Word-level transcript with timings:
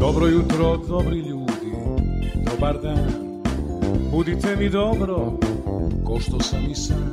Dobro 0.00 0.26
jutro, 0.26 0.76
dobri 0.88 1.18
ljudi, 1.18 1.72
dobar 2.34 2.76
Budite 4.10 4.56
mi 4.56 4.70
dobro, 4.70 5.32
ko 6.04 6.20
što 6.20 6.40
sam 6.40 6.70
i 6.70 6.74
sam. 6.74 7.12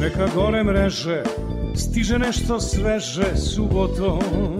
Neka 0.00 0.28
gore 0.34 0.64
mreže, 0.64 1.22
stiže 1.74 2.18
nešto 2.18 2.60
sveže 2.60 3.36
subotom 3.36 4.59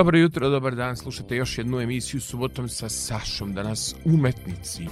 Dobro 0.00 0.18
jutro, 0.18 0.48
dobar 0.48 0.74
dan, 0.74 0.96
slušate 0.96 1.36
još 1.36 1.58
jednu 1.58 1.80
emisiju 1.80 2.20
subotom 2.20 2.68
sa 2.68 2.88
Sašom, 2.88 3.52
danas 3.54 3.94
umetnici 4.04 4.86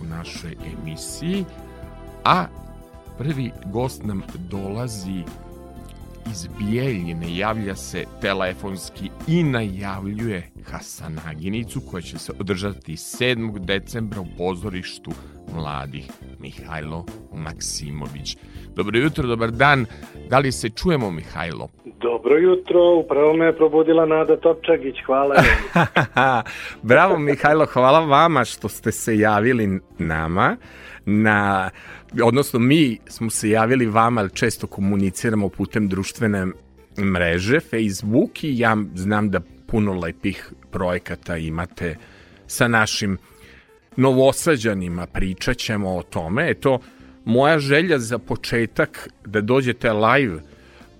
u 0.00 0.04
našoj 0.04 0.56
emisiji, 0.72 1.44
a 2.24 2.46
prvi 3.18 3.50
gost 3.66 4.04
nam 4.04 4.22
dolazi 4.50 5.22
iz 6.30 6.46
Bijeljine, 6.58 7.36
javlja 7.36 7.76
se 7.76 8.04
telefonski 8.20 9.10
i 9.26 9.42
najavljuje 9.42 10.50
Hasanaginicu 10.70 11.80
koja 11.80 12.02
će 12.02 12.18
se 12.18 12.32
održati 12.38 12.92
7. 12.92 13.64
decembra 13.64 14.20
u 14.20 14.26
pozorištu 14.38 15.12
mladih 15.54 16.10
Mihajlo 16.38 17.06
Maksimović. 17.32 18.36
Dobro 18.76 18.98
jutro, 18.98 19.28
dobar 19.28 19.50
dan. 19.50 19.86
Da 20.30 20.38
li 20.38 20.52
se 20.52 20.70
čujemo, 20.70 21.10
Mihajlo? 21.10 21.68
Dobro 22.00 22.38
jutro, 22.38 22.94
upravo 22.94 23.32
me 23.32 23.44
je 23.44 23.56
probudila 23.56 24.06
Nada 24.06 24.36
Topčagić, 24.36 24.96
hvala. 25.06 25.34
Bravo, 26.82 27.18
Mihajlo, 27.18 27.66
hvala 27.66 28.00
vama 28.00 28.44
što 28.44 28.68
ste 28.68 28.92
se 28.92 29.18
javili 29.18 29.80
nama 29.98 30.56
na 31.06 31.70
odnosno 32.22 32.58
mi 32.58 32.98
smo 33.06 33.30
se 33.30 33.50
javili 33.50 33.86
vama, 33.86 34.20
ali 34.20 34.30
često 34.30 34.66
komuniciramo 34.66 35.48
putem 35.48 35.88
društvene 35.88 36.46
mreže, 36.98 37.60
Facebook 37.60 38.44
i 38.44 38.58
ja 38.58 38.76
znam 38.94 39.30
da 39.30 39.40
puno 39.66 39.92
lepih 39.92 40.52
projekata 40.70 41.36
imate 41.36 41.96
sa 42.46 42.68
našim 42.68 43.18
novosađanima, 43.96 45.06
pričat 45.06 45.56
ćemo 45.56 45.96
o 45.96 46.02
tome. 46.02 46.50
Eto, 46.50 46.78
moja 47.24 47.58
želja 47.58 47.98
za 47.98 48.18
početak 48.18 49.08
da 49.26 49.40
dođete 49.40 49.92
live 49.92 50.40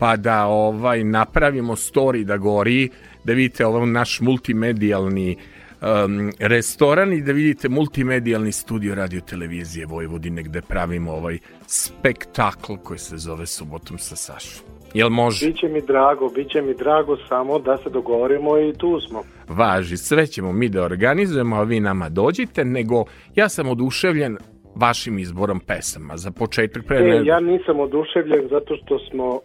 pa 0.01 0.17
da 0.17 0.47
ovaj 0.47 1.05
napravimo 1.05 1.77
story 1.77 2.25
da 2.25 2.37
gori, 2.37 2.89
da 3.25 3.33
vidite 3.33 3.67
ovaj 3.67 3.87
naš 3.87 4.21
multimedijalni 4.21 5.37
um, 5.37 6.33
restoran 6.39 7.13
i 7.13 7.23
da 7.23 7.33
vidite 7.33 7.69
multimedijalni 7.69 8.53
studio 8.53 8.95
radio 8.95 9.21
televizije 9.21 9.87
Vojvodine 9.87 10.43
gde 10.43 10.63
pravimo 10.63 11.13
ovaj 11.13 11.39
spektakl 11.67 12.73
koji 12.85 12.99
se 12.99 13.17
zove 13.17 13.47
Subotom 13.47 13.99
sa 13.99 14.17
Sašom. 14.17 14.67
Jel 14.95 15.09
može? 15.09 15.47
Biće 15.47 15.69
mi 15.69 15.81
drago, 15.81 16.29
biće 16.29 16.63
mi 16.63 16.75
drago 16.75 17.17
samo 17.29 17.59
da 17.59 17.77
se 17.77 17.91
dogovorimo 17.91 18.59
i 18.59 18.73
tu 18.79 19.01
smo. 19.01 19.23
Važi, 19.49 19.97
sve 19.97 20.27
ćemo 20.27 20.53
mi 20.53 20.69
da 20.69 20.85
organizujemo, 20.85 21.57
a 21.57 21.63
vi 21.63 21.81
nama 21.81 22.09
dođite, 22.09 22.65
nego 22.65 23.05
ja 23.35 23.49
sam 23.49 23.69
oduševljen 23.69 24.37
vašim 24.75 25.19
izborom 25.19 25.61
pesama. 25.61 26.17
Za 26.17 26.31
početak 26.31 26.85
pre... 26.87 26.97
E, 26.97 27.23
ja 27.25 27.41
nisam 27.41 27.81
oduševljen 27.81 28.49
zato 28.51 28.77
što 28.77 28.99
smo 28.99 29.41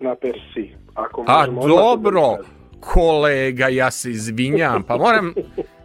na 0.00 0.14
Persiji. 0.14 0.74
Ako 0.94 1.24
a 1.26 1.46
dobro, 1.46 2.20
da 2.20 2.56
kolega, 2.80 3.68
ja 3.68 3.90
se 3.90 4.10
izvinjam, 4.10 4.82
pa 4.82 4.96
moram 4.96 5.34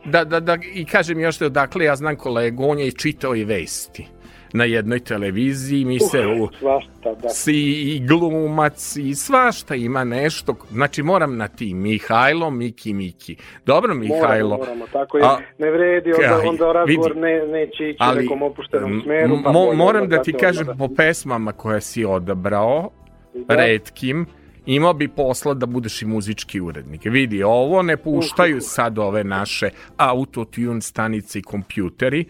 da, 0.05 0.23
da, 0.23 0.39
da 0.39 0.57
i 0.73 0.85
kažem 0.85 1.19
još 1.19 1.39
da 1.39 1.45
odakle 1.45 1.85
ja 1.85 1.95
znam 1.95 2.15
kolegu, 2.15 2.63
on 2.63 2.79
je 2.79 2.91
čitao 2.91 3.35
i 3.35 3.43
vesti 3.43 4.07
na 4.53 4.63
jednoj 4.63 4.99
televiziji, 4.99 5.85
mi 5.85 5.99
se 5.99 6.27
u, 6.27 6.49
svašta, 6.59 7.13
da. 7.21 7.29
si 7.29 7.55
i 7.55 8.05
glumac 8.07 8.95
i 8.95 9.15
svašta 9.15 9.75
ima 9.75 10.03
nešto, 10.03 10.55
znači 10.71 11.03
moram 11.03 11.37
na 11.37 11.47
ti 11.47 11.73
Mihajlo, 11.73 12.49
Miki, 12.49 12.93
Miki. 12.93 13.35
Dobro 13.65 13.93
Mihajlo. 13.93 14.49
Moramo, 14.49 14.65
moramo, 14.65 14.85
tako 14.91 15.17
je, 15.17 15.23
A, 15.23 15.37
ne 15.57 15.71
vredi, 15.71 16.13
onda, 16.13 16.49
onda 16.49 16.71
razgovor 16.71 17.11
vidi, 17.11 17.21
ne, 17.21 17.47
neće 17.47 17.89
ići 17.89 17.97
ali, 17.99 18.21
nekom 18.21 18.41
opuštenom 18.41 19.01
smeru. 19.03 19.37
Pa 19.43 19.51
mo, 19.51 19.73
moram 19.73 20.09
da 20.09 20.21
ti 20.21 20.33
kažem 20.33 20.65
da. 20.65 20.73
po 20.73 20.87
pesmama 20.97 21.51
koje 21.51 21.81
si 21.81 22.05
odabrao, 22.05 22.89
da. 23.33 23.55
redkim, 23.55 24.25
imao 24.65 24.93
bi 24.93 25.07
posla 25.07 25.53
da 25.53 25.65
budeš 25.65 26.01
i 26.01 26.05
muzički 26.05 26.61
urednik. 26.61 27.05
Vidi, 27.05 27.43
ovo 27.43 27.81
ne 27.81 27.97
puštaju 27.97 28.61
sad 28.61 28.99
ove 28.99 29.23
naše 29.23 29.69
autotune 29.97 30.81
stanice 30.81 31.39
i 31.39 31.41
kompjuteri, 31.41 32.25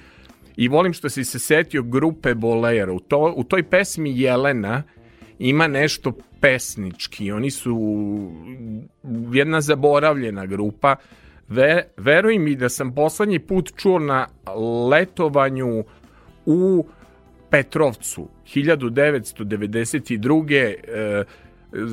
i 0.55 0.67
volim 0.67 0.93
što 0.93 1.09
si 1.09 1.25
se 1.25 1.39
setio 1.39 1.83
grupe 1.83 2.33
Bolero. 2.33 2.93
U, 2.93 2.99
to, 2.99 3.33
u 3.35 3.43
toj 3.43 3.63
pesmi 3.63 4.19
Jelena 4.19 4.83
ima 5.39 5.67
nešto 5.67 6.13
pesnički. 6.39 7.31
Oni 7.31 7.51
su 7.51 7.77
jedna 9.33 9.61
zaboravljena 9.61 10.45
grupa. 10.45 10.95
Ver, 11.47 11.81
veruj 11.97 12.39
mi 12.39 12.55
da 12.55 12.69
sam 12.69 12.95
poslednji 12.95 13.39
put 13.39 13.71
čuo 13.75 13.99
na 13.99 14.27
letovanju 14.89 15.83
u 16.45 16.85
Petrovcu 17.51 18.27
1992. 18.45 20.75
E, 20.87 21.23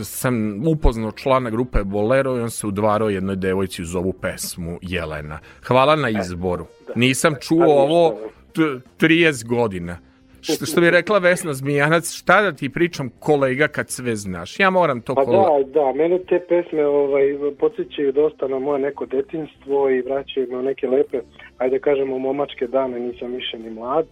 sam 0.04 0.68
upoznao 0.68 1.12
člana 1.12 1.50
grupe 1.50 1.78
Bolero 1.84 2.36
i 2.36 2.40
on 2.40 2.50
se 2.50 2.66
udvarao 2.66 3.08
jednoj 3.08 3.36
devojci 3.36 3.82
uz 3.82 3.94
ovu 3.94 4.12
pesmu 4.12 4.78
Jelena. 4.82 5.38
Hvala 5.62 5.96
na 5.96 6.10
izboru. 6.10 6.66
Nisam 6.94 7.34
čuo 7.40 7.66
ovo 7.66 8.18
30 8.54 9.46
godina. 9.46 9.98
Što, 10.40 10.66
što 10.66 10.80
bi 10.80 10.90
rekla 10.90 11.18
Vesna 11.18 11.52
Zmijanac, 11.52 12.12
šta 12.12 12.42
da 12.42 12.52
ti 12.52 12.68
pričam 12.68 13.10
kolega 13.18 13.68
kad 13.68 13.90
sve 13.90 14.16
znaš? 14.16 14.60
Ja 14.60 14.70
moram 14.70 15.00
to... 15.00 15.14
Pa 15.14 15.24
kola... 15.24 15.58
da, 15.58 15.80
da, 15.80 15.92
mene 15.92 16.18
te 16.18 16.40
pesme 16.48 16.86
ovaj, 16.86 17.24
podsjećaju 17.58 18.12
dosta 18.12 18.48
na 18.48 18.58
moje 18.58 18.80
neko 18.80 19.06
detinstvo 19.06 19.90
i 19.90 20.00
vraćaju 20.00 20.48
me 20.50 20.56
u 20.56 20.62
neke 20.62 20.88
lepe, 20.88 21.20
ajde 21.58 21.78
kažemo, 21.78 22.18
momačke 22.18 22.66
dane, 22.66 23.00
nisam 23.00 23.32
više 23.32 23.58
ni 23.58 23.70
mlad. 23.70 24.06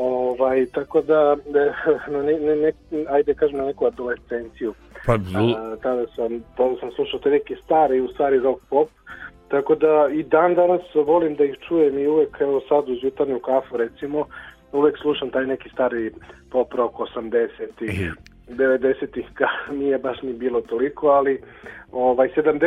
Ovaj, 0.00 0.66
tako 0.66 1.02
da, 1.02 1.36
na 2.12 2.22
ne, 2.22 2.32
ne, 2.32 2.56
ne, 2.56 2.72
ajde 3.08 3.34
kažem 3.34 3.58
na 3.58 3.64
neku 3.64 3.86
adolescenciju. 3.86 4.74
Pa, 5.06 5.12
A, 5.12 5.76
tada 5.82 6.06
sam, 6.16 6.42
tada 6.56 6.74
sam 6.80 6.90
slušao 6.90 7.20
te 7.20 7.30
neke 7.30 7.56
stare 7.64 7.96
i 7.96 8.00
u 8.00 8.08
stvari 8.08 8.38
rock 8.38 8.62
pop 8.70 8.88
Tako 9.48 9.74
da 9.74 10.08
i 10.12 10.22
dan 10.22 10.54
danas 10.54 10.80
volim 10.94 11.34
da 11.34 11.44
ih 11.44 11.56
čujem 11.68 11.98
i 11.98 12.06
uvek, 12.06 12.36
evo 12.40 12.60
sad 12.68 12.88
uz 12.88 12.98
jutarnju 13.02 13.38
kafu 13.38 13.76
recimo, 13.76 14.26
uvek 14.72 14.98
slušam 14.98 15.30
taj 15.30 15.46
neki 15.46 15.68
stari 15.68 16.12
pop 16.50 16.72
rock 16.72 16.94
80-ih, 16.94 18.12
90-ih 18.50 19.26
nije 19.80 19.98
baš 19.98 20.22
ni 20.22 20.32
bilo 20.32 20.60
toliko, 20.60 21.06
ali 21.06 21.40
ovaj 21.92 22.28
70 22.36 22.60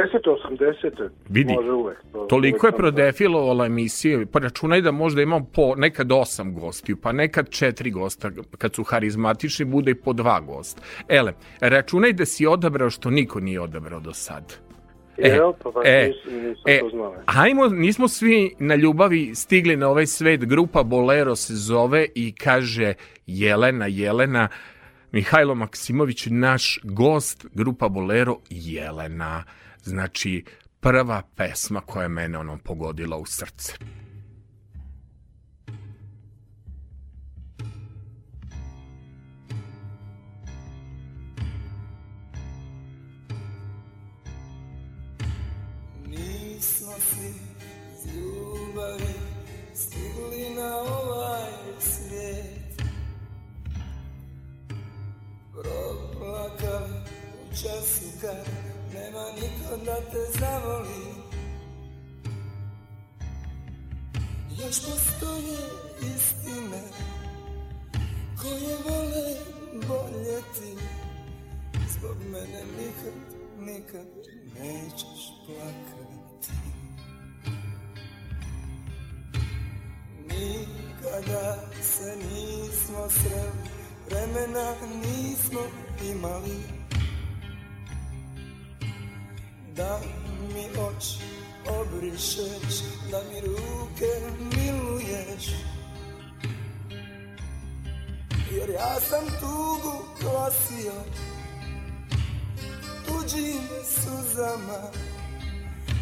80 0.59 1.09
Vidi, 1.29 1.53
može 1.53 1.71
uvek. 1.71 1.97
To, 2.11 2.25
toliko 2.25 2.65
uvek 2.65 2.73
je 2.73 2.77
prodefilovala 2.77 3.65
emisije, 3.65 4.25
pa 4.25 4.39
računaj 4.39 4.81
da 4.81 4.91
možda 4.91 5.21
imam 5.21 5.45
po 5.55 5.75
nekad 5.75 6.11
osam 6.11 6.53
gostiju, 6.53 6.97
pa 7.01 7.11
nekad 7.11 7.49
četiri 7.49 7.91
gosta, 7.91 8.31
kad 8.57 8.73
su 8.73 8.83
harizmatični 8.83 9.65
bude 9.65 9.91
i 9.91 9.95
po 9.95 10.13
dva 10.13 10.39
gosta. 10.39 10.81
Ele, 11.07 11.33
računaj 11.61 12.13
da 12.13 12.25
si 12.25 12.47
odabrao 12.47 12.89
što 12.89 13.09
niko 13.09 13.39
nije 13.39 13.61
odabrao 13.61 13.99
do 13.99 14.13
sad. 14.13 14.71
E, 15.17 15.29
Evo, 15.29 15.55
pa 15.63 15.71
baš 15.71 15.83
e, 15.87 16.07
nisam, 16.07 16.33
nisam 16.33 16.63
e, 16.65 16.79
to 16.79 16.89
znao. 16.89 17.15
Hajmo, 17.27 17.67
nismo 17.67 18.07
svi 18.07 18.55
na 18.59 18.75
ljubavi 18.75 19.35
stigli 19.35 19.75
na 19.75 19.89
ovaj 19.89 20.05
svet, 20.05 20.45
grupa 20.45 20.83
Bolero 20.83 21.35
se 21.35 21.53
zove 21.55 22.07
i 22.15 22.35
kaže 22.35 22.93
Jelena, 23.27 23.85
Jelena, 23.85 24.47
Mihajlo 25.11 25.55
Maksimović, 25.55 26.27
naš 26.29 26.79
gost, 26.83 27.45
grupa 27.53 27.89
Bolero 27.89 28.37
Jelena. 28.49 29.43
Znači, 29.83 30.43
prva 30.79 31.21
pesma 31.35 31.81
koja 31.81 32.03
je 32.03 32.09
mene 32.09 32.37
onom 32.37 32.59
pogodila 32.59 33.17
u 33.17 33.25
srce. 33.25 33.73
U 57.61 57.63
času 57.63 58.05
kad 58.21 58.37
nema 58.93 59.25
niko 59.35 59.85
da 59.85 59.95
te 59.95 60.39
zavoli. 60.39 61.13
Još 64.49 64.75
postoje 64.81 65.57
istine 66.15 66.81
koje 68.41 68.77
vole 68.85 69.35
boljeti 69.73 70.83
Zbog 71.89 72.17
mene 72.31 72.63
nikad, 72.77 73.13
nikad 73.59 74.05
nećeš 74.59 75.31
plakati. 75.45 76.51
Nikada 80.27 81.55
se 81.81 82.15
nismo 82.15 83.09
sreli 83.09 83.81
vremena 84.09 84.73
nismo 85.03 85.61
imali 86.11 86.80
Da 89.81 89.99
mi 90.53 90.65
oči 90.79 91.17
obrišeš, 91.79 92.81
da 93.11 93.21
mi 93.29 93.41
ruke 93.41 94.11
miluješ. 94.55 95.45
Jer 98.51 98.69
ja 98.69 98.99
sam 99.09 99.25
tugu 99.39 100.05
klasio 100.19 100.93
tuđim 103.07 103.61
suzama. 103.85 104.91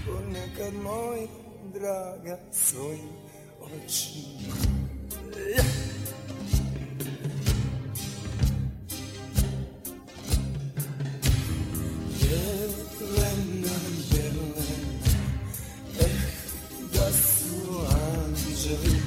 Ponekad 0.06 0.74
moj 0.74 1.28
draga 1.74 2.38
svojim 2.52 3.10
očima. 3.62 4.56
Yeah. 5.36 5.90
Jelena, 12.30 13.59
to 18.70 18.76
the 18.76 18.99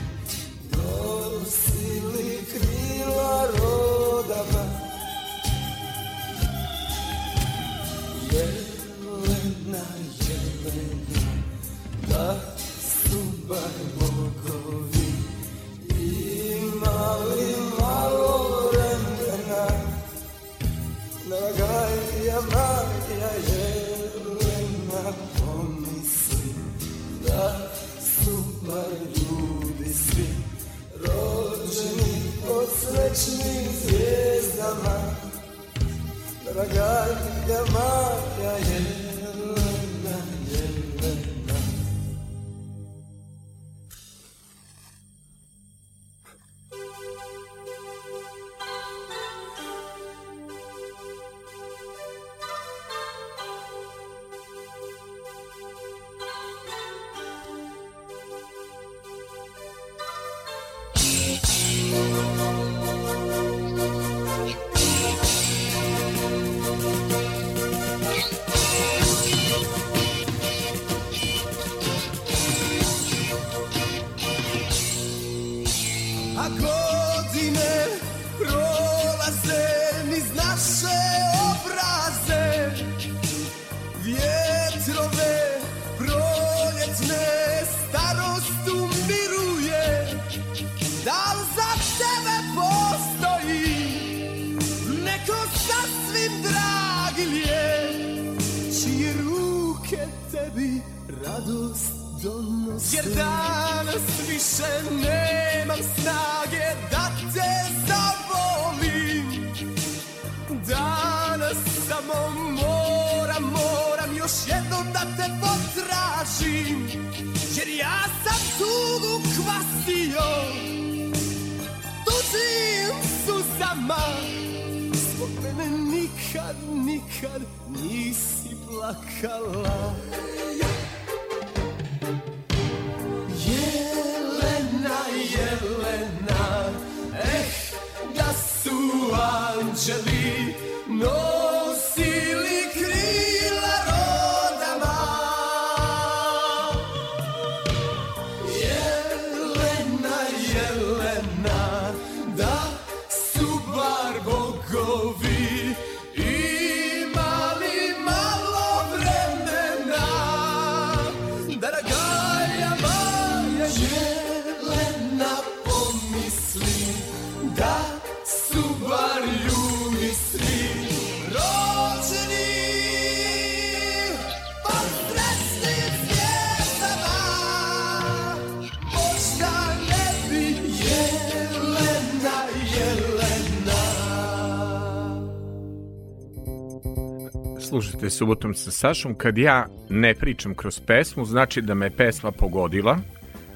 Slušajte 188.02 188.18
subotom 188.18 188.54
sa 188.54 188.71
Sašom, 188.71 189.14
kad 189.14 189.38
ja 189.38 189.66
ne 189.88 190.14
pričam 190.14 190.54
kroz 190.54 190.80
pesmu, 190.80 191.25
znači 191.25 191.62
da 191.62 191.75
me 191.75 191.90
pesma 191.90 192.32
pogodila, 192.32 192.99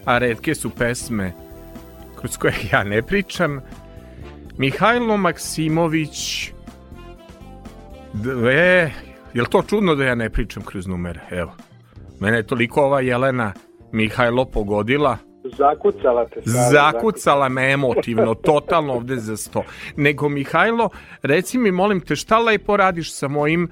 a 0.05 0.19
redke 0.19 0.55
su 0.55 0.71
pesme 0.71 1.33
kroz 2.21 2.37
koje 2.37 2.55
ja 2.73 2.85
ne 2.85 3.03
pričam. 3.03 3.61
Mihajlo 4.59 5.17
Maksimović 5.17 6.51
dve, 8.13 8.93
je 9.35 9.43
li 9.43 9.49
to 9.51 9.63
čudno 9.63 9.95
da 9.95 10.05
ja 10.05 10.15
ne 10.15 10.31
pričam 10.31 10.63
kroz 10.63 10.87
numere? 10.87 11.21
Evo, 11.31 11.53
mene 12.21 12.37
je 12.37 12.47
toliko 12.47 12.83
ova 12.83 13.01
Jelena 13.01 13.53
Mihajlo 13.93 14.45
pogodila, 14.45 15.19
Zakucala 15.59 16.27
te. 16.27 16.41
stvarno, 16.41 16.71
zakucala 16.71 17.49
me 17.49 17.73
emotivno, 17.73 18.35
totalno 18.35 18.93
ovde 18.95 19.17
za 19.17 19.37
sto. 19.37 19.65
Nego, 19.97 20.29
Mihajlo, 20.29 20.91
reci 21.23 21.59
mi, 21.59 21.71
molim 21.71 22.01
te, 22.01 22.17
šta 22.17 22.39
lepo 22.39 22.77
radiš 22.77 23.13
sa 23.13 23.29
mojim 23.29 23.71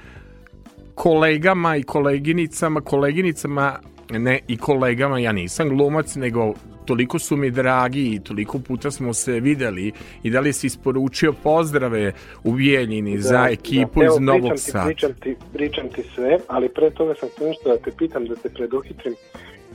kolegama 0.95 1.77
i 1.77 1.83
koleginicama, 1.83 2.81
koleginicama, 2.81 3.79
ne 4.11 4.41
i 4.49 4.57
kolegama, 4.57 5.19
ja 5.19 5.33
nisam 5.33 5.69
glumac, 5.69 6.15
nego 6.15 6.55
toliko 6.85 7.19
su 7.19 7.37
mi 7.37 7.51
dragi 7.51 8.15
i 8.15 8.21
toliko 8.21 8.59
puta 8.59 8.91
smo 8.91 9.15
se 9.15 9.41
videli 9.41 9.93
i 10.23 10.31
da 10.31 10.41
li 10.41 10.53
si 10.53 10.67
isporučio 10.67 11.33
pozdrave 11.33 12.13
u 12.45 12.53
Bijeljini 12.53 13.19
za 13.19 13.49
ekipu 13.51 14.03
Evo, 14.03 14.15
iz 14.15 14.21
Novog 14.21 14.41
pričam 14.41 14.57
ti, 14.57 14.71
Sada. 14.71 14.85
Pričam 14.85 15.13
ti, 15.21 15.37
pričam 15.53 15.89
ti 15.89 16.03
sve, 16.15 16.39
ali 16.49 16.69
pre 16.69 16.91
toga 16.91 17.15
sam 17.21 17.29
htio 17.29 17.49
nešto 17.49 17.69
da 17.69 17.77
te 17.77 17.91
pitam, 17.99 18.27
da 18.27 18.35
te 18.35 18.49
preduhitrim 18.49 19.15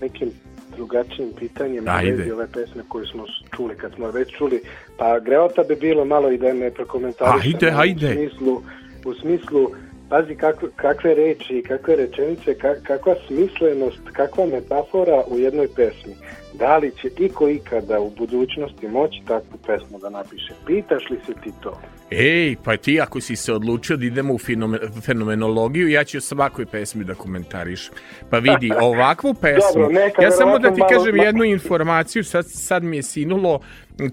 nekim 0.01 0.29
drugačijim 0.75 1.29
pitanjem 1.39 1.83
Ajde. 1.87 2.11
vezi 2.11 2.31
ove 2.31 2.47
pesme 2.47 2.83
koju 2.87 3.05
smo 3.05 3.25
čuli, 3.55 3.75
kad 3.75 3.93
smo 3.95 4.11
već 4.11 4.37
čuli. 4.37 4.61
Pa 4.97 5.19
greota 5.19 5.63
bi 5.63 5.75
bilo 5.75 6.05
malo 6.05 6.31
i 6.31 6.37
da 6.37 6.53
me 6.53 6.71
prokomentariš. 6.71 7.45
Ajde, 7.45 7.73
ajde. 7.75 8.07
U 8.07 8.13
smislu, 8.13 8.61
u 9.05 9.13
smislu 9.13 9.71
pazi 10.09 10.35
kakve, 10.35 10.69
kakve 10.75 11.13
reči, 11.13 11.63
kakve 11.67 11.95
rečenice, 11.95 12.53
ka- 12.53 12.81
kakva 12.83 13.15
smislenost, 13.27 13.99
kakva 14.13 14.45
metafora 14.45 15.23
u 15.27 15.39
jednoj 15.39 15.67
pesmi. 15.75 16.15
Da 16.53 16.77
li 16.77 16.91
će 17.01 17.09
iko 17.19 17.49
ikada 17.49 17.99
u 17.99 18.09
budućnosti 18.09 18.87
moći 18.87 19.21
takvu 19.27 19.57
pesmu 19.67 19.99
da 19.99 20.09
napiše? 20.09 20.53
Pitaš 20.67 21.09
li 21.09 21.17
se 21.25 21.33
ti 21.43 21.51
to? 21.63 21.81
Ej, 22.11 22.55
pa 22.63 22.77
ti 22.77 23.01
ako 23.01 23.21
si 23.21 23.35
se 23.35 23.53
odlučio 23.53 23.97
da 23.97 24.05
idemo 24.05 24.33
u 24.33 24.37
fenomenologiju, 25.01 25.87
ja 25.89 26.03
ću 26.03 26.17
o 26.17 26.21
svakoj 26.21 26.65
pesmi 26.65 27.03
da 27.03 27.15
komentariš. 27.15 27.89
Pa 28.29 28.37
vidi, 28.39 28.71
ovakvu 28.81 29.33
pesmu, 29.33 29.81
Dobro, 29.81 29.89
neka 29.89 30.21
ja 30.23 30.31
samo 30.31 30.59
da 30.59 30.73
ti 30.73 30.79
malo- 30.79 30.89
kažem 30.89 31.15
jednu 31.17 31.43
informaciju, 31.43 32.23
sad, 32.23 32.45
sad 32.47 32.83
mi 32.83 32.95
je 32.95 33.03
sinulo 33.03 33.59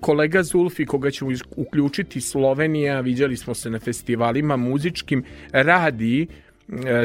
kolega 0.01 0.43
Zulfi, 0.43 0.87
koga 0.87 1.11
ćemo 1.11 1.31
uključiti 1.57 2.21
Slovenija, 2.21 3.01
viđali 3.01 3.37
smo 3.37 3.55
se 3.55 3.71
na 3.71 3.79
festivalima 3.79 4.57
muzičkim, 4.57 5.25
radi 5.53 6.27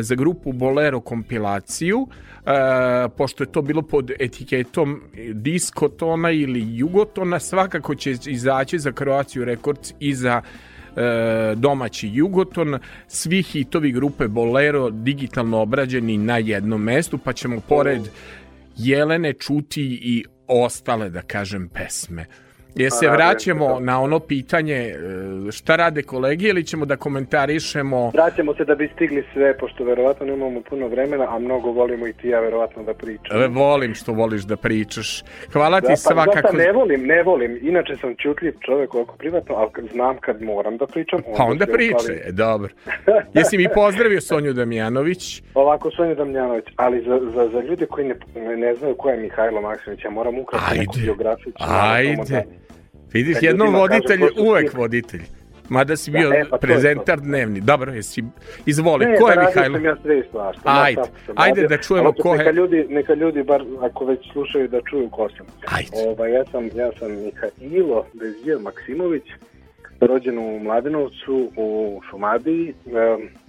za 0.01 0.15
grupu 0.15 0.51
Bolero 0.51 1.00
kompilaciju, 1.00 2.08
e, 2.46 3.10
pošto 3.18 3.44
je 3.44 3.51
to 3.51 3.62
bilo 3.62 3.82
pod 3.82 4.12
etiketom 4.20 5.01
diskotona 5.34 6.32
ili 6.32 6.77
jugotona, 6.77 7.39
svakako 7.39 7.96
će 7.96 8.12
izaći 8.25 8.80
za 8.80 8.91
Croatia 8.91 9.46
Records 9.46 9.94
i 10.00 10.15
za 10.15 10.41
e, 10.41 11.56
domaći 11.56 12.10
Jugoton, 12.13 12.80
svi 13.08 13.41
hitovi 13.44 13.91
grupe 13.91 14.27
Bolero 14.27 14.89
digitalno 14.89 15.62
obrađeni 15.62 16.18
na 16.18 16.38
jednom 16.38 16.84
mestu, 16.84 17.18
pa 17.18 17.34
ćemo 17.34 17.60
pored 17.60 18.01
Jelene 18.77 19.34
čuti 19.34 20.00
i 20.01 20.25
ostale, 20.48 21.10
da 21.10 21.22
kažem, 21.22 21.70
pesme. 21.70 22.25
Je 22.75 22.91
se 22.91 23.05
Pa, 23.05 23.11
vraćamo 23.13 23.65
radujem 23.65 23.79
se 23.79 23.85
na 23.85 24.01
ono 24.01 24.19
pitanje 24.19 24.75
e, 24.75 24.95
šta 25.51 25.75
rade 25.75 26.03
kolege 26.03 26.47
ili 26.47 26.63
ćemo 26.63 26.85
da 26.85 26.95
komentarišemo 26.95 28.11
Vraćamo 28.13 28.55
se 28.55 28.65
da 28.65 28.75
bi 28.75 28.89
stigli 28.95 29.23
sve, 29.33 29.57
pošto 29.57 29.83
verovatno 29.83 30.25
nemamo 30.25 30.61
puno 30.61 30.87
vremena, 30.87 31.35
a 31.35 31.39
mnogo 31.39 31.71
volimo 31.71 32.07
i 32.07 32.13
ti 32.13 32.27
ja 32.27 32.39
verovatno 32.39 32.83
da 32.83 32.93
pričamo. 32.93 33.43
E, 33.43 33.47
Volim 33.47 33.93
što 33.95 34.13
voliš 34.13 34.41
da 34.41 34.57
pričaš. 34.57 35.23
Hvala 35.53 35.81
ti 35.81 35.87
Da, 35.87 35.91
pa 35.91 35.95
svakako. 35.95 36.57
ne 36.57 36.71
volim, 36.71 37.03
ne 37.05 37.23
volim. 37.23 37.59
Inače 37.61 37.95
sam 37.95 38.15
čutljiv 38.15 38.53
čovjek 38.65 38.95
oko 38.95 39.15
privatno, 39.17 39.55
ali 39.55 39.87
znam 39.91 40.17
kad 40.17 40.41
moram 40.41 40.77
da 40.77 40.87
pričam. 40.87 41.21
Pa 41.37 41.43
onda 41.43 41.65
se 41.65 41.71
priče, 41.71 41.95
upalim. 41.95 42.19
e, 42.25 42.31
dobro. 42.31 42.69
Jesi 43.33 43.57
mi 43.57 43.67
pozdravio 43.75 44.21
Sonju 44.21 44.53
Damjanović? 44.53 45.41
Ovako, 45.53 45.91
Sonja 45.91 46.15
Damjanović, 46.15 46.65
ali 46.75 47.03
za, 47.07 47.19
za, 47.35 47.49
za 47.49 47.61
ljude 47.61 47.85
koji 47.85 48.07
ne, 48.07 48.15
ne, 48.57 48.75
znaju 48.75 48.95
ko 48.95 49.09
je 49.09 49.17
Mihajlo 49.17 49.61
Maksimović, 49.61 50.03
ja 50.05 50.11
moram 50.11 50.39
ukratko 50.39 50.75
neku 50.75 50.93
Ajde. 50.95 51.05
biografiju. 51.05 51.53
ću 51.53 51.63
malo 51.69 51.93
Ajde. 51.93 52.43
Da- 53.13 53.18
Vidiš, 53.20 53.38
jednom 53.41 53.68
kažem 53.68 53.80
voditelj 53.82 54.20
ko 54.20 54.27
su 54.27 54.44
uvek 54.44 54.74
voditelj. 54.74 55.22
Mada 55.70 55.96
si 55.96 56.12
Da, 56.12 56.18
bio 56.20 56.30
e, 56.30 56.39
pa 56.41 56.50
to 56.50 56.56
je 56.56 56.60
prezentar 56.60 57.18
to. 57.18 57.24
dnevni. 57.24 57.62
Dobro, 57.62 57.94
jesi... 57.94 58.24
Izvoli, 58.65 59.06
Ne, 59.06 59.18
ko 59.18 59.30
je 59.30 59.36
da 59.36 59.41
Mihajlo? 59.41 59.77
sam 59.77 59.86
ja 59.86 59.96
sve. 60.53 60.62
Ajde, 60.65 61.01
sam 61.25 61.36
ajde 61.38 61.68
da 61.68 61.77
čujemo 61.77 62.13
ko 62.13 62.32
je- 62.32 62.38
Neka 62.38 62.51
ljudi, 62.51 62.86
neka 62.89 63.13
ljudi 63.13 63.44
bar, 63.44 63.62
ako 63.82 64.06
već 64.06 64.32
slušaju, 64.32 64.68
da 64.68 64.80
čuju 64.82 65.10
ko 65.10 65.30
sam. 65.38 65.46
Ajde. 65.68 65.89
Ovaj, 66.08 66.32
ja 66.32 66.44
sam, 66.46 66.70
ja 66.75 66.91
sam 67.00 67.12
Mihajlo 67.62 68.06
Bezije 68.13 68.58
Maksimović, 68.58 69.24
rođen 70.01 70.38
u 70.39 70.60
Mladenovcu 70.60 71.51
u 71.58 71.70
Šumadiji, 72.10 72.74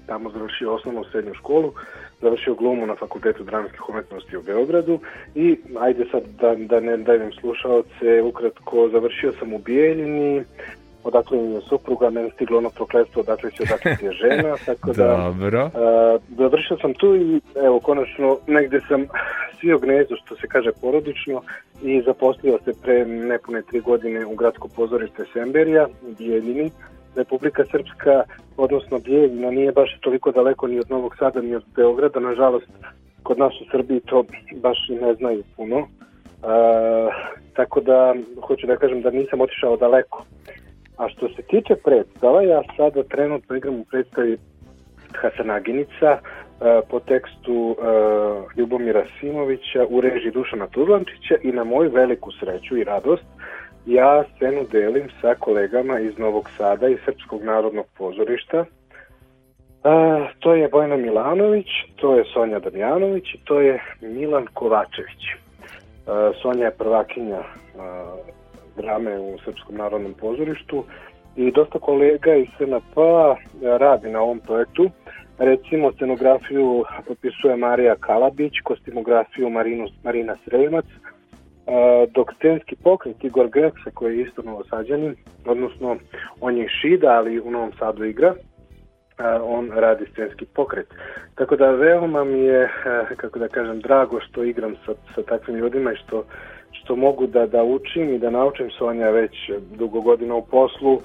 tamo 0.06 0.30
završio 0.30 0.74
osnovnu 0.74 1.04
srednju 1.04 1.34
školu, 1.34 1.72
završio 2.22 2.54
glumu 2.54 2.86
na 2.86 2.94
Fakultetu 2.94 3.44
dramskih 3.44 3.88
umetnosti 3.88 4.36
u 4.36 4.42
Beogradu 4.42 4.98
i 5.34 5.56
ajde 5.80 6.04
sad 6.10 6.22
da, 6.40 6.54
da 6.54 6.80
ne 6.80 6.96
dajem 6.96 7.32
slušaoce, 7.32 8.22
ukratko 8.22 8.88
završio 8.92 9.32
sam 9.38 9.52
u 9.52 9.58
Bijeljini, 9.58 10.44
odakle 11.04 11.38
mi 11.38 11.54
je 11.54 11.60
supruga, 11.60 12.10
meni 12.10 12.30
stiglo 12.30 12.58
ono 12.58 12.70
prokletstvo, 12.70 13.20
odakle 13.20 13.50
će 13.50 13.62
odakle 13.62 13.96
ti 13.96 14.04
je 14.04 14.12
žena, 14.12 14.56
tako 14.66 14.92
da... 14.92 15.06
Dobro. 15.06 15.64
Uh, 15.64 16.22
završio 16.38 16.76
sam 16.76 16.94
tu 16.94 17.16
i 17.16 17.40
evo 17.64 17.80
konačno 17.80 18.38
negde 18.46 18.80
sam 18.88 19.06
svio 19.60 19.78
gnezdo 19.78 20.16
što 20.16 20.36
se 20.36 20.46
kaže 20.46 20.70
porodično 20.80 21.42
i 21.82 22.02
zaposlio 22.06 22.58
se 22.64 22.72
pre 22.82 23.04
nepune 23.04 23.62
tri 23.62 23.80
godine 23.80 24.26
u 24.26 24.34
gradsko 24.34 24.68
pozorište 24.68 25.24
Semberija 25.32 25.86
u 26.02 26.14
Bijeljini. 26.18 26.70
Republika 27.16 27.64
Srpska, 27.70 28.22
odnosno 28.56 28.98
Bijeljina, 28.98 29.50
nije 29.50 29.72
baš 29.72 29.98
toliko 30.00 30.32
daleko 30.32 30.66
ni 30.66 30.78
od 30.78 30.90
Novog 30.90 31.16
Sada 31.18 31.40
ni 31.40 31.54
od 31.54 31.64
Beograda. 31.76 32.20
Nažalost, 32.20 32.66
kod 33.22 33.38
nas 33.38 33.52
u 33.60 33.64
Srbiji 33.70 34.00
to 34.00 34.24
baš 34.56 34.78
i 34.88 34.94
ne 34.94 35.14
znaju 35.14 35.42
puno. 35.56 35.78
Uh, 35.78 35.88
tako 37.52 37.80
da, 37.80 38.14
hoću 38.46 38.66
da 38.66 38.76
kažem 38.76 39.02
da 39.02 39.10
nisam 39.10 39.40
otišao 39.40 39.76
daleko. 39.76 40.24
A 40.96 41.08
što 41.08 41.28
se 41.28 41.42
tiče 41.42 41.74
predstava, 41.84 42.42
ja 42.42 42.62
sada 42.76 43.02
trenutno 43.02 43.56
igram 43.56 43.80
u 43.80 43.84
predstavi 43.84 44.38
Hasanaginica 45.14 46.10
e, 46.12 46.20
po 46.90 47.00
tekstu 47.00 47.76
e, 47.76 47.84
Ljubomira 48.56 49.04
Simovića 49.20 49.86
u 49.88 50.00
režiji 50.00 50.30
Dušana 50.30 50.66
Turlančića 50.66 51.34
i 51.42 51.52
na 51.52 51.64
moju 51.64 51.90
veliku 51.90 52.32
sreću 52.32 52.76
i 52.76 52.84
radost 52.84 53.24
ja 53.86 54.24
scenu 54.36 54.66
delim 54.72 55.08
sa 55.20 55.34
kolegama 55.34 56.00
iz 56.00 56.18
Novog 56.18 56.50
Sada 56.56 56.88
i 56.88 56.96
Srpskog 57.04 57.42
narodnog 57.42 57.86
pozorišta. 57.98 58.64
A, 59.84 60.26
to 60.38 60.54
je 60.54 60.68
Bojana 60.68 60.96
Milanović, 60.96 61.66
to 61.96 62.16
je 62.16 62.24
Sonja 62.32 62.58
Damjanović 62.58 63.34
i 63.34 63.40
to 63.44 63.60
je 63.60 63.82
Milan 64.00 64.46
Kovačević. 64.54 65.22
A, 66.06 66.32
Sonja 66.42 66.64
je 66.64 66.70
prvakinja 66.78 67.42
a, 67.78 68.16
drame 68.76 69.18
u 69.18 69.38
Srpskom 69.44 69.76
narodnom 69.76 70.14
pozorištu 70.14 70.84
i 71.36 71.50
dosta 71.50 71.78
kolega 71.78 72.34
iz 72.34 72.48
SNP 72.56 72.96
radi 73.62 74.10
na 74.10 74.20
ovom 74.20 74.40
projektu. 74.40 74.90
Recimo, 75.38 75.92
scenografiju 75.92 76.84
potpisuje 77.06 77.56
Marija 77.56 77.96
Kalabić, 77.96 78.52
kostimografiju 78.64 79.50
Marinu, 79.50 79.88
Marina 80.04 80.36
Sremac, 80.44 80.84
dok 82.10 82.32
scenski 82.38 82.76
pokret 82.76 83.24
Igor 83.24 83.48
Greksa, 83.48 83.90
koji 83.94 84.18
je 84.18 84.22
isto 84.24 84.42
novosađanin, 84.42 85.16
odnosno 85.46 85.96
on 86.40 86.56
je 86.56 86.68
Šida, 86.68 87.08
ali 87.08 87.40
u 87.40 87.50
Novom 87.50 87.72
Sadu 87.78 88.04
igra, 88.04 88.34
on 89.42 89.70
radi 89.74 90.06
scenski 90.12 90.44
pokret. 90.44 90.86
Tako 91.34 91.56
da 91.56 91.70
veoma 91.70 92.24
mi 92.24 92.38
je, 92.38 92.70
kako 93.16 93.38
da 93.38 93.48
kažem, 93.48 93.80
drago 93.80 94.20
što 94.20 94.44
igram 94.44 94.74
sa, 94.86 94.94
sa 95.14 95.22
takvim 95.22 95.56
ljudima 95.56 95.92
i 95.92 95.96
što, 95.96 96.24
što 96.72 96.96
mogu 96.96 97.26
da, 97.26 97.46
da 97.46 97.62
učim 97.62 98.14
i 98.14 98.18
da 98.18 98.30
naučim 98.30 98.70
Sonja 98.70 99.10
već 99.10 99.50
dugo 99.78 100.00
godina 100.00 100.34
u 100.34 100.46
poslu, 100.46 101.00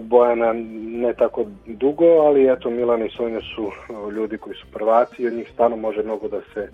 Bojana 0.00 0.52
ne 0.84 1.12
tako 1.14 1.44
dugo, 1.66 2.04
ali 2.04 2.52
eto 2.52 2.70
Milan 2.70 3.06
i 3.06 3.10
Sonja 3.10 3.40
su 3.40 3.70
ljudi 4.12 4.38
koji 4.38 4.56
su 4.56 4.66
prvaci 4.72 5.22
i 5.22 5.26
od 5.26 5.32
njih 5.32 5.50
stvarno 5.52 5.76
može 5.76 6.02
mnogo 6.02 6.28
da 6.28 6.40
se 6.54 6.68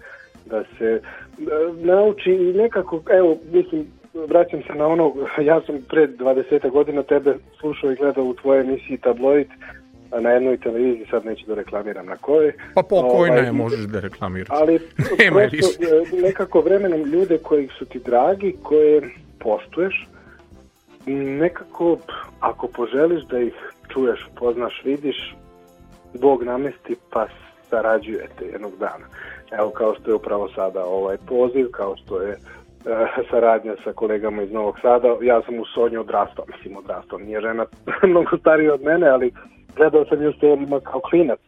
da 0.47 0.65
se 0.79 0.85
e, 0.85 1.01
nauči 1.83 2.31
i 2.31 2.53
nekako, 2.53 3.03
evo, 3.11 3.37
mislim, 3.53 3.87
vraćam 4.29 4.63
se 4.63 4.75
na 4.75 4.87
ono, 4.87 5.15
ja 5.51 5.61
sam 5.67 5.79
pred 5.89 6.11
20 6.19 6.71
godina 6.71 7.03
tebe 7.03 7.35
slušao 7.61 7.93
i 7.93 7.97
gledao 7.97 8.25
u 8.25 8.35
tvojoj 8.35 8.61
emisiji 8.61 8.99
Tabloid 8.99 9.49
na 10.21 10.31
jednoj 10.31 10.57
televiziji, 10.57 11.07
sad 11.11 11.25
neću 11.25 11.47
da 11.47 11.55
reklamiram 11.55 12.07
na 12.07 12.17
kojoj. 12.17 12.53
Pa 12.75 12.83
pokojno 12.83 13.35
ovaj, 13.35 13.45
je, 13.45 13.53
možeš 13.53 13.81
da 13.81 14.01
reklamiraš. 14.01 14.49
Ali 14.51 14.79
prosto, 15.31 15.85
e, 16.19 16.23
nekako 16.23 16.61
vremenom 16.61 17.03
ljude 17.03 17.39
koji 17.39 17.69
su 17.79 17.85
ti 17.85 17.99
dragi, 17.99 18.57
koje 18.63 19.11
poštuješ, 19.39 20.09
nekako, 21.39 21.99
ako 22.41 22.67
poželiš 22.67 23.23
da 23.25 23.39
ih 23.39 23.55
čuješ, 23.89 24.29
poznaš, 24.39 24.83
vidiš, 24.85 25.35
Bog 26.21 26.43
namesti 26.43 26.97
pa 27.11 27.27
sarađujete 27.71 28.45
jednog 28.53 28.73
dana. 28.79 29.07
Evo 29.59 29.71
kao 29.71 29.95
što 29.95 30.11
je 30.11 30.15
upravo 30.15 30.49
sada 30.55 30.85
ovaj 30.85 31.17
poziv, 31.27 31.67
kao 31.71 31.97
što 31.97 32.23
je 32.23 32.31
e, 32.33 32.39
saradnja 33.31 33.75
sa 33.85 33.93
kolegama 33.93 34.43
iz 34.43 34.53
Novog 34.53 34.79
Sada. 34.83 35.17
Ja 35.23 35.43
sam 35.43 35.59
u 35.59 35.65
Sonji 35.75 35.97
odrastao, 35.97 36.45
mislim 36.55 36.77
odrastao, 36.77 37.19
nije 37.19 37.41
žena 37.41 37.67
mnogo 38.11 38.39
starija 38.39 38.75
od 38.75 38.83
mene, 38.83 39.09
ali 39.09 39.33
gledao 39.77 40.05
sam 40.05 40.23
ju 40.23 40.33
serima 40.41 40.81
kao 40.81 41.01
klinac. 41.01 41.39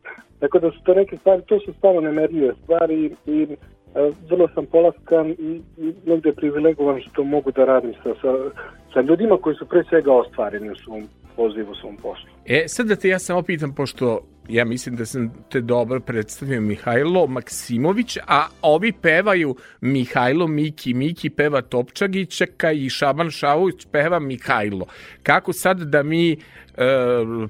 Tako 0.40 0.58
da 0.58 0.70
su 0.70 0.82
to 0.84 0.94
neke 0.94 1.16
stvari, 1.16 1.42
to 1.42 1.60
su 1.60 1.72
stvarno 1.72 2.00
nemerljive 2.00 2.54
stvari 2.62 3.14
i 3.26 3.46
e, 3.94 4.10
vrlo 4.30 4.48
sam 4.54 4.66
polaskan 4.66 5.30
i, 5.30 5.60
i 5.76 5.94
negde 6.06 6.32
privilegovan 6.32 7.00
što 7.00 7.24
mogu 7.24 7.50
da 7.50 7.64
radim 7.64 7.94
sa, 8.02 8.14
sa, 8.22 8.50
sa 8.94 9.00
ljudima 9.00 9.36
koji 9.36 9.56
su 9.56 9.66
pre 9.66 9.84
svega 9.88 10.12
ostvareni 10.12 10.70
u 10.70 10.76
svom 10.76 11.08
pozivu, 11.36 11.70
u 11.70 11.74
svom 11.74 11.96
poslu. 11.96 12.28
E, 12.46 12.64
sad 12.68 12.86
da 12.86 12.96
te 12.96 13.08
ja 13.08 13.18
samo 13.18 13.42
pitam, 13.42 13.74
pošto 13.74 14.20
ja 14.48 14.64
mislim 14.64 14.96
da 14.96 15.06
sam 15.06 15.32
te 15.50 15.60
dobro 15.60 16.00
predstavio 16.00 16.60
Mihajlo 16.60 17.26
Maksimović, 17.26 18.18
a 18.26 18.46
ovi 18.62 18.92
pevaju 18.92 19.56
Mihajlo 19.80 20.46
Miki, 20.46 20.94
Miki 20.94 21.30
peva 21.30 21.62
Topčagićaka 21.62 22.72
i 22.72 22.90
Šaban 22.90 23.30
Šavuć 23.30 23.86
peva 23.92 24.18
Mihajlo. 24.18 24.86
Kako 25.22 25.52
sad 25.52 25.78
da 25.78 26.02
mi 26.02 26.32
e, 26.32 26.36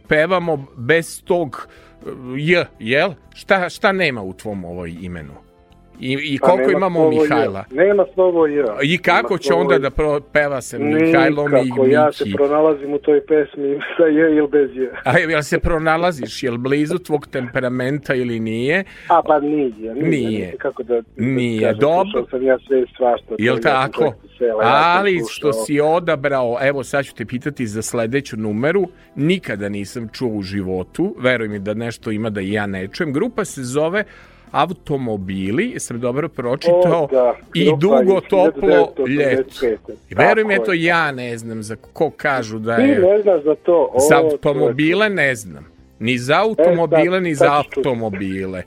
pevamo 0.08 0.66
bez 0.76 1.22
tog 1.24 1.68
e, 1.68 2.10
J, 2.36 2.64
jel? 2.78 3.12
Šta, 3.34 3.68
šta 3.68 3.92
nema 3.92 4.22
u 4.22 4.32
tvom 4.32 4.64
ovoj 4.64 4.96
imenu? 5.00 5.51
I, 6.00 6.12
i 6.34 6.38
koliko 6.38 6.64
pa 6.64 6.72
imamo 6.72 7.10
Mihajla? 7.10 7.64
J. 7.70 7.76
Nema 7.76 8.04
slovo 8.14 8.46
J. 8.46 8.64
I 8.82 8.98
kako 8.98 9.38
će 9.38 9.54
onda 9.54 9.78
da 9.78 9.90
pro, 9.90 10.20
peva 10.32 10.60
se 10.60 10.78
Mihajlom 10.78 11.56
i 11.56 11.62
Miki? 11.62 11.92
ja 11.92 12.12
se 12.12 12.24
pronalazim 12.34 12.92
u 12.92 12.98
toj 12.98 13.20
pesmi 13.26 13.78
sa 13.96 14.06
J 14.06 14.36
ili 14.36 14.48
bez 14.48 14.70
J. 14.76 14.90
A 15.04 15.18
jel 15.18 15.42
se 15.42 15.58
pronalaziš? 15.58 16.42
Jel 16.42 16.56
blizu 16.56 16.98
tvog 16.98 17.26
temperamenta 17.26 18.14
ili 18.14 18.40
nije? 18.40 18.84
A 19.08 19.22
pa 19.22 19.40
nije. 19.40 19.94
Nije. 19.94 20.08
nije. 20.08 20.56
Kako 20.58 20.82
da, 20.82 21.02
nije. 21.16 21.60
Kažem, 21.60 21.78
Dobro. 21.80 22.26
sam 22.30 22.42
ja 22.42 22.58
sve 22.66 22.84
svašta. 22.96 23.34
Jel 23.38 23.58
tako? 23.58 24.14
Sela, 24.38 24.62
Ali 24.62 25.16
ja 25.16 25.24
što 25.30 25.52
si 25.52 25.80
odabrao, 25.80 26.58
evo 26.62 26.84
sad 26.84 27.04
ću 27.04 27.14
te 27.14 27.24
pitati 27.24 27.66
za 27.66 27.82
sledeću 27.82 28.36
numeru, 28.36 28.88
nikada 29.16 29.68
nisam 29.68 30.08
čuo 30.12 30.28
u 30.28 30.42
životu, 30.42 31.14
veruj 31.18 31.48
mi 31.48 31.58
da 31.58 31.74
nešto 31.74 32.10
ima 32.10 32.30
da 32.30 32.40
ja 32.40 32.66
ne 32.66 32.88
čujem. 32.88 33.12
Grupa 33.12 33.44
se 33.44 33.62
zove 33.62 34.04
automobili, 34.52 35.74
sam 35.78 36.00
dobro 36.00 36.28
pročitao, 36.28 37.04
o, 37.04 37.08
da, 37.12 37.34
i 37.54 37.70
dugo 37.78 38.20
toplo 38.20 38.94
ljeto. 39.08 39.66
Verujem 40.10 40.50
je 40.50 40.64
to 40.64 40.72
ja 40.72 41.12
ne 41.12 41.38
znam 41.38 41.62
za 41.62 41.76
ko 41.92 42.10
kažu 42.10 42.58
da 42.58 42.74
je... 42.74 42.94
Ti 42.94 43.00
ne 43.00 43.22
znaš 43.22 43.42
za 43.44 43.54
to. 43.54 43.90
O, 43.92 44.00
za 44.08 44.16
automobile 44.16 45.10
ne 45.10 45.34
znam. 45.34 45.66
Ni 45.98 46.18
za 46.18 46.40
automobile, 46.40 47.20
ni 47.20 47.34
za 47.34 47.54
automobile. 47.54 48.62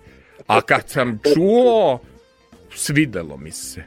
A 0.47 0.61
kad 0.61 0.89
sam 0.89 1.19
čuo, 1.33 1.99
svidelo 2.75 3.37
mi 3.37 3.51
se. 3.51 3.83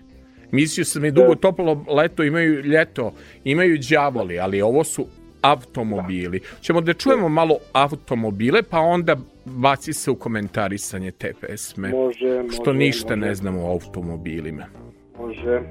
Mislio 0.50 0.85
sam 0.85 1.05
i 1.05 1.11
dugo 1.11 1.35
toplo 1.35 1.85
leto 1.88 2.25
imaju 2.25 2.62
ljeto, 2.62 3.12
imaju 3.45 3.78
đavoli, 3.90 4.38
ali 4.38 4.62
ovo 4.62 4.85
su 4.85 5.07
automobili. 5.43 6.40
Ćemo 6.61 6.81
da 6.81 6.93
čujemo 6.93 7.28
malo 7.28 7.57
automobile, 7.73 8.62
pa 8.62 8.78
onda 8.78 9.16
baci 9.56 9.92
se 9.92 10.11
u 10.11 10.14
komentarisanje 10.14 11.11
te 11.11 11.32
pesme. 11.40 11.88
Može, 11.88 12.42
može. 12.42 12.56
Što 12.56 12.72
ništa 12.72 13.16
može. 13.16 13.28
ne 13.28 13.34
znamo 13.34 13.66
o 13.66 13.70
automobilima. 13.70 14.66
Može. 15.18 15.62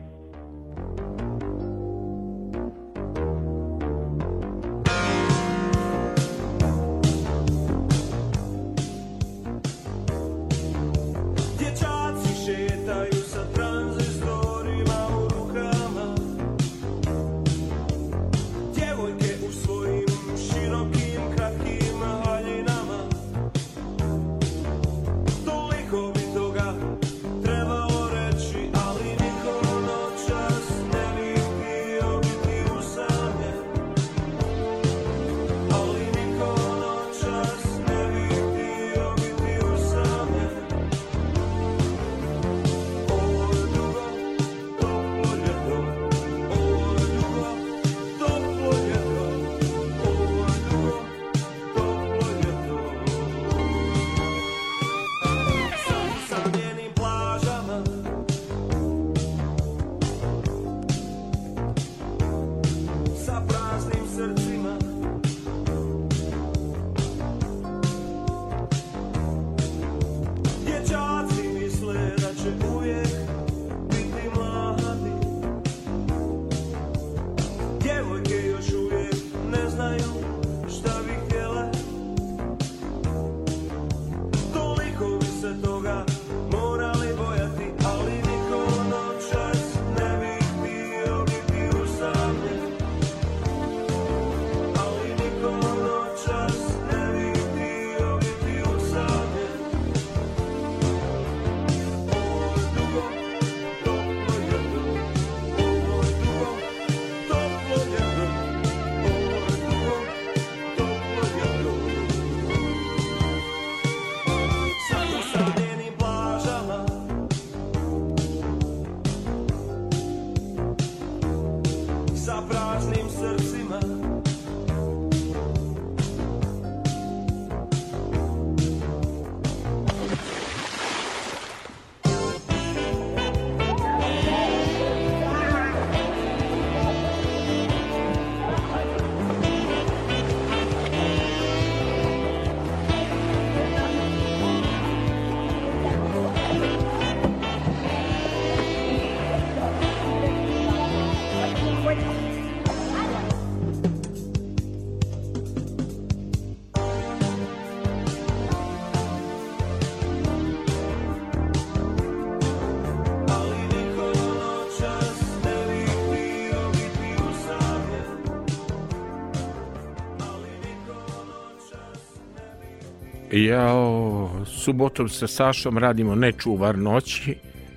Jao, 173.46 174.30
subotom 174.46 175.10
sa 175.10 175.28
Sašom 175.28 175.78
radimo 175.78 176.16
ne 176.16 176.32
čuvar 176.32 176.78
noći, 176.78 177.36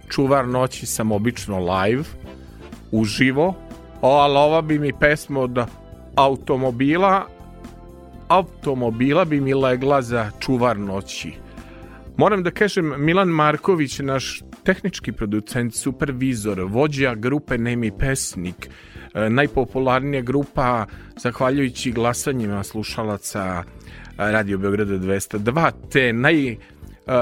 čuvar 0.09 0.49
noći 0.49 0.87
sam 0.87 1.13
obično 1.13 1.59
live, 1.59 2.05
uživo, 2.93 3.55
o, 4.03 4.09
ali 4.09 4.39
ova 4.39 4.63
bi 4.63 4.79
mi 4.79 4.93
pesma 5.01 5.41
od 5.41 5.59
automobila, 6.17 7.27
automobila 8.29 9.25
bi 9.25 9.41
mi 9.41 9.55
legla 9.55 10.03
za 10.03 10.31
čuvar 10.39 10.79
noći. 10.79 11.33
Moram 12.17 12.43
da 12.43 12.51
kažem, 12.51 12.95
Milan 12.99 13.29
Marković, 13.29 13.99
naš 13.99 14.43
tehnički 14.65 15.13
producent, 15.13 15.75
supervizor, 15.75 16.61
vođa 16.61 17.15
grupe 17.15 17.59
Nemi 17.59 17.93
Pesnik, 17.99 18.71
najpopularnija 19.15 20.23
grupa 20.23 20.87
zahvaljujući 21.17 21.93
glasanjima 21.93 22.63
slušalaca 22.63 23.65
Radio 24.17 24.59
Beograda 24.59 24.95
202, 24.95 25.71
te 25.91 26.13
naj 26.13 26.57
Uh, 27.07 27.15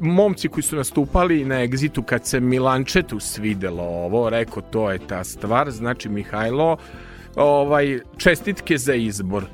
momci 0.00 0.48
koji 0.48 0.62
su 0.62 0.76
nastupali 0.76 1.44
na 1.44 1.62
egzitu 1.62 2.02
kad 2.02 2.26
se 2.26 2.40
Milančetu 2.40 3.20
svidelo 3.20 3.82
ovo, 3.82 4.30
rekao 4.30 4.62
to 4.62 4.90
je 4.90 4.98
ta 4.98 5.24
stvar, 5.24 5.70
znači 5.70 6.08
Mihajlo, 6.08 6.76
ovaj, 7.36 8.00
čestitke 8.16 8.78
za 8.78 8.94
izbor 8.94 9.44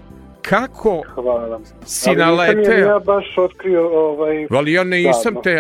kako 0.43 1.03
Hvala. 1.15 1.61
si 1.85 2.09
Ali 2.11 2.19
naleteo? 2.19 2.73
je 2.73 2.81
ja 2.81 2.99
baš 2.99 3.39
otkrio 3.39 3.89
ovaj... 3.89 4.47
Ali 4.51 4.73
ja 4.73 4.85
nisam 4.85 5.35
davno. 5.35 5.41
te 5.41 5.59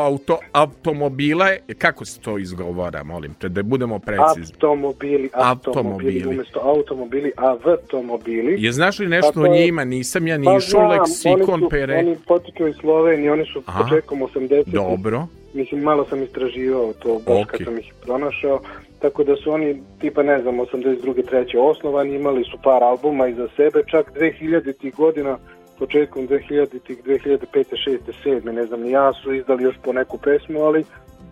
auto, 0.00 0.38
automobile, 0.52 1.58
kako 1.78 2.04
se 2.04 2.20
to 2.20 2.38
izgovara, 2.38 3.02
molim 3.02 3.34
te, 3.34 3.48
da 3.48 3.62
budemo 3.62 3.98
precizni. 3.98 4.54
Automobili, 4.54 5.30
automobili, 5.32 6.26
umesto 6.26 6.60
automobili, 6.62 7.32
automobili. 7.36 8.56
Je 8.58 8.72
znaš 8.72 8.98
li 8.98 9.06
nešto 9.08 9.40
o 9.40 9.48
njima? 9.48 9.84
Nisam 9.84 10.26
ja 10.26 10.38
ni 10.38 10.44
Pa 10.44 10.56
išao 10.56 10.88
leksikon, 10.88 11.54
oni 11.54 11.62
su, 11.62 11.68
pere. 11.68 11.96
Oni 11.98 12.16
potiču 12.26 12.68
iz 12.68 12.74
Slovenije, 12.80 13.32
oni 13.32 13.44
su 13.52 13.62
Aha. 13.66 13.84
početkom 13.84 14.20
80. 14.20 14.62
Dobro. 14.66 15.26
Mislim, 15.54 15.80
malo 15.80 16.04
sam 16.04 16.22
istraživao 16.22 16.92
to 16.92 17.20
baš 17.26 17.42
Ok. 17.42 17.46
kad 17.50 17.60
sam 17.64 17.78
ih 17.78 17.94
pronašao. 18.04 18.60
Tako 19.02 19.24
da 19.24 19.36
su 19.36 19.50
oni, 19.50 19.82
tipa 20.00 20.22
ne 20.22 20.42
znam, 20.42 20.56
82. 20.56 21.26
treće 21.26 21.58
osnovani, 21.58 22.14
imali 22.14 22.44
su 22.44 22.58
par 22.62 22.82
albuma 22.82 23.28
iza 23.28 23.48
sebe, 23.56 23.82
čak 23.86 24.12
2000. 24.14 24.94
godina, 24.96 25.38
početkom 25.78 26.28
2000. 26.28 26.66
2005. 27.04 27.38
6. 27.54 27.98
7. 28.24 28.52
ne 28.52 28.66
znam, 28.66 28.80
ni 28.80 28.90
ja 28.90 29.12
su 29.12 29.34
izdali 29.34 29.64
još 29.64 29.76
po 29.84 29.92
neku 29.92 30.18
pesmu, 30.18 30.62
ali 30.62 30.84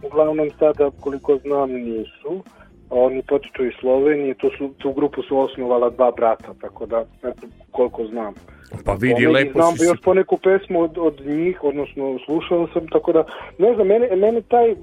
uglavnom 0.02 0.50
sada, 0.58 0.90
koliko 1.00 1.36
znam, 1.36 1.70
nisu. 1.70 2.42
Oni 2.90 3.22
potiču 3.22 3.64
iz 3.64 3.72
Slovenije, 3.80 4.34
to 4.34 4.50
su, 4.58 4.70
tu 4.78 4.92
grupu 4.92 5.22
su 5.22 5.38
osnovala 5.38 5.90
dva 5.90 6.10
brata, 6.10 6.54
tako 6.60 6.86
da, 6.86 7.04
eto, 7.22 7.46
koliko 7.70 8.06
znam. 8.06 8.34
Pa 8.84 8.92
vidi, 8.92 9.14
Tome, 9.14 9.24
i 9.24 9.26
lepo 9.26 9.52
znam 9.52 9.76
si 9.76 9.84
još 9.84 10.00
poneku 10.00 10.36
pesmu 10.36 10.82
od, 10.82 10.98
od 10.98 11.20
njih, 11.26 11.64
odnosno 11.64 12.18
slušao 12.26 12.68
sam, 12.72 12.88
tako 12.88 13.12
da, 13.12 13.24
ne 13.58 13.74
znam, 13.74 13.86
mene, 13.86 14.16
mene 14.16 14.40
taj, 14.48 14.74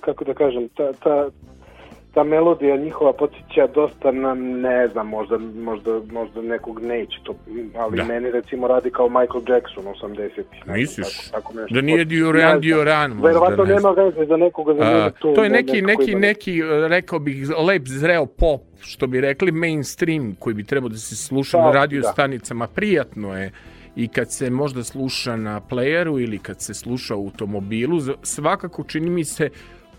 kako 0.00 0.24
da 0.24 0.34
kažem, 0.34 0.68
ta, 0.68 0.92
ta, 0.92 1.28
ta 2.14 2.24
melodija 2.24 2.76
njihova 2.76 3.12
podsjeća 3.12 3.66
dosta 3.66 4.10
na, 4.12 4.34
ne 4.34 4.88
znam, 4.88 5.08
možda, 5.08 5.38
možda, 5.38 6.00
možda 6.12 6.42
nekog 6.42 6.82
neće 6.82 7.16
to, 7.22 7.34
ali 7.76 7.96
Da. 7.96 8.04
meni 8.04 8.30
recimo 8.30 8.68
radi 8.68 8.90
kao 8.90 9.08
Michael 9.08 9.42
Jackson 9.48 9.84
80. 10.02 10.42
Misliš? 10.66 11.16
Tako, 11.20 11.42
tako 11.42 11.52
nešto. 11.54 11.74
Da 11.74 11.80
nije 11.80 11.98
Ne 11.98 12.04
znam. 12.06 12.60
Duran, 12.60 13.10
možda, 13.10 13.28
Verovatno 13.28 13.64
ne 13.64 13.74
nema 13.74 13.90
veze 13.90 14.24
za 14.26 14.36
nekoga, 14.36 14.74
za 14.74 14.82
A, 14.82 15.10
tu. 15.10 15.34
to 15.34 15.44
je 15.44 15.50
ne- 15.50 15.56
neki, 15.56 15.82
neki, 15.82 16.10
ima- 16.10 16.20
neki, 16.20 16.60
rekao 16.88 17.18
bih, 17.18 17.36
lep 17.58 17.82
zreo 17.86 18.26
pop, 18.26 18.60
što 18.80 19.06
bi 19.06 19.20
rekli 19.20 19.52
mainstream, 19.52 20.34
koji 20.34 20.54
bi 20.54 20.64
trebao 20.64 20.88
da 20.88 20.96
se 20.96 21.16
sluša 21.16 21.58
na 21.58 21.64
Da, 21.64 21.72
radio 21.72 22.00
da. 22.00 22.08
stanicama. 22.08 22.66
Prijatno 22.66 23.36
je 23.36 23.52
i 23.96 24.08
kad 24.08 24.32
se 24.32 24.50
možda 24.50 24.84
sluša 24.84 25.36
na 25.36 25.60
playeru 25.60 26.22
ili 26.22 26.38
kad 26.38 26.60
se 26.60 26.74
sluša 26.74 27.16
u 27.16 27.24
automobilu, 27.24 27.98
svakako 28.22 28.84
čini 28.84 29.10
mi 29.10 29.24
se 29.24 29.50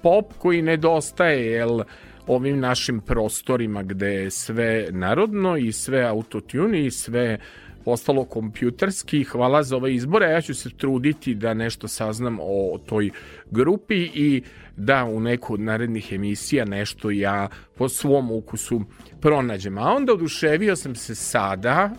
pop 0.04 0.34
koji 0.38 0.62
nedostaje, 0.62 1.52
jel 1.52 1.82
ovim 2.28 2.60
našim 2.60 3.00
prostorima 3.00 3.84
gde 3.84 4.08
je 4.08 4.32
sve 4.32 4.88
narodno 4.92 5.58
i 5.58 5.72
sve 5.72 6.04
autotune 6.04 6.86
i 6.86 6.92
sve 6.92 7.40
postalo 7.86 8.26
kompjuterski. 8.26 9.24
Hvala 9.24 9.64
za 9.64 9.76
ove 9.76 9.94
izbore. 9.94 10.32
Ja 10.32 10.42
ću 10.42 10.54
se 10.54 10.70
truditi 10.70 11.36
da 11.36 11.54
nešto 11.54 11.88
saznam 11.88 12.38
o 12.42 12.80
toj 12.86 13.10
grupi 13.52 14.10
i 14.14 14.44
da 14.78 15.06
u 15.06 15.20
neku 15.20 15.54
od 15.54 15.60
narednih 15.60 16.14
emisija 16.14 16.66
nešto 16.66 17.12
ja 17.12 17.48
po 17.76 17.90
svom 17.90 18.32
ukusu 18.32 18.82
pronađem. 19.22 19.78
A 19.78 19.94
onda 19.96 20.14
oduševio 20.14 20.76
sam 20.76 20.96
se 20.96 21.16
sada 21.16 21.90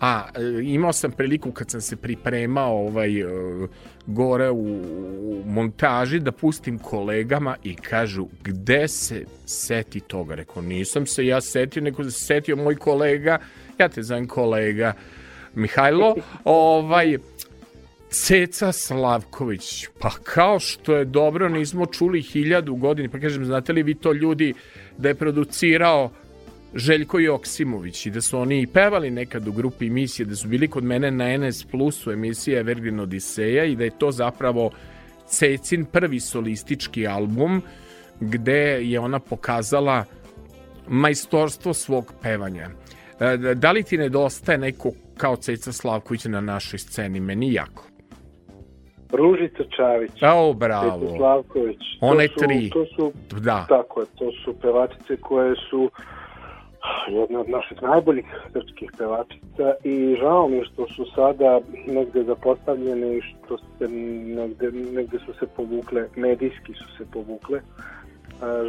A, 0.00 0.28
e, 0.34 0.62
imao 0.62 0.92
sam 0.92 1.12
priliku 1.12 1.52
kad 1.52 1.70
sam 1.70 1.80
se 1.80 1.96
pripremao 1.96 2.86
ovaj, 2.86 3.20
e, 3.20 3.26
gore 4.06 4.50
u, 4.50 4.82
montaži 5.46 6.18
da 6.18 6.32
pustim 6.32 6.78
kolegama 6.78 7.56
i 7.64 7.74
kažu 7.74 8.26
gde 8.44 8.88
se 8.88 9.24
seti 9.46 10.00
toga. 10.00 10.34
Rekao, 10.34 10.62
nisam 10.62 11.06
se 11.06 11.26
ja 11.26 11.40
setio, 11.40 11.82
nego 11.82 12.04
se 12.04 12.10
setio 12.10 12.56
moj 12.56 12.76
kolega, 12.76 13.38
ja 13.78 13.88
te 13.88 14.02
zovem 14.02 14.26
kolega 14.28 14.92
Mihajlo, 15.54 16.16
ovaj, 16.44 17.18
Ceca 18.10 18.72
Slavković, 18.72 19.88
pa 19.98 20.10
kao 20.10 20.60
što 20.60 20.96
je 20.96 21.04
dobro, 21.04 21.48
nismo 21.48 21.86
čuli 21.86 22.22
hiljadu 22.22 22.74
godina, 22.74 23.08
pa 23.08 23.18
kažem, 23.18 23.44
znate 23.44 23.72
li 23.72 23.82
vi 23.82 23.94
to 23.94 24.12
ljudi 24.12 24.54
da 24.98 25.08
je 25.08 25.14
producirao 25.14 26.10
Željko 26.74 27.18
Joksimović 27.18 28.06
i 28.06 28.10
da 28.10 28.20
su 28.20 28.38
oni 28.38 28.62
i 28.62 28.66
pevali 28.66 29.10
nekad 29.10 29.48
u 29.48 29.52
grupi 29.52 29.86
emisije, 29.86 30.26
da 30.26 30.34
su 30.36 30.48
bili 30.48 30.68
kod 30.68 30.84
mene 30.84 31.10
na 31.10 31.36
NS 31.38 31.64
Plusu 31.64 32.10
emisije 32.10 32.60
Evergreen 32.60 33.00
Odiseja 33.00 33.64
i 33.64 33.76
da 33.76 33.84
je 33.84 33.98
to 33.98 34.10
zapravo 34.10 34.70
Cecin 35.26 35.84
prvi 35.84 36.20
solistički 36.20 37.06
album 37.06 37.62
gde 38.20 38.78
je 38.82 39.00
ona 39.00 39.18
pokazala 39.18 40.04
majstorstvo 40.88 41.74
svog 41.74 42.12
pevanja. 42.22 42.68
E, 43.20 43.36
Da 43.54 43.72
li 43.72 43.82
ti 43.82 43.98
nedostaje 43.98 44.58
neko 44.58 44.90
kao 45.16 45.36
Ceca 45.36 45.72
Slavković 45.72 46.24
na 46.24 46.40
našoj 46.40 46.78
sceni? 46.78 47.20
Meni 47.20 47.52
jako. 47.52 47.84
Ružica 49.12 49.62
Čavić. 49.76 50.10
O, 50.22 50.54
Petar 50.54 50.58
bravo. 50.58 51.16
Slavković. 51.16 51.78
To 52.00 52.06
One 52.06 52.28
su- 52.28 52.34
tri. 52.38 52.70
To 52.70 52.86
su 52.86 53.12
Da. 53.40 53.66
Tako 53.68 54.00
je, 54.00 54.06
to 54.18 54.30
su 54.44 54.54
pevačice 54.62 55.16
koje 55.20 55.54
su 55.70 55.90
jedne 57.08 57.38
od 57.38 57.48
naših 57.48 57.82
najboljih 57.82 58.24
srpskih 58.52 58.90
pevačica 58.98 59.74
i 59.84 60.16
žao 60.20 60.48
mi 60.48 60.64
što 60.64 60.86
su 60.88 61.06
sada 61.14 61.60
negde 61.86 62.22
zapostavljene 62.24 63.16
i 63.16 63.20
što 63.20 63.58
se 63.58 63.88
negde, 64.36 64.70
negde 64.72 65.18
su 65.18 65.32
se 65.38 65.46
povukle, 65.56 66.08
medijski 66.16 66.74
su 66.74 66.96
se 66.98 67.04
povukle. 67.12 67.58
E, 67.58 67.62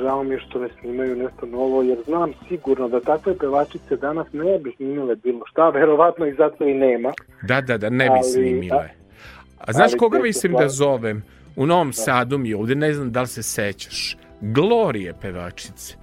Žao 0.01 0.23
mi 0.23 0.33
je 0.35 0.39
što 0.39 0.59
ne 0.59 0.69
snimaju 0.79 1.15
nešto 1.15 1.45
novo, 1.45 1.81
jer 1.81 1.97
znam 2.05 2.31
sigurno 2.47 2.89
da 2.89 2.99
takve 2.99 3.37
pevačice 3.37 3.95
danas 3.95 4.27
ne 4.33 4.59
bi 4.59 4.73
snimile 4.75 5.15
bilo 5.15 5.41
šta, 5.51 5.69
verovatno 5.69 6.25
i 6.25 6.33
zato 6.33 6.63
i 6.63 6.73
nema. 6.73 7.11
Da, 7.47 7.61
da, 7.61 7.77
da, 7.77 7.89
ne 7.89 8.05
bi 8.05 8.11
Ali- 8.11 8.23
snimile. 8.23 8.89
A 9.57 9.71
znaš 9.73 9.91
ali 9.91 9.99
koga 9.99 10.19
mislim 10.19 10.53
da 10.53 10.69
zovem? 10.69 11.23
U 11.55 11.65
Novom 11.65 11.93
Sadu 11.93 12.37
mi 12.37 12.53
ovde, 12.53 12.75
ne 12.75 12.93
znam 12.93 13.11
da 13.11 13.21
li 13.21 13.27
se 13.27 13.43
sećaš. 13.43 14.17
Glorije 14.41 15.13
pevačice. 15.21 16.00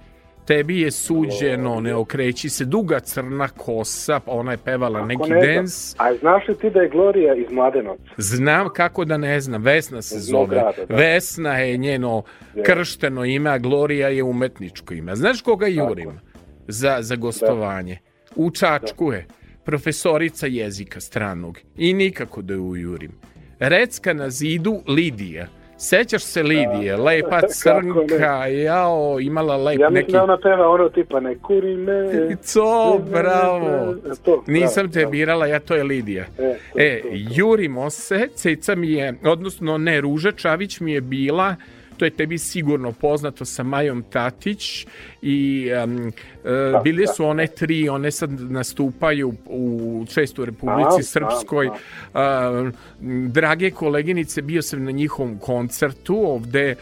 Tebi 0.49 0.81
je 0.81 0.91
suđeno, 0.91 1.79
ne 1.79 1.95
okreći 1.95 2.49
se, 2.49 2.65
duga 2.65 2.99
crna 2.99 3.47
kosa, 3.47 4.19
pa 4.19 4.31
ona 4.31 4.51
je 4.51 4.57
pevala 4.57 4.99
Ako 4.99 5.07
neki 5.07 5.29
ne 5.31 5.41
dens. 5.41 5.95
A 5.97 6.15
znaš 6.15 6.47
li 6.47 6.57
ti 6.57 6.69
da 6.69 6.79
je 6.81 6.89
Gloria 6.89 7.35
iz 7.35 7.51
Mladenovca? 7.51 8.03
Znam 8.17 8.69
kako 8.73 9.05
da 9.05 9.17
ne 9.17 9.39
znam, 9.39 9.63
Vesna 9.63 10.01
se 10.01 10.19
zove. 10.19 10.47
grada, 10.47 10.85
da. 10.85 10.95
Vesna 10.95 11.57
je 11.57 11.77
njeno 11.77 12.23
kršteno 12.65 13.25
ime, 13.25 13.49
a 13.49 13.57
Gloria 13.57 14.07
je 14.07 14.23
umetničko 14.23 14.93
ime. 14.93 15.15
Znaš 15.15 15.41
koga 15.41 15.67
jurim 15.67 16.19
za, 16.67 16.97
za 17.01 17.15
gostovanje? 17.15 17.97
U 18.35 18.51
Čačku 18.51 19.13
je 19.13 19.27
profesorica 19.65 20.47
jezika 20.47 20.99
stranog 20.99 21.59
i 21.77 21.93
nikako 21.93 22.41
da 22.41 22.53
ju 22.53 22.75
jurim. 22.75 23.11
Recka 23.59 24.13
na 24.13 24.29
zidu 24.29 24.81
Lidija. 24.87 25.47
Sećaš 25.81 26.23
se 26.23 26.43
Lidije, 26.43 26.97
lepa 26.97 27.39
Kako 27.41 27.47
crnka, 27.53 28.45
jao, 28.47 29.17
imala 29.19 29.57
lep 29.57 29.79
Ja 29.79 29.89
neki... 29.89 30.03
mislim 30.05 30.17
da 30.17 30.23
ona 30.23 30.37
peva 30.37 30.69
ono 30.69 30.89
tipa 30.89 31.19
ne 31.19 31.35
kuri 31.37 31.75
me. 31.75 32.09
Co, 32.41 32.99
bravo. 33.11 33.95
To, 34.25 34.43
Nisam 34.47 34.83
bravo, 34.83 34.93
te 34.93 34.99
bravo. 34.99 35.11
birala, 35.11 35.45
ja 35.47 35.59
to 35.59 35.75
je 35.75 35.83
Lidija. 35.83 36.25
E, 36.37 36.55
to, 36.73 36.79
E, 36.79 37.01
to, 37.01 37.09
to. 37.09 37.15
jurimo 37.35 37.89
se, 37.89 38.27
Ceca 38.35 38.75
mi 38.75 38.91
je, 38.91 39.13
odnosno 39.25 39.77
ne, 39.77 40.01
Ruža 40.01 40.31
Čavić 40.31 40.79
mi 40.79 40.93
je 40.93 41.01
bila, 41.01 41.55
to 41.99 42.05
je 42.05 42.11
tebi 42.11 42.37
sigurno 42.37 42.91
poznato 42.91 43.45
sa 43.45 43.63
Majom 43.63 44.03
Tatić 44.09 44.87
i 45.21 45.69
um, 45.83 46.07
e, 46.07 46.11
bile 46.83 47.07
su 47.07 47.25
one 47.25 47.47
tri, 47.47 47.89
one 47.89 48.11
sad 48.11 48.31
nastupaju 48.31 49.33
u 49.45 50.05
često 50.09 50.41
u 50.41 50.45
Republici 50.45 50.99
A, 50.99 51.03
Srpskoj. 51.03 51.69
A, 52.13 52.71
drage 53.27 53.71
koleginice, 53.71 54.41
bio 54.41 54.61
sam 54.61 54.83
na 54.83 54.91
njihovom 54.91 55.37
koncertu 55.37 56.15
ovde 56.25 56.69
e, 56.69 56.75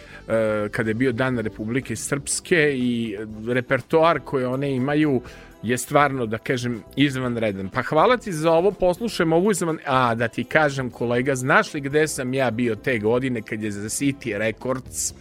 kada 0.71 0.89
je 0.89 0.93
bio 0.93 1.11
Dan 1.11 1.39
Republike 1.39 1.95
Srpske 1.95 2.77
i 2.77 3.17
repertoar 3.47 4.19
koje 4.19 4.47
one 4.47 4.75
imaju 4.75 5.21
je 5.63 5.77
stvarno, 5.77 6.25
da 6.25 6.37
kažem, 6.37 6.83
izvanredan. 6.95 7.69
Pa 7.69 7.81
hvala 7.81 8.17
ti 8.17 8.33
za 8.33 8.51
ovo, 8.51 8.71
poslušajmo 8.71 9.35
ovu 9.35 9.51
izvan... 9.51 9.79
A, 9.85 10.15
da 10.15 10.27
ti 10.27 10.43
kažem, 10.43 10.89
kolega, 10.89 11.35
znaš 11.35 11.73
li 11.73 11.81
gde 11.81 12.07
sam 12.07 12.33
ja 12.33 12.51
bio 12.51 12.75
te 12.75 12.99
godine 12.99 13.41
kad 13.41 13.63
je 13.63 13.71
za 13.71 13.89
City 13.89 14.37
Records 14.37 15.13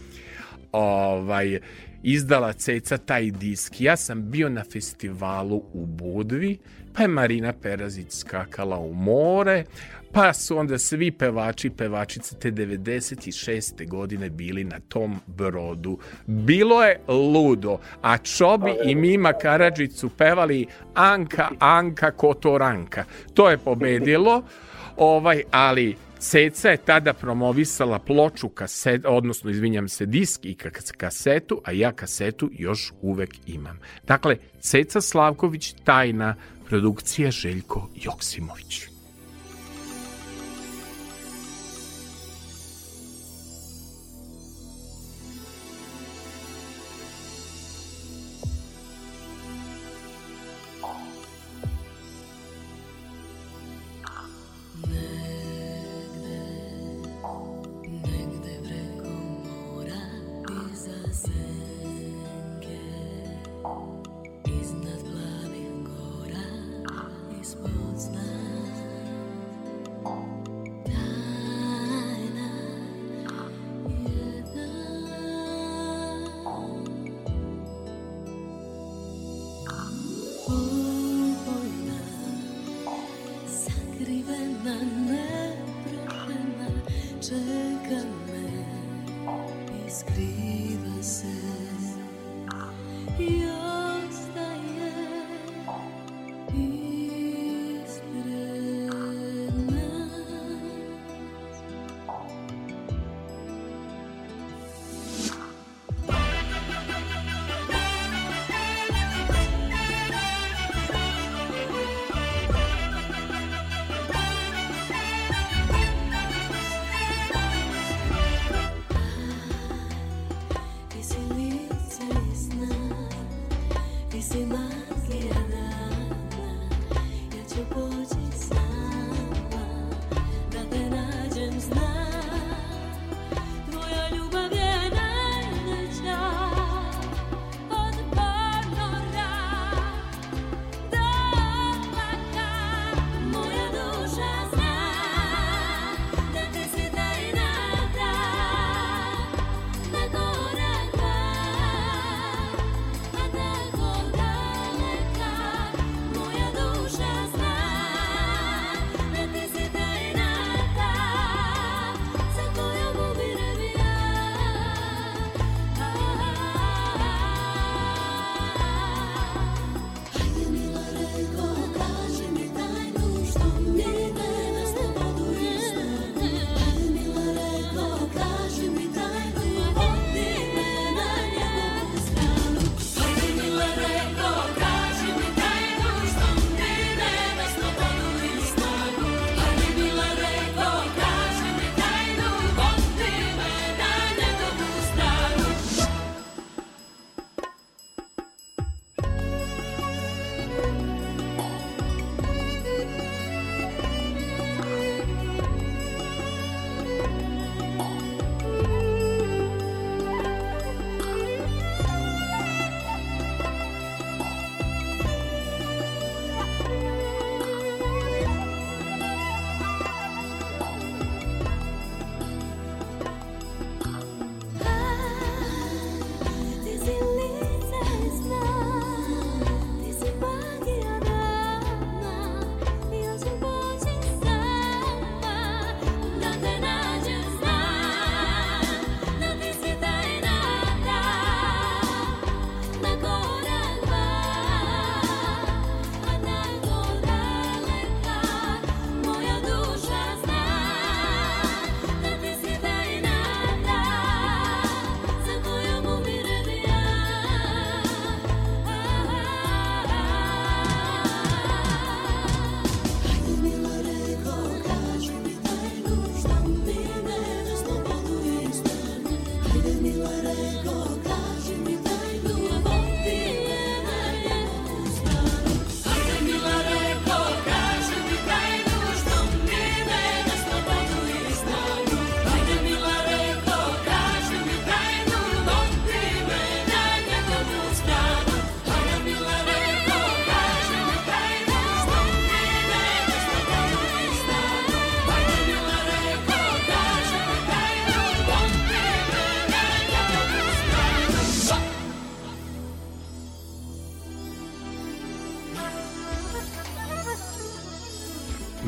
ovaj, 0.71 1.59
izdala 2.03 2.53
ceca 2.53 2.97
taj 2.97 3.31
disk. 3.31 3.81
Ja 3.81 3.97
sam 3.97 4.31
bio 4.31 4.49
na 4.49 4.63
festivalu 4.63 5.63
u 5.73 5.85
Budvi, 5.85 6.57
pa 6.93 7.01
je 7.01 7.07
Marina 7.07 7.53
Perazić 7.53 8.11
skakala 8.11 8.79
u 8.79 8.93
more, 8.93 9.63
pa 10.11 10.33
su 10.33 10.57
onda 10.57 10.77
svi 10.77 11.11
pevači 11.11 11.67
i 11.67 11.71
pevačice 11.71 12.35
te 12.35 12.51
96. 12.51 13.87
godine 13.87 14.29
bili 14.29 14.63
na 14.63 14.79
tom 14.87 15.19
brodu. 15.27 15.97
Bilo 16.25 16.83
je 16.83 16.99
ludo, 17.07 17.77
a 18.01 18.17
Čobi 18.17 18.71
i 18.85 18.95
Mima 18.95 19.33
Karadžić 19.33 19.93
su 19.93 20.09
pevali 20.09 20.65
Anka, 20.93 21.49
Anka, 21.59 22.11
Kotoranka. 22.11 23.03
To 23.33 23.49
je 23.49 23.57
pobedilo, 23.57 24.43
ovaj, 24.97 25.43
ali 25.51 25.95
Ceca 26.19 26.69
je 26.69 26.77
tada 26.77 27.13
promovisala 27.13 27.99
ploču, 27.99 28.49
kaset, 28.49 29.05
odnosno, 29.05 29.49
izvinjam 29.49 29.89
se, 29.89 30.05
disk 30.05 30.45
i 30.45 30.57
kasetu, 30.97 31.61
a 31.63 31.71
ja 31.71 31.91
kasetu 31.91 32.49
još 32.53 32.93
uvek 33.01 33.35
imam. 33.45 33.79
Dakle, 34.07 34.37
Ceca 34.59 35.01
Slavković, 35.01 35.75
tajna 35.83 36.35
produkcija 36.69 37.31
Željko 37.31 37.89
Joksimović. 37.95 38.96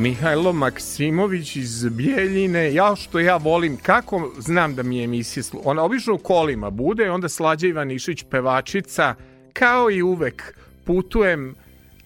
Mihajlo 0.10 0.54
Maksimović 0.54 1.56
iz 1.56 1.86
Bijeljine, 1.90 2.74
ja 2.74 2.96
što 2.96 3.20
ja 3.20 3.38
volim, 3.38 3.78
kako 3.78 4.32
znam 4.38 4.76
da 4.76 4.84
mi 4.84 4.98
je 4.98 5.04
emisija, 5.04 5.44
ona 5.64 5.84
obično 5.84 6.14
u 6.14 6.18
kolima 6.18 6.70
bude, 6.70 7.12
onda 7.12 7.30
Slađa 7.30 7.68
Ivanišić 7.68 8.24
pevačica, 8.30 9.16
kao 9.54 9.92
i 9.92 10.02
uvek, 10.02 10.58
putujem 10.86 11.56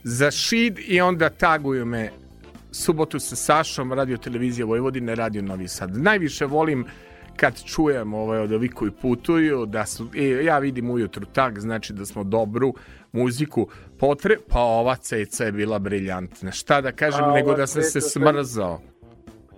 za 0.04 0.32
šid 0.32 0.80
i 0.88 1.02
onda 1.02 1.30
taguju 1.30 1.86
me 1.86 2.12
subotu 2.72 3.20
sa 3.20 3.36
Sašom, 3.36 3.94
radio 3.94 4.18
televizija 4.18 4.66
Vojvodine, 4.66 5.16
radio 5.16 5.42
Novi 5.42 5.68
Sad. 5.68 5.98
Najviše 5.98 6.46
volim 6.46 6.86
kad 7.36 7.64
čujem 7.64 8.14
ovaj, 8.14 8.40
od 8.40 8.52
ovih 8.52 8.72
koji 8.74 8.92
putuju, 8.92 9.66
da 9.66 9.86
su, 9.86 10.08
e, 10.16 10.24
ja 10.24 10.60
vidim 10.60 10.90
ujutru 10.90 11.26
tak, 11.34 11.60
znači 11.60 11.94
da 11.94 12.06
smo 12.06 12.24
dobru 12.24 12.74
muziku 13.12 13.68
potre, 14.00 14.38
pa 14.50 14.60
ova 14.60 14.96
ceca 14.96 15.44
je 15.46 15.52
bila 15.52 15.80
briljantna. 15.80 16.52
Šta 16.52 16.82
da 16.82 16.92
kažem, 16.92 17.24
A, 17.24 17.34
nego 17.34 17.50
ova 17.50 17.58
da 17.58 17.68
sam 17.68 17.82
se- 17.84 18.02
smrzao. 18.02 18.82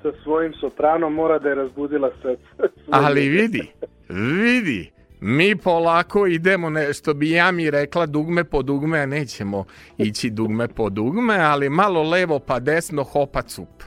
Sa 0.02 0.12
svojim 0.24 0.54
sopranom 0.60 1.14
mora 1.14 1.40
da 1.40 1.50
je 1.50 1.56
razbudila 1.56 2.10
srce. 2.22 2.70
Ali 2.92 3.30
vidi, 3.30 3.72
vidi, 4.10 4.92
mi 5.20 5.56
polako 5.56 6.28
idemo, 6.28 6.70
ne, 6.70 6.94
što 6.94 7.14
bi 7.14 7.32
ja 7.32 7.52
mi 7.52 7.72
rekla, 7.72 8.06
dugme 8.06 8.44
po 8.44 8.62
dugme, 8.62 9.00
a 9.00 9.06
nećemo 9.06 9.66
ići 9.98 10.30
dugme 10.30 10.68
po 10.68 10.90
dugme, 10.90 11.38
ali 11.38 11.70
malo 11.70 12.04
levo 12.04 12.40
pa 12.40 12.60
desno, 12.60 13.04
hopa 13.04 13.42
cup. 13.42 13.84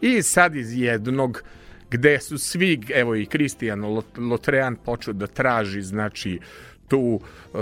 I 0.00 0.22
sad 0.22 0.56
iz 0.56 0.78
jednog, 0.78 1.42
gde 1.90 2.20
su 2.20 2.38
svi, 2.38 2.80
evo 2.94 3.16
i 3.16 3.26
Kristijan 3.26 3.80
Lot- 3.80 4.30
Lotrean 4.30 4.76
počeo 4.76 5.14
da 5.14 5.26
traži, 5.26 5.82
znači, 5.82 6.40
tu 6.88 7.20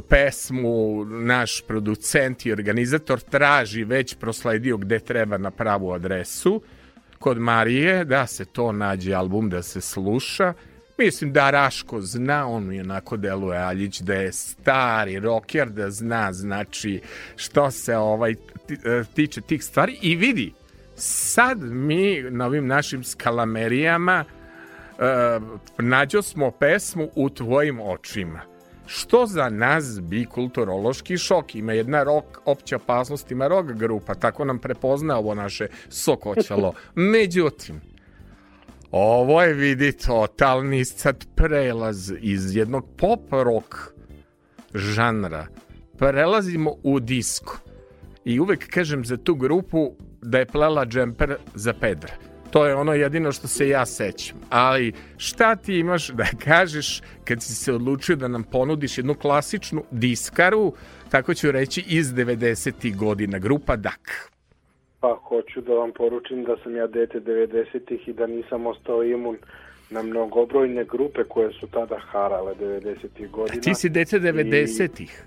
pesmu 0.09 1.05
naš 1.05 1.62
producent 1.67 2.47
i 2.47 2.53
organizator 2.53 3.21
traži 3.21 3.85
već 3.85 4.15
prosledio 4.15 4.77
gde 4.77 4.99
treba 4.99 5.39
na 5.39 5.51
pravu 5.51 5.93
adresu 5.93 6.62
kod 7.19 7.39
Marije 7.39 8.05
da 8.05 8.27
se 8.27 8.45
to 8.45 8.73
nađe 8.73 9.15
album 9.15 9.51
da 9.51 9.62
se 9.62 9.81
sluša. 9.81 10.53
Mislim 10.99 11.33
da 11.33 11.51
Raško 11.51 12.01
zna, 12.01 12.47
on 12.49 12.67
mi 12.67 12.81
onako 12.81 13.17
deluje 13.17 13.59
Aljić 13.59 14.01
da 14.01 14.15
je 14.15 14.33
stari 14.33 15.19
rocker, 15.19 15.71
da 15.71 15.91
zna 15.91 16.33
znači 16.33 17.01
što 17.37 17.71
se 17.71 17.97
ovaj 17.97 18.33
e, 18.33 18.37
tiče 19.15 19.41
tih 19.41 19.65
stvari. 19.65 19.99
I 20.03 20.17
vidi 20.17 20.53
sad 20.97 21.63
mi 21.63 22.23
na 22.31 22.47
ovim 22.47 22.67
našim 22.67 23.05
skalamerijama 23.05 24.25
e, 24.25 25.41
nađo 25.79 26.23
smo 26.23 26.51
pesmu 26.51 27.09
u 27.15 27.31
tvojim 27.31 27.81
očima 27.81 28.57
što 28.87 29.27
za 29.27 29.49
nas 29.49 30.01
bi 30.01 30.25
kulturološki 30.25 31.19
šok. 31.19 31.55
Ima 31.55 31.73
jedna 31.73 32.03
rok, 32.03 32.25
opća 32.45 32.77
opasnost, 32.77 33.31
ima 33.31 33.49
rock 33.49 33.71
grupa, 33.73 34.15
tako 34.15 34.45
nam 34.45 34.59
prepozna 34.59 35.19
ovo 35.19 35.35
naše 35.35 35.67
sokoćalo. 35.89 36.73
Međutim, 36.95 37.81
ovo 38.91 39.43
je, 39.43 39.55
vidi, 39.55 39.93
totalni 39.93 40.85
sad 40.85 41.27
prelaz 41.35 42.13
iz 42.21 42.57
jednog 42.57 42.87
pop 42.97 43.21
rock 43.31 43.75
žanra. 44.75 45.47
Prelazimo 45.99 46.75
u 46.83 47.01
disko. 47.01 47.59
I 48.25 48.41
uvek 48.41 48.69
kažem 48.71 49.05
za 49.05 49.17
tu 49.17 49.35
grupu 49.35 49.95
da 50.22 50.38
je 50.38 50.46
plela 50.46 50.87
džemper 50.87 51.35
za 51.55 51.72
pedra. 51.72 52.12
To 52.50 52.66
je 52.66 52.74
ono 52.74 52.92
jedino 52.92 53.33
što 53.33 53.48
se 53.48 53.68
ja 53.68 53.87
sećam. 53.87 54.38
Ali 54.50 54.92
šta 55.16 55.57
ti 55.57 55.79
imaš 55.79 56.09
da 56.09 56.24
kažeš 56.44 57.02
kad 57.24 57.42
si 57.42 57.55
se 57.55 57.72
odlučio 57.72 58.16
da 58.16 58.29
nam 58.29 58.42
ponudiš 58.42 58.98
jednu 58.98 59.14
klasičnu 59.14 59.85
diskaru, 59.90 60.72
tako 61.11 61.35
ću 61.35 61.52
reći, 61.52 61.85
iz 61.88 62.07
90. 62.07 62.96
godina, 62.96 63.38
grupa 63.38 63.76
DAK. 63.76 64.31
Pa 65.00 65.18
hoću 65.22 65.61
da 65.61 65.72
vam 65.72 65.92
poručim 65.92 66.44
da 66.44 66.57
sam 66.62 66.76
ja 66.76 66.87
dete 66.87 67.20
90-ih 67.20 68.09
i 68.09 68.12
da 68.12 68.26
nisam 68.26 68.66
ostao 68.66 69.05
imun 69.05 69.37
na 69.90 70.02
mnogobrojne 70.02 70.85
grupe 70.85 71.24
koje 71.24 71.52
su 71.52 71.66
tada 71.66 71.98
harale 71.98 72.55
90-ih 72.55 73.31
godina. 73.31 73.61
Ti 73.61 73.74
si 73.74 73.88
dete 73.88 74.20
90-ih. 74.20 75.22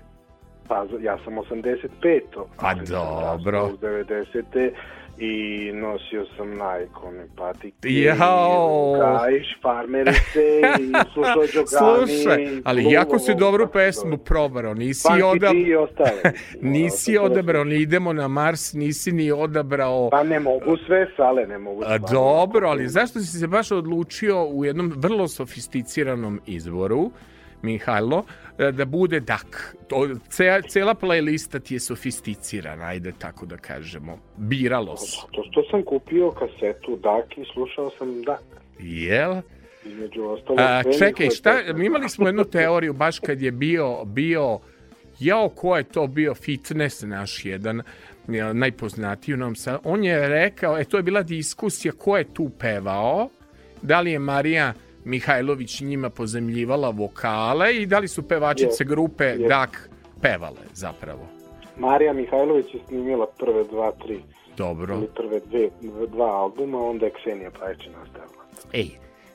Pa 0.70 0.86
ja 1.00 1.18
sam 1.24 1.34
85. 1.34 2.20
Pa 2.60 2.74
dobro. 2.74 3.66
uz 3.72 3.80
90. 3.80 4.70
i 5.18 5.72
nosio 5.72 6.26
sam 6.36 6.50
Nike, 6.50 7.28
patike, 7.36 7.76
Jao. 7.82 8.94
kajš, 9.00 9.46
farmerice 9.62 10.60
i 10.80 10.92
slušao 11.14 11.34
Đogani. 11.54 12.06
Slušaj, 12.06 12.60
ali 12.64 12.92
jako 12.92 13.18
si 13.18 13.34
dobru 13.34 13.68
pesmu 13.68 14.18
probrao, 14.18 14.74
nisi 14.74 15.08
odabrao... 15.24 15.52
T 15.52 15.58
i 15.58 15.76
ostale. 15.76 16.22
Nisi 16.72 17.18
odabrao, 17.18 17.64
ni 17.64 17.76
idemo 17.76 18.12
na 18.12 18.28
Mars, 18.28 18.72
nisi 18.72 19.12
ni 19.12 19.32
odabrao... 19.32 20.08
Pa 20.10 20.22
ne 20.22 20.40
mogu 20.40 20.76
sve 20.86 21.06
sale, 21.16 21.46
ne 21.46 21.58
mogu 21.58 21.82
sve. 21.82 21.98
dobro, 21.98 22.68
ali 22.68 22.88
zašto 22.88 23.20
si 23.20 23.38
se 23.38 23.46
baš 23.46 23.70
odlučio 23.70 24.44
u 24.44 24.64
jednom 24.64 24.92
vrlo 24.96 25.28
sofisticiranom 25.28 26.40
izboru, 26.46 27.10
Mihajlo, 27.62 28.24
e, 28.58 28.72
da 28.72 28.84
bude 28.84 29.20
dak? 29.20 29.76
To, 29.88 30.08
ce, 30.28 30.62
cela 30.68 30.94
playlista 30.94 31.60
ti 31.60 31.74
je 31.74 31.80
sofisticirana, 31.80 32.84
ajde 32.84 33.12
tako 33.18 33.46
da 33.46 33.56
kažemo. 33.56 34.18
Biralo 34.36 34.96
se. 34.96 35.16
To 35.32 35.44
što 35.50 35.62
sam 35.70 35.82
kupio 35.82 36.30
kasetu 36.30 36.96
Dak 36.96 37.38
i 37.38 37.44
slušao 37.52 37.90
sam 37.90 38.22
Dak. 38.22 38.42
Jel? 38.78 39.34
Između 39.84 40.24
ostalog. 40.24 40.60
A, 40.60 40.82
čekaj, 40.98 41.30
šta, 41.30 41.60
imali 41.84 42.08
smo 42.08 42.28
jednu 42.28 42.44
teoriju 42.58 42.92
baš 42.92 43.18
kad 43.18 43.42
je 43.42 43.50
bio, 43.50 44.04
bio 44.04 44.58
jao, 45.20 45.48
ko 45.48 45.76
je 45.76 45.84
to 45.84 46.06
bio 46.06 46.34
fitness 46.34 47.02
naš 47.02 47.44
jedan, 47.44 47.82
najpoznatiji 48.52 49.34
u 49.34 49.38
Novom 49.38 49.56
Sadu. 49.56 49.78
On 49.84 50.04
je 50.04 50.28
rekao, 50.28 50.78
e, 50.78 50.84
to 50.84 50.96
je 50.96 51.02
bila 51.02 51.22
diskusija 51.22 51.92
ko 51.92 52.16
je 52.16 52.34
tu 52.34 52.50
pevao, 52.58 53.28
da 53.82 54.00
li 54.00 54.12
je 54.12 54.18
Marija 54.18 54.72
Mihajlović 55.04 55.80
njima 55.80 56.10
pozemljivala 56.10 56.90
vokale 56.90 57.76
i 57.76 57.86
da 57.86 57.98
li 57.98 58.08
su 58.08 58.22
pevačice 58.22 58.84
Je, 58.84 58.86
grupe 58.86 59.24
je. 59.24 59.48
DAK 59.48 59.90
pevale 60.22 60.60
zapravo. 60.74 61.26
Marija 61.76 62.12
Mihajlović 62.12 62.74
je 62.74 62.80
snimila 62.88 63.26
prve 63.38 63.64
dva, 63.64 63.92
tri, 63.92 64.20
Dobro. 64.56 64.94
ili 64.94 65.08
prve 65.16 65.40
dve, 65.40 65.68
dva 66.06 66.26
albuma, 66.26 66.78
onda 66.78 67.06
je 67.06 67.12
Ksenija 67.12 67.50
Pajića 67.60 67.90
nastavila. 67.90 68.44
Ej, 68.72 68.88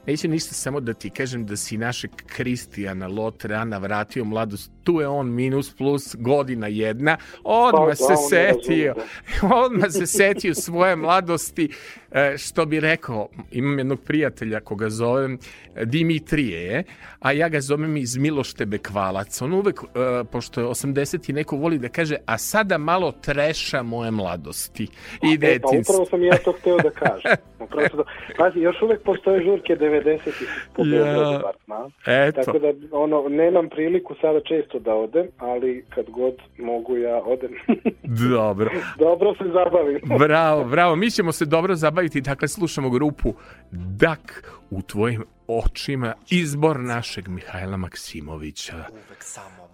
neće 0.08 0.28
ništa 0.28 0.54
samo 0.54 0.80
da 0.80 0.94
ti 0.94 1.10
kažem 1.10 1.46
da 1.46 1.56
si 1.58 1.78
našeg 1.78 2.12
Kristijana 2.28 3.08
Lotrana 3.08 3.78
vratio 3.78 4.26
mladost. 4.26 4.72
Tu 4.84 5.02
je 5.02 5.08
on 5.08 5.34
minus 5.34 5.76
plus 5.76 6.16
godina 6.20 6.68
jedna. 6.68 7.18
Odmah 7.44 7.82
Pa 7.82 7.90
da, 7.90 7.96
se 7.96 8.12
ne 8.12 8.18
setio. 8.18 8.94
razume, 8.94 9.56
Odmah 9.66 9.92
se 9.92 10.06
setio 10.08 10.54
svoje 10.56 10.96
mladosti. 10.96 11.70
E, 12.12 12.38
što 12.38 12.66
bi 12.66 12.80
rekao, 12.80 13.28
imam 13.52 13.78
jednog 13.78 14.02
prijatelja 14.02 14.60
koga 14.60 14.90
zovem 14.90 15.40
e, 15.76 15.86
Dimitrije, 15.86 16.84
a 17.20 17.32
ja 17.32 17.50
ga 17.50 17.62
zovem 17.62 17.98
iz 17.98 18.18
Miloštebe 18.18 18.78
Kvalac. 18.78 19.42
On 19.42 19.54
uvek, 19.54 19.80
e, 19.84 20.24
pošto 20.24 20.62
je 20.62 20.68
80 20.68 21.30
i 21.30 21.34
neko 21.34 21.56
voli 21.56 21.78
da 21.80 21.90
kaže, 21.90 22.16
a 22.26 22.38
sada 22.38 22.78
malo 22.78 23.12
treša 23.12 23.84
moje 23.84 24.12
mladosti 24.12 24.84
i 24.84 24.88
E, 25.34 25.38
pa 25.40 25.48
detinstva. 25.48 25.80
upravo 25.96 26.06
sam 26.06 26.24
ja 26.24 26.38
to 26.38 26.52
hteo 26.52 26.78
da 26.78 26.90
kažem. 26.90 27.32
Upravo 27.60 27.88
sam 27.90 27.98
da... 27.98 28.04
Pazi, 28.38 28.60
još 28.60 28.82
uvek 28.82 29.02
postoje 29.04 29.44
žurke 29.44 29.76
90-ih 30.02 30.70
po 30.76 30.82
Ja. 30.86 31.04
Beogradu, 31.04 31.44
bar? 31.68 31.92
Eto. 32.06 32.42
Tako 32.44 32.60
da, 32.60 32.74
ono, 32.92 33.30
nemam 33.30 33.70
priliku 33.70 34.16
sada 34.22 34.40
često 34.42 34.80
da 34.80 34.94
odem, 34.94 35.28
ali 35.38 35.86
kad 35.96 36.10
god 36.10 36.34
mogu 36.58 36.98
ja 36.98 37.22
odem. 37.26 37.52
Dobro. 38.30 38.70
Dobro 38.98 39.34
se 39.36 39.44
zabavim. 39.54 40.00
Bravo, 40.28 40.64
bravo. 40.64 40.96
Mi 40.96 41.12
ćemo 41.12 41.32
se 41.32 41.46
dobro 41.46 41.76
zabaviti. 41.76 42.22
Dakle, 42.22 42.48
slušamo 42.48 42.90
grupu 42.90 43.34
Dak 43.72 44.52
u 44.70 44.82
tvojim 44.82 45.24
očima. 45.48 46.14
Izbor 46.30 46.80
našeg 46.80 47.28
Mihajla 47.28 47.78
Maksimovića. 47.78 48.86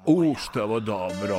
U, 0.06 0.36
što 0.36 0.60
je 0.60 0.64
ovo 0.64 0.80
dobro. 0.80 1.38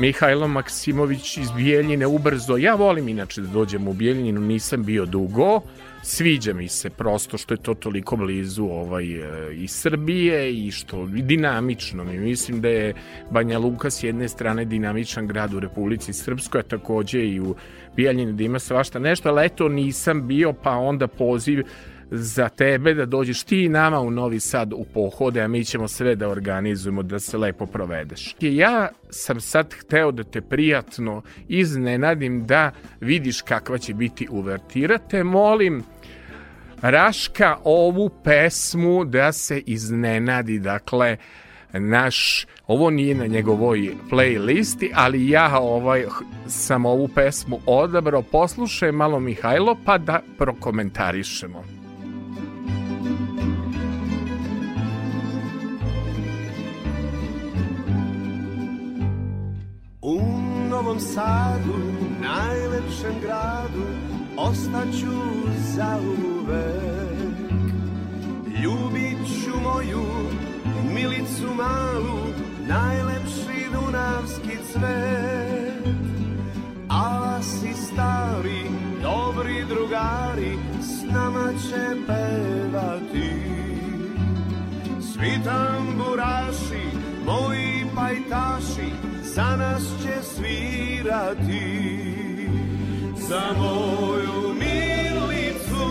Mihajlo 0.00 0.48
Maksimović 0.48 1.36
iz 1.36 1.50
Bijeljine 1.56 2.06
ubrzo. 2.06 2.56
Ja 2.56 2.74
volim 2.74 3.08
inače 3.08 3.40
da 3.40 3.48
dođem 3.48 3.88
u 3.88 3.92
Bijeljinu, 3.92 4.40
nisam 4.40 4.84
bio 4.84 5.06
dugo. 5.06 5.60
Sviđa 6.02 6.54
mi 6.54 6.68
se 6.68 6.90
prosto 6.90 7.38
što 7.38 7.54
je 7.54 7.58
to 7.58 7.74
toliko 7.74 8.16
blizu 8.16 8.64
ovaj, 8.64 9.04
e, 9.04 9.54
i 9.54 9.68
Srbije 9.68 10.54
i 10.54 10.70
što 10.70 11.06
dinamično 11.06 12.04
mi. 12.04 12.18
Mislim 12.18 12.60
da 12.60 12.68
je 12.68 12.94
Banja 13.30 13.58
Luka 13.58 13.90
s 13.90 14.02
jedne 14.02 14.28
strane 14.28 14.64
dinamičan 14.64 15.26
grad 15.26 15.54
u 15.54 15.60
Republici 15.60 16.12
Srpskoj, 16.12 16.60
a 16.60 16.62
takođe 16.62 17.26
i 17.26 17.40
u 17.40 17.54
Bijeljini 17.96 18.32
da 18.32 18.42
ima 18.42 18.58
svašta 18.58 18.98
nešto, 18.98 19.28
ali 19.28 19.46
eto 19.46 19.68
nisam 19.68 20.28
bio, 20.28 20.52
pa 20.52 20.70
onda 20.70 21.06
poziv 21.06 21.62
za 22.10 22.48
tebe 22.48 22.94
da 22.94 23.06
dođeš 23.06 23.42
ti 23.42 23.68
nama 23.68 24.00
u 24.00 24.10
Novi 24.10 24.40
Sad 24.40 24.72
u 24.72 24.84
pohode, 24.94 25.40
a 25.40 25.48
mi 25.48 25.64
ćemo 25.64 25.88
sve 25.88 26.16
da 26.16 26.28
organizujemo 26.28 27.02
da 27.02 27.18
se 27.18 27.38
lepo 27.38 27.66
provedeš. 27.66 28.36
Ja 28.40 28.88
sam 29.10 29.40
sad 29.40 29.74
hteo 29.74 30.12
da 30.12 30.24
te 30.24 30.40
prijatno 30.40 31.22
iznenadim 31.48 32.46
da 32.46 32.70
vidiš 33.00 33.42
kakva 33.42 33.78
će 33.78 33.94
biti 33.94 34.28
uvertira, 34.30 34.98
te 34.98 35.24
molim 35.24 35.84
Raška 36.82 37.56
ovu 37.64 38.10
pesmu 38.24 39.04
da 39.04 39.32
se 39.32 39.60
iznenadi, 39.66 40.58
dakle, 40.58 41.16
naš, 41.72 42.46
ovo 42.66 42.90
nije 42.90 43.14
na 43.14 43.26
njegovoj 43.26 43.94
playlisti, 44.10 44.90
ali 44.94 45.28
ja 45.28 45.58
ovaj, 45.58 46.04
sam 46.46 46.86
ovu 46.86 47.08
pesmu 47.08 47.60
odabrao, 47.66 48.22
poslušaj 48.22 48.92
malo 48.92 49.20
Mihajlo 49.20 49.76
pa 49.84 49.98
da 49.98 50.20
prokomentarišemo. 50.38 51.79
U 60.02 60.20
Novom 60.70 61.00
Sadu, 61.00 61.76
najlepšem 62.20 63.20
gradu, 63.22 63.86
ostaću 64.36 65.16
za 65.74 65.98
uvek. 65.98 67.50
Ljubit 68.62 69.44
ću 69.44 69.60
moju 69.62 70.04
milicu 70.94 71.54
malu, 71.54 72.18
najlepši 72.68 73.66
dunavski 73.72 74.56
cvet. 74.72 75.94
A 76.88 77.38
si 77.42 77.74
stari, 77.74 78.62
dobri 79.02 79.64
drugari, 79.68 80.58
s 80.80 81.12
nama 81.12 81.52
će 81.52 81.96
pevati. 82.06 83.59
Svi 85.20 85.40
tamburaši, 85.44 86.84
moji 87.26 87.84
pajtaši, 87.94 88.90
za 89.22 89.56
nas 89.56 89.82
će 90.02 90.22
svirati. 90.22 91.96
Za 93.28 93.42
moju 93.58 94.54
milicu, 94.54 95.86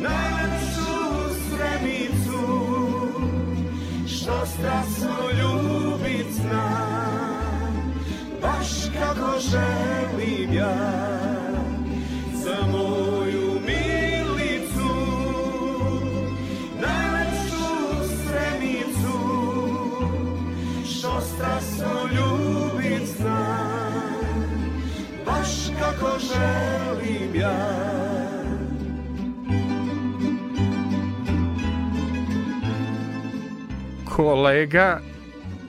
najlepšu 0.00 1.34
sremicu, 1.48 2.42
što 4.06 4.46
strasno 4.46 5.16
ljubit 5.40 6.26
zna, 6.32 6.70
baš 8.42 8.68
kako 8.98 9.38
želim 9.38 10.52
ja. 10.52 11.39
Kako 25.90 26.18
želim 26.18 27.34
ja. 27.34 27.56
Kolega, 34.16 35.00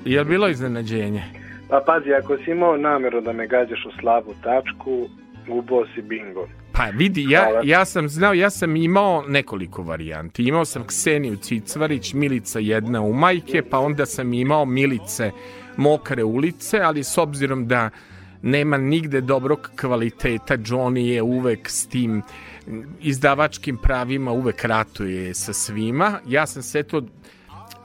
je 0.06 0.20
li 0.20 0.30
bilo 0.30 0.48
iznenađenje? 0.48 1.24
Pa 1.70 1.84
pazi, 1.86 2.14
ako 2.14 2.38
si 2.38 2.52
imao 2.52 2.78
nameru 2.78 3.22
da 3.22 3.34
me 3.34 3.48
gađaš 3.48 3.86
u 3.86 4.02
slabu 4.02 4.34
tačku, 4.44 5.10
ubao 5.48 5.86
si 5.96 6.02
bingo. 6.02 6.48
Pa 6.74 6.84
vidi, 6.94 7.26
ja, 7.30 7.48
ja 7.64 7.86
sam 7.86 8.10
znao, 8.10 8.34
ja 8.34 8.50
sam 8.50 8.76
imao 8.76 9.24
nekoliko 9.28 9.84
varijanti. 9.84 10.44
Imao 10.44 10.66
sam 10.66 10.88
Kseniju 10.88 11.36
Cicvarić, 11.38 12.14
Milica 12.14 12.60
jedna 12.60 13.02
u 13.02 13.14
majke, 13.14 13.62
pa 13.70 13.80
onda 13.80 14.06
sam 14.06 14.34
imao 14.34 14.66
Milice 14.66 15.32
mokre 15.78 16.24
ulice, 16.24 16.80
ali 16.80 17.04
s 17.04 17.18
obzirom 17.18 17.68
da 17.68 17.90
nema 18.42 18.78
nigde 18.78 19.22
dobrog 19.22 19.72
kvaliteta, 19.76 20.58
Johnny 20.58 21.00
je 21.00 21.22
uvek 21.22 21.70
s 21.70 21.88
tim 21.88 22.22
izdavačkim 23.00 23.78
pravima, 23.78 24.32
uvek 24.32 24.66
ratuje 24.66 25.34
sa 25.34 25.54
svima. 25.54 26.20
Ja 26.28 26.48
sam 26.48 26.64
se 26.64 26.84
to 26.84 27.02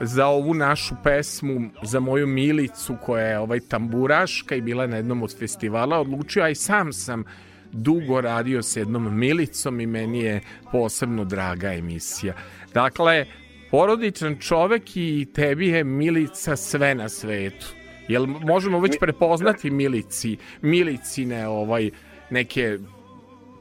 za 0.01 0.27
ovu 0.27 0.55
našu 0.55 0.95
pesmu, 1.05 1.71
za 1.83 2.01
moju 2.01 2.27
Milicu 2.27 2.97
koja 3.03 3.27
je 3.27 3.39
ovaj 3.39 3.61
tamburaška 3.61 4.55
i 4.55 4.61
bila 4.61 4.87
na 4.87 4.97
jednom 4.97 5.23
od 5.23 5.39
festivala 5.39 6.01
odlučio, 6.01 6.43
a 6.43 6.49
i 6.49 6.55
sam 6.55 6.93
sam 6.93 7.25
dugo 7.73 8.21
radio 8.21 8.63
s 8.63 8.77
jednom 8.77 9.19
Milicom 9.19 9.81
i 9.81 9.87
meni 9.87 10.19
je 10.19 10.41
posebno 10.73 11.25
draga 11.25 11.73
emisija. 11.73 12.35
Dakle, 12.75 13.27
porodičan 13.71 14.37
čovek 14.41 14.97
i 14.97 15.27
tebi 15.35 15.69
je 15.69 15.85
Milica 15.85 16.57
sve 16.57 16.95
na 16.95 17.09
svetu. 17.09 17.67
Jel 18.09 18.27
možemo 18.27 18.81
već 18.81 18.99
prepoznati 19.01 19.71
Milici, 19.71 20.37
Milicine 20.63 21.49
ovaj, 21.49 21.91
neke 22.31 22.79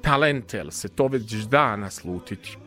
talente, 0.01 0.57
jel 0.57 0.69
se 0.69 0.95
to 0.95 1.07
već 1.07 1.33
da 1.33 1.75
naslutiti? 1.75 2.57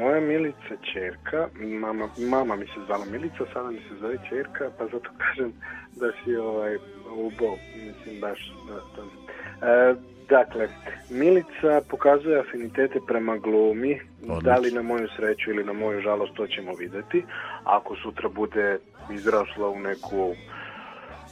Moja 0.00 0.20
Milica 0.20 0.76
čerka, 0.92 1.48
mama, 1.80 2.08
mama 2.30 2.56
mi 2.56 2.66
se 2.66 2.80
zvala 2.86 3.04
Milica, 3.04 3.44
sada 3.52 3.70
mi 3.70 3.78
se 3.78 3.94
zove 4.00 4.18
čerka, 4.28 4.70
pa 4.78 4.84
zato 4.84 5.10
kažem 5.24 5.52
da 5.96 6.12
si 6.24 6.36
ovaj, 6.36 6.76
ubao, 7.16 7.56
mislim 7.74 8.20
baš 8.20 8.52
da, 8.68 8.74
da. 8.74 9.02
E, 9.68 9.94
dakle, 10.28 10.68
Milica 11.10 11.80
pokazuje 11.90 12.40
afinitete 12.40 13.00
prema 13.06 13.36
glumi, 13.38 14.00
Odlično. 14.22 14.40
da 14.40 14.56
li 14.56 14.70
na 14.70 14.82
moju 14.82 15.08
sreću 15.16 15.50
ili 15.50 15.64
na 15.64 15.72
moju 15.72 16.00
žalost, 16.00 16.34
to 16.34 16.46
ćemo 16.46 16.72
videti. 16.78 17.24
Ako 17.64 17.96
sutra 17.96 18.28
bude 18.28 18.78
izrasla 19.14 19.68
u 19.68 19.78
neku 19.78 20.34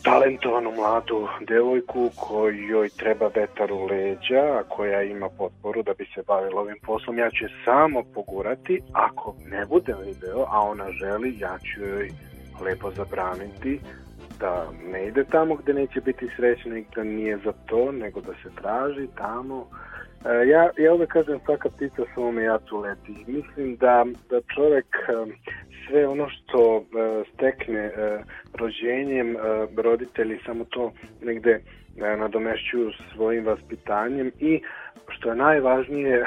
talentovanu 0.04 0.70
mladu 0.70 1.28
devojku 1.40 2.10
kojoj 2.16 2.88
treba 2.88 3.26
vetar 3.34 3.72
u 3.72 3.84
leđa, 3.86 4.42
a 4.58 4.62
koja 4.68 5.02
ima 5.02 5.28
potporu 5.28 5.82
da 5.82 5.92
bi 5.94 6.04
se 6.14 6.22
bavila 6.26 6.60
ovim 6.60 6.78
poslom. 6.82 7.18
Ja 7.18 7.30
ću 7.30 7.44
je 7.44 7.50
samo 7.64 8.02
pogurati, 8.14 8.80
ako 8.92 9.34
ne 9.50 9.66
bude 9.66 9.94
video, 10.04 10.46
a 10.48 10.60
ona 10.60 10.90
želi, 10.90 11.38
ja 11.38 11.58
ću 11.58 11.80
joj 11.80 12.10
lepo 12.64 12.90
zabraniti 12.90 13.80
da 14.40 14.66
ne 14.92 15.06
ide 15.06 15.24
tamo 15.24 15.54
gde 15.54 15.72
neće 15.74 16.00
biti 16.00 16.28
srećna 16.36 16.78
i 16.78 16.84
da 16.96 17.04
nije 17.04 17.38
za 17.44 17.52
to, 17.66 17.92
nego 17.92 18.20
da 18.20 18.32
se 18.32 18.50
traži 18.62 19.06
tamo. 19.16 19.66
E, 20.24 20.48
ja, 20.48 20.70
ja 20.78 20.94
uvek 20.94 21.08
kažem 21.12 21.40
svaka 21.44 21.68
ptica 21.68 22.02
svome 22.14 22.42
jacu 22.42 22.78
leti. 22.78 23.24
Mislim 23.26 23.76
da, 23.76 24.04
da 24.30 24.40
čovek 24.54 24.86
e, 24.96 25.32
sve 25.86 26.06
ono 26.06 26.28
što 26.28 26.76
e, 26.78 27.24
stekne 27.34 27.90
rođenjem, 28.54 29.36
roditelji 29.76 30.38
samo 30.46 30.64
to 30.64 30.92
negde 31.22 31.60
nadomešćuju 31.96 32.90
svojim 33.14 33.46
vaspitanjem 33.46 34.32
i 34.40 34.60
što 35.08 35.28
je 35.28 35.36
najvažnije 35.36 36.24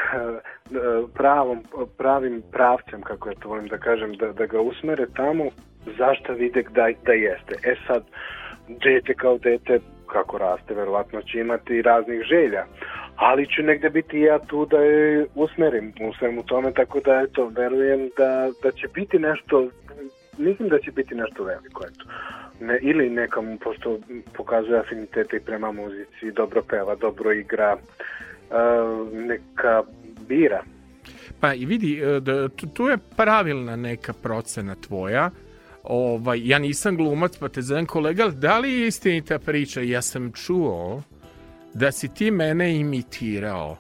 pravom, 1.18 1.64
pravim 1.98 2.44
pravcem, 2.52 3.02
kako 3.02 3.30
ja 3.30 3.36
to 3.36 3.50
volim 3.50 3.68
da 3.68 3.78
kažem, 3.78 4.14
da, 4.14 4.32
da 4.32 4.46
ga 4.46 4.62
usmere 4.62 5.06
tamo 5.16 5.46
zašta 5.98 6.34
vide 6.34 6.64
da, 6.72 6.88
da 7.06 7.14
jeste. 7.14 7.56
E 7.64 7.76
sad, 7.88 8.04
dete 8.68 9.14
kao 9.14 9.38
dete, 9.38 9.80
kako 10.06 10.38
raste, 10.38 10.74
verovatno 10.74 11.22
će 11.22 11.40
imati 11.40 11.82
raznih 11.82 12.22
želja, 12.22 12.66
ali 13.16 13.48
ću 13.48 13.64
negde 13.64 13.90
biti 13.90 14.20
ja 14.20 14.40
tu 14.40 14.66
da 14.66 14.78
je 14.78 15.26
usmerim 15.36 15.94
u 16.02 16.14
svemu 16.14 16.44
tome, 16.44 16.72
tako 16.74 17.00
da 17.00 17.22
eto, 17.22 17.48
verujem 17.48 18.10
da, 18.18 18.52
da 18.64 18.72
će 18.72 18.88
biti 18.94 19.20
nešto, 19.20 19.70
mislim 20.38 20.70
da 20.70 20.80
će 20.80 20.92
biti 20.92 21.16
nešto 21.16 21.44
veliko, 21.44 21.84
eto. 21.88 22.06
Ne, 22.60 22.80
ili 22.82 23.10
neka 23.10 23.42
mu 23.42 23.58
pošto 23.58 24.00
pokazuje 24.34 24.80
afinitete 24.80 25.38
i 25.38 25.46
prema 25.46 25.72
muzici, 25.72 26.32
dobro 26.36 26.62
peva, 26.70 26.96
dobro 26.96 27.32
igra, 27.32 27.76
uh, 27.76 29.14
neka 29.14 29.84
bira. 30.28 30.64
Pa 31.40 31.54
i 31.54 31.66
vidi, 31.66 32.02
e, 32.02 32.20
da, 32.20 32.50
tu 32.74 32.88
je 32.88 32.98
pravilna 33.18 33.76
neka 33.76 34.14
procena 34.14 34.76
tvoja. 34.76 35.30
Ovaj, 35.88 36.40
ja 36.44 36.60
nisam 36.60 36.98
glumac, 36.98 37.38
pa 37.38 37.50
te 37.50 37.62
zovem 37.62 37.86
kolega, 37.86 38.28
da 38.28 38.60
li 38.60 38.74
je 38.74 38.88
istinita 38.88 39.40
priča? 39.40 39.82
Ja 39.82 40.02
sam 40.02 40.32
čuo 40.32 41.02
da 41.74 41.92
si 41.92 42.14
ti 42.14 42.32
mene 42.32 42.76
imitirao 42.76 43.78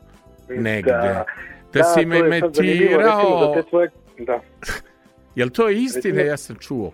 negde. 0.49 0.91
Da, 0.91 1.25
da, 1.73 1.83
si 1.83 2.05
me 2.05 2.19
imitirao. 2.19 3.39
za 3.39 3.61
te 3.61 3.69
tvoje, 3.69 3.89
da. 4.19 4.39
Jel 5.35 5.49
to 5.49 5.69
je 5.69 5.83
istina? 5.83 6.21
Ja 6.21 6.37
sam 6.37 6.55
čuo. 6.55 6.91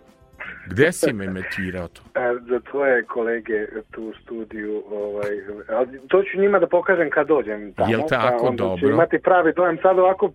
Gde 0.67 0.91
si 0.91 1.13
me 1.13 1.25
emitirao 1.25 1.87
to? 1.87 2.01
E, 2.21 2.33
za 2.49 2.59
tvoje 2.71 3.03
kolege 3.03 3.67
tu 3.91 4.03
u 4.03 4.13
studiju, 4.13 4.83
ovaj, 4.91 5.29
ali 5.69 5.99
to 6.07 6.23
ću 6.23 6.41
njima 6.41 6.59
da 6.59 6.67
pokažem 6.67 7.09
kad 7.09 7.27
dođem 7.27 7.73
tamo. 7.73 7.91
Jel 7.91 8.01
tako? 8.09 8.37
pa 8.41 8.47
onda 8.49 8.63
će 8.63 8.67
Dobro. 8.67 8.89
imati 8.89 9.19
pravi 9.19 9.53
dojam. 9.53 9.77
Sad 9.81 9.99
ovako 9.99 10.31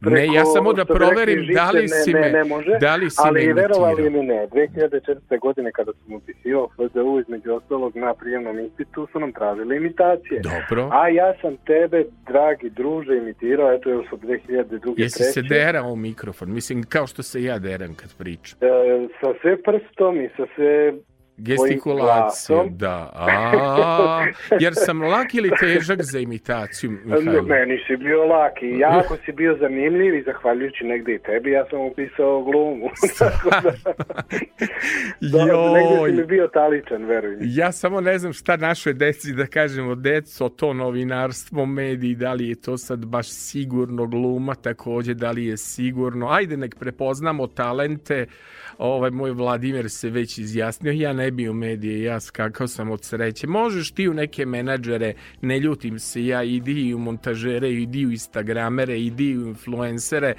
preko, 0.00 0.14
Ne, 0.16 0.26
ja 0.28 0.44
samo 0.46 0.72
da 0.72 0.84
proverim 0.84 1.40
žice, 1.40 1.54
da 1.54 1.70
li 1.70 1.80
ne- 1.80 1.88
si 1.88 2.12
ne, 2.12 2.20
me- 2.20 2.30
ne 2.30 2.44
može, 2.44 2.70
da 2.80 2.96
li 2.96 3.10
si 3.10 3.16
ali 3.18 3.46
me 3.46 3.52
verovali 3.54 4.02
ili 4.02 4.22
ne, 4.22 4.46
2004. 4.46 5.38
godine 5.38 5.72
kada 5.72 5.92
sam 5.94 6.14
upisio 6.14 6.68
FDU 6.76 7.20
između 7.20 7.52
ostalog 7.52 7.96
na 7.96 8.14
prijemnom 8.14 8.58
ispitu 8.60 9.08
su 9.12 9.20
nam 9.20 9.32
tražili 9.32 9.76
imitacije. 9.76 10.40
Dobro. 10.42 10.88
A 10.92 11.08
ja 11.08 11.34
sam 11.40 11.56
tebe, 11.56 12.04
dragi 12.26 12.70
druže, 12.70 13.16
imitirao, 13.16 13.72
eto 13.72 13.90
još 13.90 14.06
od 14.12 14.20
2002. 14.20 14.94
Jesi 14.96 15.22
se 15.24 15.40
treće. 15.40 15.54
derao 15.54 15.88
u 15.88 15.96
mikrofon? 15.96 16.52
Mislim, 16.52 16.82
kao 16.82 17.06
što 17.06 17.22
se 17.22 17.42
ja 17.42 17.58
deram 17.58 17.94
kad 17.94 18.16
pričam. 18.16 18.58
E, 18.60 18.66
sa 19.20 19.28
sve 19.42 19.62
prstom 19.62 20.20
i 20.20 20.28
sa 20.36 20.46
sve 20.56 20.92
Gestikulacijom, 21.42 22.76
da. 22.76 23.10
A, 23.14 24.26
jer 24.60 24.72
sam 24.74 25.02
lak 25.02 25.34
ili 25.34 25.50
težak 25.60 26.02
za 26.02 26.18
imitaciju, 26.18 26.90
Mihajlo? 26.90 27.42
Meni 27.42 27.78
si 27.86 27.96
bio 27.96 28.24
laki, 28.24 28.66
jako 28.78 29.16
si 29.24 29.32
bio 29.32 29.56
zanimljiv 29.60 30.14
i 30.14 30.22
zahvaljujući 30.22 30.84
negde 30.84 31.14
i 31.14 31.18
tebi 31.18 31.50
ja 31.50 31.64
sam 31.70 31.80
upisao 31.80 32.42
glumu. 32.42 32.88
Tako 33.18 33.50
da, 35.20 35.44
da, 35.44 35.72
negde 35.72 35.96
si 36.06 36.16
mi 36.16 36.24
bio 36.24 36.46
taličan, 36.46 37.04
veruj 37.04 37.36
mi. 37.36 37.54
ja 37.56 37.72
samo 37.72 38.00
ne 38.00 38.18
znam 38.18 38.32
šta 38.32 38.56
našoj 38.56 38.94
deci 38.94 39.32
da 39.32 39.46
kažemo, 39.46 39.94
deco, 39.94 40.48
to 40.48 40.72
novinarstvo, 40.72 41.66
mediji, 41.66 42.14
da 42.14 42.32
li 42.32 42.48
je 42.48 42.60
to 42.60 42.78
sad 42.78 43.06
baš 43.06 43.28
sigurno 43.28 44.06
gluma, 44.06 44.54
takođe, 44.54 45.14
da 45.14 45.30
li 45.30 45.46
je 45.46 45.56
sigurno, 45.56 46.28
ajde 46.28 46.56
nek 46.56 46.74
prepoznamo 46.78 47.46
talente, 47.46 48.26
ovaj 48.78 49.10
moj 49.10 49.30
Vladimir 49.30 49.90
se 49.90 50.10
već 50.10 50.38
izjasnio, 50.38 50.92
ja 50.92 51.12
ne 51.12 51.29
bi 51.30 51.48
u 51.48 51.54
medije, 51.54 52.02
ja 52.02 52.20
skakao 52.20 52.66
sam 52.68 52.90
od 52.90 53.04
sreće. 53.04 53.46
Možeš 53.46 53.90
ti 53.92 54.08
u 54.08 54.14
neke 54.14 54.46
menadžere, 54.46 55.14
ne 55.42 55.58
ljutim 55.58 55.98
se 55.98 56.26
ja, 56.26 56.42
idi 56.42 56.88
i 56.88 56.94
u 56.94 56.98
montažere, 56.98 57.70
idi 57.70 58.06
u 58.06 58.10
instagramere, 58.10 59.00
idi 59.00 59.38
u 59.38 59.46
influencere, 59.46 60.34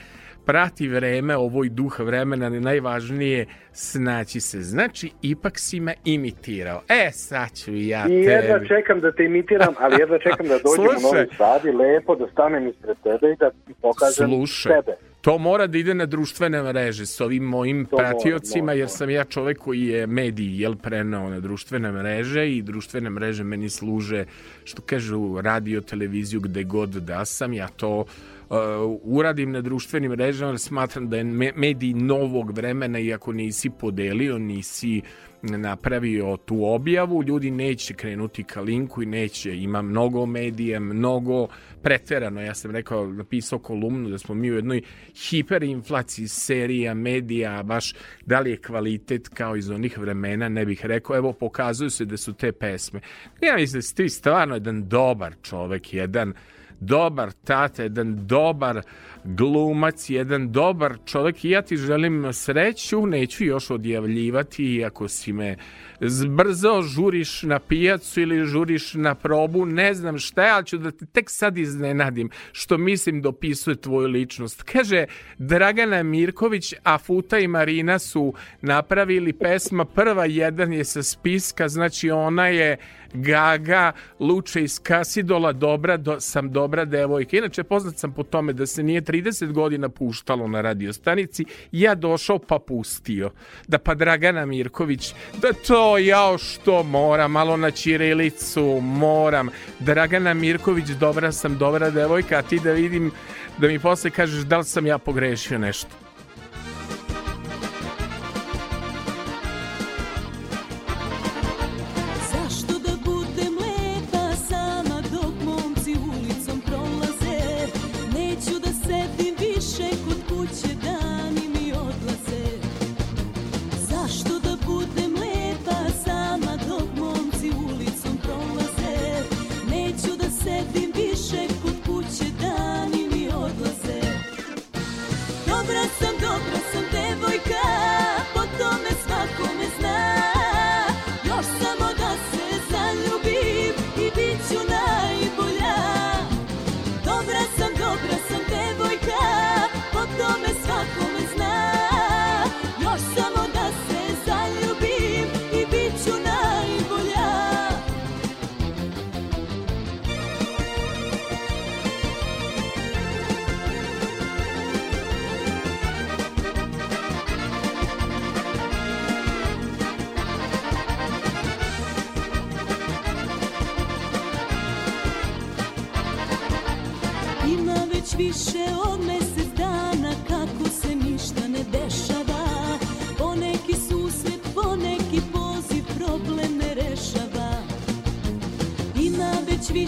prati 0.45 0.87
vreme, 0.87 1.37
ovoj 1.37 1.69
duh 1.69 1.99
vremena, 1.99 2.49
najvažnije 2.49 3.45
snaći 3.71 4.39
se. 4.39 4.61
Znači, 4.61 5.11
ipak 5.21 5.59
si 5.59 5.79
me 5.79 5.93
imitirao. 6.05 6.81
E, 6.89 7.11
sad 7.11 7.49
ću 7.55 7.73
i 7.73 7.87
ja 7.87 8.05
I 8.09 8.13
jedva 8.13 8.57
tebi. 8.59 8.67
čekam 8.67 8.99
da 8.99 9.11
te 9.11 9.23
imitiram, 9.23 9.73
ali 9.79 9.95
jedva 9.99 10.19
čekam 10.19 10.47
da 10.47 10.57
dođem 10.57 10.95
u 10.95 10.99
Slušaj. 10.99 11.19
Novi 11.19 11.35
Sad 11.37 11.65
i 11.65 11.71
lepo 11.71 12.15
da 12.15 12.27
stanem 12.31 12.67
ispred 12.67 12.97
tebe 13.03 13.33
i 13.33 13.35
da 13.39 13.49
ti 13.49 13.73
pokažem 13.81 14.29
Slušaj, 14.29 14.71
sebe. 14.75 15.10
To 15.21 15.37
mora 15.37 15.67
da 15.67 15.77
ide 15.77 15.93
na 15.93 16.05
društvene 16.05 16.63
mreže 16.63 17.05
s 17.05 17.21
ovim 17.21 17.43
mojim 17.43 17.85
To 17.85 17.97
pratiocima, 17.97 18.65
mora, 18.65 18.73
jer 18.73 18.89
sam 18.89 19.09
ja 19.09 19.23
čovek 19.23 19.57
koji 19.57 19.81
je 19.81 20.07
mediji 20.07 20.59
jel, 20.59 20.75
prenao 20.75 21.29
na 21.29 21.39
društvene 21.39 21.91
mreže 21.91 22.51
i 22.51 22.61
društvene 22.61 23.09
mreže 23.09 23.43
meni 23.43 23.69
služe, 23.69 24.25
što 24.63 24.81
kažu, 24.81 25.41
radio, 25.41 25.81
televiziju, 25.81 26.39
gde 26.39 26.63
god 26.63 26.89
da 26.89 27.25
sam, 27.25 27.53
ja 27.53 27.67
to 27.67 27.99
uh, 27.99 28.57
uradim 29.03 29.51
na 29.51 29.61
društvenim 29.61 30.11
mrežama, 30.11 30.51
jer 30.51 30.59
smatram 30.59 31.09
da 31.09 31.17
je 31.17 31.23
me- 31.23 31.53
medij 31.55 31.93
novog 31.93 32.51
vremena 32.51 32.99
i 32.99 33.13
ako 33.13 33.33
nisi 33.33 33.69
podelio, 33.69 34.37
nisi 34.37 35.01
napravio 35.41 36.37
tu 36.45 36.65
objavu, 36.65 37.23
ljudi 37.23 37.51
neće 37.51 37.93
krenuti 37.93 38.43
ka 38.43 38.61
linku 38.61 39.03
i 39.03 39.05
neće, 39.05 39.57
ima 39.57 39.81
mnogo 39.81 40.25
medija, 40.25 40.79
mnogo 40.79 41.47
preterano, 41.81 42.41
ja 42.41 42.53
sam 42.53 42.71
rekao, 42.71 43.07
napisao 43.07 43.59
kolumnu 43.59 44.09
da 44.09 44.17
smo 44.17 44.35
mi 44.35 44.51
u 44.51 44.55
jednoj 44.55 44.81
hiperinflaciji 45.29 46.27
serija, 46.27 46.93
medija, 46.93 47.63
baš 47.63 47.93
da 48.25 48.39
li 48.39 48.49
je 48.51 48.57
kvalitet 48.57 49.27
kao 49.27 49.55
iz 49.55 49.69
onih 49.69 49.97
vremena, 49.97 50.49
ne 50.49 50.65
bih 50.65 50.85
rekao, 50.85 51.15
evo 51.15 51.33
pokazuju 51.33 51.89
se 51.89 52.05
da 52.05 52.17
su 52.17 52.33
te 52.33 52.51
pesme. 52.51 52.99
Ja 53.41 53.55
mislim 53.55 53.77
da 53.77 53.81
si 53.81 53.95
ti 53.95 54.09
stvarno 54.09 54.55
jedan 54.55 54.89
dobar 54.89 55.33
čovek, 55.41 55.93
jedan 55.93 56.33
dobar 56.81 57.31
tata, 57.31 57.83
jedan 57.83 58.27
dobar 58.27 58.81
glumac, 59.23 60.09
jedan 60.09 60.51
dobar 60.51 60.97
čovjek 61.05 61.45
i 61.45 61.49
ja 61.49 61.61
ti 61.61 61.77
želim 61.77 62.33
sreću, 62.33 63.05
neću 63.05 63.45
još 63.45 63.69
odjavljivati 63.69 64.75
iako 64.75 65.07
si 65.07 65.33
me 65.33 65.57
zbrzo 65.99 66.81
žuriš 66.81 67.43
na 67.43 67.59
pijacu 67.59 68.21
ili 68.21 68.45
žuriš 68.45 68.93
na 68.93 69.15
probu, 69.15 69.65
ne 69.65 69.93
znam 69.93 70.17
šta 70.17 70.41
ali 70.41 70.65
ću 70.65 70.77
da 70.77 70.91
te 70.91 71.05
tek 71.05 71.29
sad 71.29 71.57
iznenadim 71.57 72.29
što 72.51 72.77
mislim 72.77 73.21
dopisuje 73.21 73.75
tvoju 73.75 74.07
ličnost. 74.07 74.63
Kaže, 74.63 75.05
Dragana 75.37 76.03
Mirković, 76.03 76.73
a 76.83 76.97
Futa 76.97 77.39
i 77.39 77.47
Marina 77.47 77.99
su 77.99 78.33
napravili 78.61 79.33
pesma, 79.33 79.85
prva 79.85 80.25
jedan 80.25 80.73
je 80.73 80.85
sa 80.85 81.03
spiska, 81.03 81.69
znači 81.69 82.11
ona 82.11 82.47
je 82.47 82.77
Gaga, 83.13 83.91
Luče 84.19 84.63
iz 84.63 84.79
Kasidola, 84.79 85.51
dobra, 85.51 85.97
do, 85.97 86.19
sam 86.19 86.51
dobra 86.51 86.85
devojka. 86.85 87.37
Inače, 87.37 87.63
poznat 87.63 87.97
sam 87.97 88.13
po 88.13 88.23
tome 88.23 88.53
da 88.53 88.65
se 88.65 88.83
nije 88.83 89.01
30 89.01 89.51
godina 89.51 89.89
puštalo 89.89 90.47
na 90.47 90.61
radiostanici, 90.61 91.45
ja 91.71 91.95
došao 91.95 92.39
pa 92.39 92.59
pustio. 92.59 93.31
Da 93.67 93.77
pa 93.77 93.95
Dragana 93.95 94.45
Mirković, 94.45 95.13
da 95.41 95.53
to 95.67 95.97
ja 95.97 96.37
što 96.37 96.83
moram, 96.83 97.31
malo 97.31 97.57
na 97.57 97.71
Čirilicu 97.71 98.79
moram. 98.81 99.49
Dragana 99.79 100.33
Mirković, 100.33 100.85
dobra 100.89 101.31
sam, 101.31 101.57
dobra 101.57 101.89
devojka, 101.89 102.37
a 102.37 102.41
ti 102.41 102.59
da 102.59 102.71
vidim, 102.71 103.11
da 103.57 103.67
mi 103.67 103.79
posle 103.79 104.09
kažeš 104.09 104.43
da 104.43 104.57
li 104.57 104.63
sam 104.63 104.85
ja 104.85 104.97
pogrešio 104.97 105.59
nešto. 105.59 106.00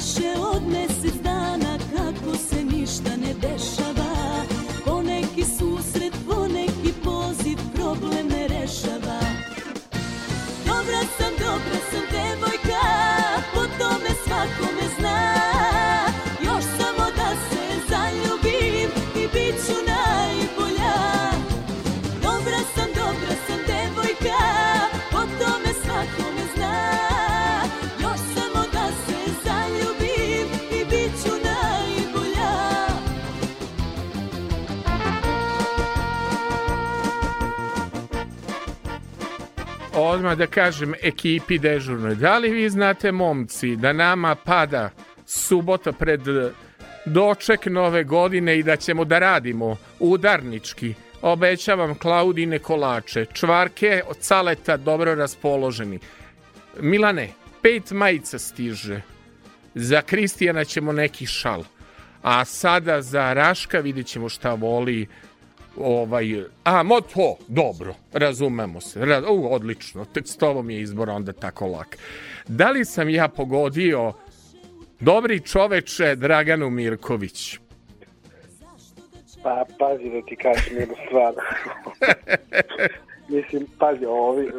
Već 0.04 0.18
više 0.18 0.34
odmah 40.04 40.38
da 40.38 40.48
kažem 40.48 40.94
ekipi 41.02 41.60
dežurnoj. 41.60 42.16
Da 42.16 42.38
li 42.38 42.50
vi 42.50 42.70
znate, 42.70 43.12
momci, 43.12 43.76
da 43.76 43.94
nama 43.94 44.36
pada 44.36 44.90
subota 45.26 45.92
pred 45.92 46.22
doček 47.06 47.66
nove 47.66 48.04
godine 48.04 48.60
i 48.60 48.64
da 48.64 48.76
ćemo 48.76 49.06
da 49.06 49.20
radimo 49.20 49.78
udarnički. 50.00 50.94
Obećavam 51.22 51.96
Klaudine 51.96 52.60
kolače, 52.60 53.26
čvarke 53.34 54.02
od 54.08 54.18
caleta 54.18 54.78
dobro 54.78 55.16
raspoloženi. 55.16 56.00
Milane, 56.80 57.30
pet 57.62 57.92
majica 57.92 58.40
stiže. 58.40 59.02
Za 59.76 60.02
Kristijana 60.02 60.66
ćemo 60.66 60.92
neki 60.92 61.26
šal. 61.26 61.64
A 62.22 62.46
sada 62.46 63.02
za 63.02 63.34
Raška 63.34 63.80
vidjet 63.80 64.08
ćemo 64.08 64.30
šta 64.30 64.54
voli 64.54 65.08
ovaj, 65.78 66.44
a 66.64 66.84
moto, 66.84 67.38
dobro, 67.48 67.94
razumemo 68.14 68.82
se, 68.82 69.06
Ra, 69.06 69.22
u, 69.30 69.54
odlično, 69.54 70.06
tek 70.06 70.28
s 70.28 70.38
tobom 70.38 70.70
je 70.70 70.82
izbor 70.82 71.10
onda 71.10 71.34
tako 71.34 71.68
lak. 71.68 71.98
Da 72.48 72.72
li 72.72 72.86
sam 72.86 73.10
ja 73.10 73.28
pogodio 73.28 74.14
dobri 75.00 75.40
čoveče 75.40 76.16
Draganu 76.16 76.70
Mirković? 76.70 77.60
Pa, 79.44 79.66
pazi 79.80 80.10
da 80.10 80.22
ti 80.22 80.36
kažem 80.36 80.78
jednu 80.78 80.96
stvar. 81.08 81.34
Mislim, 83.36 83.68
pazi, 83.80 84.06
ovi, 84.06 84.52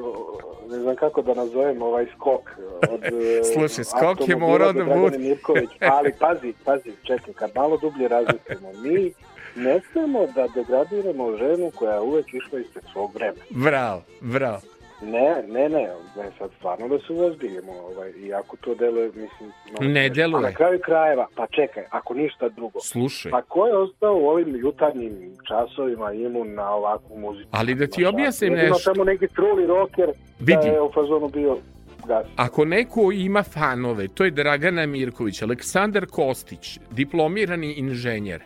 ne 0.70 0.78
znam 0.78 0.96
kako 0.96 1.22
da 1.22 1.34
nazovem 1.34 1.82
ovaj 1.82 2.06
skok 2.16 2.50
od 2.90 3.00
Slušaj, 3.54 3.84
skok 3.84 4.28
je 4.28 4.36
morao 4.36 4.72
da 4.72 4.84
bude. 4.84 5.18
Mirković, 5.18 5.70
ali 5.80 6.12
pazi, 6.18 6.54
pazi, 6.64 6.92
čekaj, 7.02 7.34
kad 7.34 7.50
malo 7.54 7.76
dublje 7.76 8.08
razmislimo, 8.08 8.72
mi 8.82 9.12
ne 9.56 9.80
smemo 9.92 10.26
da 10.26 10.46
degradiramo 10.54 11.36
ženu 11.36 11.70
koja 11.74 11.94
je 11.94 12.00
uvek 12.00 12.34
išla 12.34 12.58
ispred 12.60 12.84
svog 12.92 13.14
vremena. 13.14 13.44
Bravo, 13.50 14.02
bravo. 14.20 14.60
Ne, 15.02 15.42
ne, 15.48 15.68
ne, 15.68 15.88
ne, 16.16 16.30
sad 16.38 16.50
stvarno 16.58 16.88
da 16.88 16.98
se 16.98 17.12
uozbiljimo, 17.12 17.72
ovaj, 17.72 18.10
iako 18.18 18.56
to 18.56 18.74
deluje, 18.74 19.06
mislim... 19.06 19.50
No, 19.72 19.88
Ne 19.88 20.08
deluje. 20.08 20.38
A 20.38 20.42
na 20.42 20.52
kraju 20.52 20.78
krajeva, 20.84 21.26
pa 21.36 21.46
čekaj, 21.46 21.84
ako 21.90 22.14
ništa 22.14 22.48
drugo, 22.48 22.80
Slušaj, 22.80 23.30
pa 23.30 23.42
ko 23.42 23.66
je 23.66 23.76
ostao 23.76 24.14
u 24.14 24.26
ovim 24.26 24.56
jutarnjim 24.56 25.12
časovima 25.48 26.12
imun 26.12 26.54
na 26.54 26.70
ovakvu 26.70 27.18
muziku? 27.18 27.48
ali 27.52 27.74
da 27.74 27.86
ti 27.86 28.00
Znaš, 28.00 28.14
objasnim 28.14 28.52
jedino 28.52 28.72
nešto. 28.74 28.92
tamo 28.92 29.04
neki 29.04 29.28
truli 29.28 29.66
rocker 29.66 30.08
Vidi. 30.38 30.58
da 30.62 30.68
je 30.68 30.80
u 30.82 30.90
fazonu 30.94 31.28
bio 31.28 31.58
gas. 32.06 32.26
Ako 32.36 32.64
neko 32.64 33.12
ima 33.12 33.42
fanove, 33.42 34.08
to 34.08 34.24
je 34.24 34.30
Dragana 34.30 34.86
Mirković, 34.86 35.42
Aleksandar 35.42 36.06
Kostić, 36.06 36.78
diplomirani 36.90 37.72
inženjer 37.72 38.42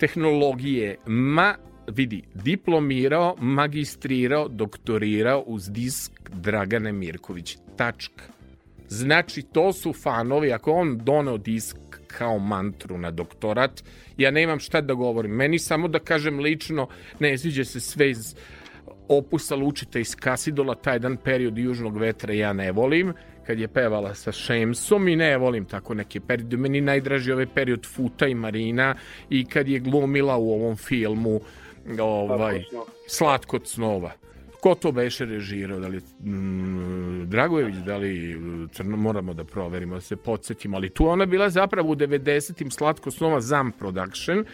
tehnologije, 0.00 0.96
ma, 1.06 1.54
vidi, 1.86 2.22
diplomirao, 2.34 3.36
magistrirao, 3.38 4.48
doktorirao 4.48 5.40
uz 5.46 5.70
disk 5.70 6.12
Dragane 6.30 6.92
Mirković. 6.92 7.56
Tačka. 7.76 8.24
Znači, 8.88 9.42
to 9.42 9.72
su 9.72 9.92
fanovi, 9.92 10.52
ako 10.52 10.72
on 10.72 10.98
doneo 10.98 11.38
disk 11.38 11.76
kao 12.06 12.38
mantru 12.38 12.98
na 12.98 13.10
doktorat, 13.10 13.84
ja 14.16 14.30
nemam 14.30 14.58
šta 14.58 14.80
da 14.80 14.94
govorim. 14.94 15.30
Meni 15.30 15.58
samo 15.58 15.88
da 15.88 15.98
kažem 15.98 16.38
lično, 16.38 16.88
ne 17.20 17.38
sviđa 17.38 17.64
se 17.64 17.80
sve 17.80 18.10
iz 18.10 18.34
opusa 19.08 19.56
Lučita 19.56 19.98
iz 19.98 20.14
Kasidola, 20.16 20.74
taj 20.74 20.94
jedan 20.94 21.16
period 21.16 21.58
južnog 21.58 21.98
vetra 21.98 22.34
ja 22.34 22.52
ne 22.52 22.72
volim, 22.72 23.12
kad 23.46 23.58
je 23.58 23.68
pevala 23.68 24.14
sa 24.14 24.32
Šemsom 24.32 25.08
i 25.08 25.16
ne 25.16 25.36
volim 25.38 25.64
tako 25.64 25.94
neke 25.94 26.20
periode. 26.20 26.56
Meni 26.56 26.80
najdraži 26.80 27.32
ovaj 27.32 27.46
period 27.46 27.86
Futa 27.86 28.26
i 28.26 28.34
Marina 28.34 28.94
i 29.30 29.44
kad 29.44 29.68
je 29.68 29.78
glumila 29.78 30.36
u 30.36 30.52
ovom 30.52 30.76
filmu 30.76 31.40
ovaj. 32.00 32.62
Slatko 33.08 33.60
snova. 33.64 34.12
Ko 34.60 34.74
to 34.74 34.92
beše 34.92 35.24
režirao? 35.24 35.80
Da 35.80 35.88
li 35.88 36.00
mm, 36.24 37.28
Dragojević, 37.28 37.76
da 37.76 37.96
li 37.96 38.40
Crno, 38.72 38.96
moramo 38.96 39.34
da 39.34 39.44
proverimo, 39.44 39.94
da 39.94 40.00
se 40.00 40.16
podsjetimo, 40.16 40.76
ali 40.76 40.90
tu 40.90 41.06
ona 41.06 41.26
bila 41.26 41.50
zapravo 41.50 41.90
u 41.90 41.96
90-im 41.96 42.70
Slatko 42.70 43.10
snova 43.10 43.40
Zam 43.40 43.72
Production, 43.72 44.44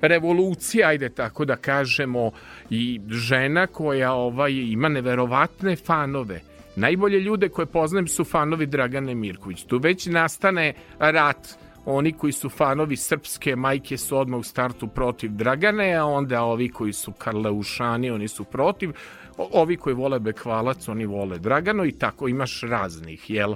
revolucija, 0.00 0.88
ajde 0.88 1.08
tako 1.08 1.44
da 1.44 1.56
kažemo, 1.56 2.30
i 2.70 3.00
žena 3.08 3.66
koja 3.66 4.12
ovaj, 4.12 4.52
ima 4.52 4.88
neverovatne 4.88 5.76
fanove. 5.76 6.40
Najbolje 6.76 7.20
ljude 7.20 7.48
koje 7.48 7.66
poznajem 7.66 8.08
su 8.08 8.24
fanovi 8.24 8.66
Dragane 8.66 9.14
Mirković. 9.14 9.64
Tu 9.64 9.78
već 9.78 10.06
nastane 10.06 10.74
rat 10.98 11.48
oni 11.84 12.12
koji 12.12 12.32
su 12.32 12.48
fanovi 12.48 12.96
srpske 12.96 13.56
majke 13.56 13.96
su 13.96 14.18
odmah 14.18 14.40
u 14.40 14.42
startu 14.42 14.88
protiv 14.88 15.30
Dragane, 15.30 15.94
a 15.94 16.04
onda 16.04 16.42
ovi 16.42 16.68
koji 16.68 16.92
su 16.92 17.12
Karleušani, 17.12 18.10
oni 18.10 18.28
su 18.28 18.44
protiv, 18.44 18.90
ovi 19.36 19.76
koji 19.76 19.94
vole 19.94 20.20
Bekvalac, 20.20 20.88
oni 20.88 21.06
vole 21.06 21.38
Dragano 21.38 21.84
i 21.84 21.92
tako 21.92 22.28
imaš 22.28 22.60
raznih, 22.60 23.30
jel? 23.30 23.54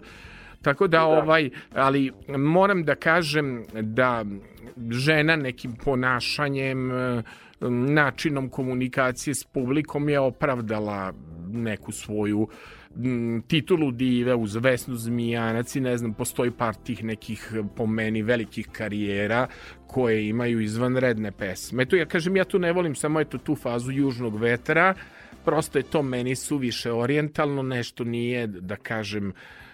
Tako 0.63 0.87
da, 0.87 1.05
ovaj, 1.05 1.51
ali 1.75 2.13
moram 2.39 2.85
da 2.85 2.95
kažem 2.95 3.65
da 3.73 4.25
žena 4.91 5.37
nekim 5.37 5.77
ponašanjem, 5.85 6.91
e, 6.91 7.23
načinom 7.71 8.49
komunikacije 8.49 9.35
s 9.35 9.45
publikom 9.45 10.09
je 10.09 10.21
opravdala 10.21 11.13
neku 11.49 11.93
svoju 11.93 12.49
titulu 13.47 13.91
dive 13.91 14.35
uz 14.35 14.57
Vesnu 14.57 14.97
Zmijanac 14.97 15.77
i 15.77 15.81
ne 15.81 15.97
znam, 15.97 16.15
postoji 16.15 16.51
par 16.51 16.75
tih 16.75 17.05
nekih 17.05 17.53
po 17.77 17.87
meni 17.87 18.23
velikih 18.23 18.69
karijera 18.73 19.47
koje 19.87 20.29
imaju 20.29 20.61
izvanredne 20.61 21.33
pesme. 21.33 21.83
Eto, 21.83 21.97
ja 21.97 22.07
kažem, 22.07 22.37
ja 22.37 22.45
tu 22.45 22.59
ne 22.59 22.73
volim 22.73 22.95
samo 22.95 23.21
eto 23.21 23.39
tu 23.39 23.55
fazu 23.55 23.93
južnog 23.93 24.41
vetra, 24.41 24.95
prosto 25.45 25.79
je 25.79 25.83
to 25.83 26.03
meni 26.03 26.37
suviše 26.37 26.93
orijentalno, 26.93 27.63
nešto 27.63 28.05
nije, 28.05 28.47
da 28.47 28.77
kažem, 28.77 29.33
ta, 29.33 29.66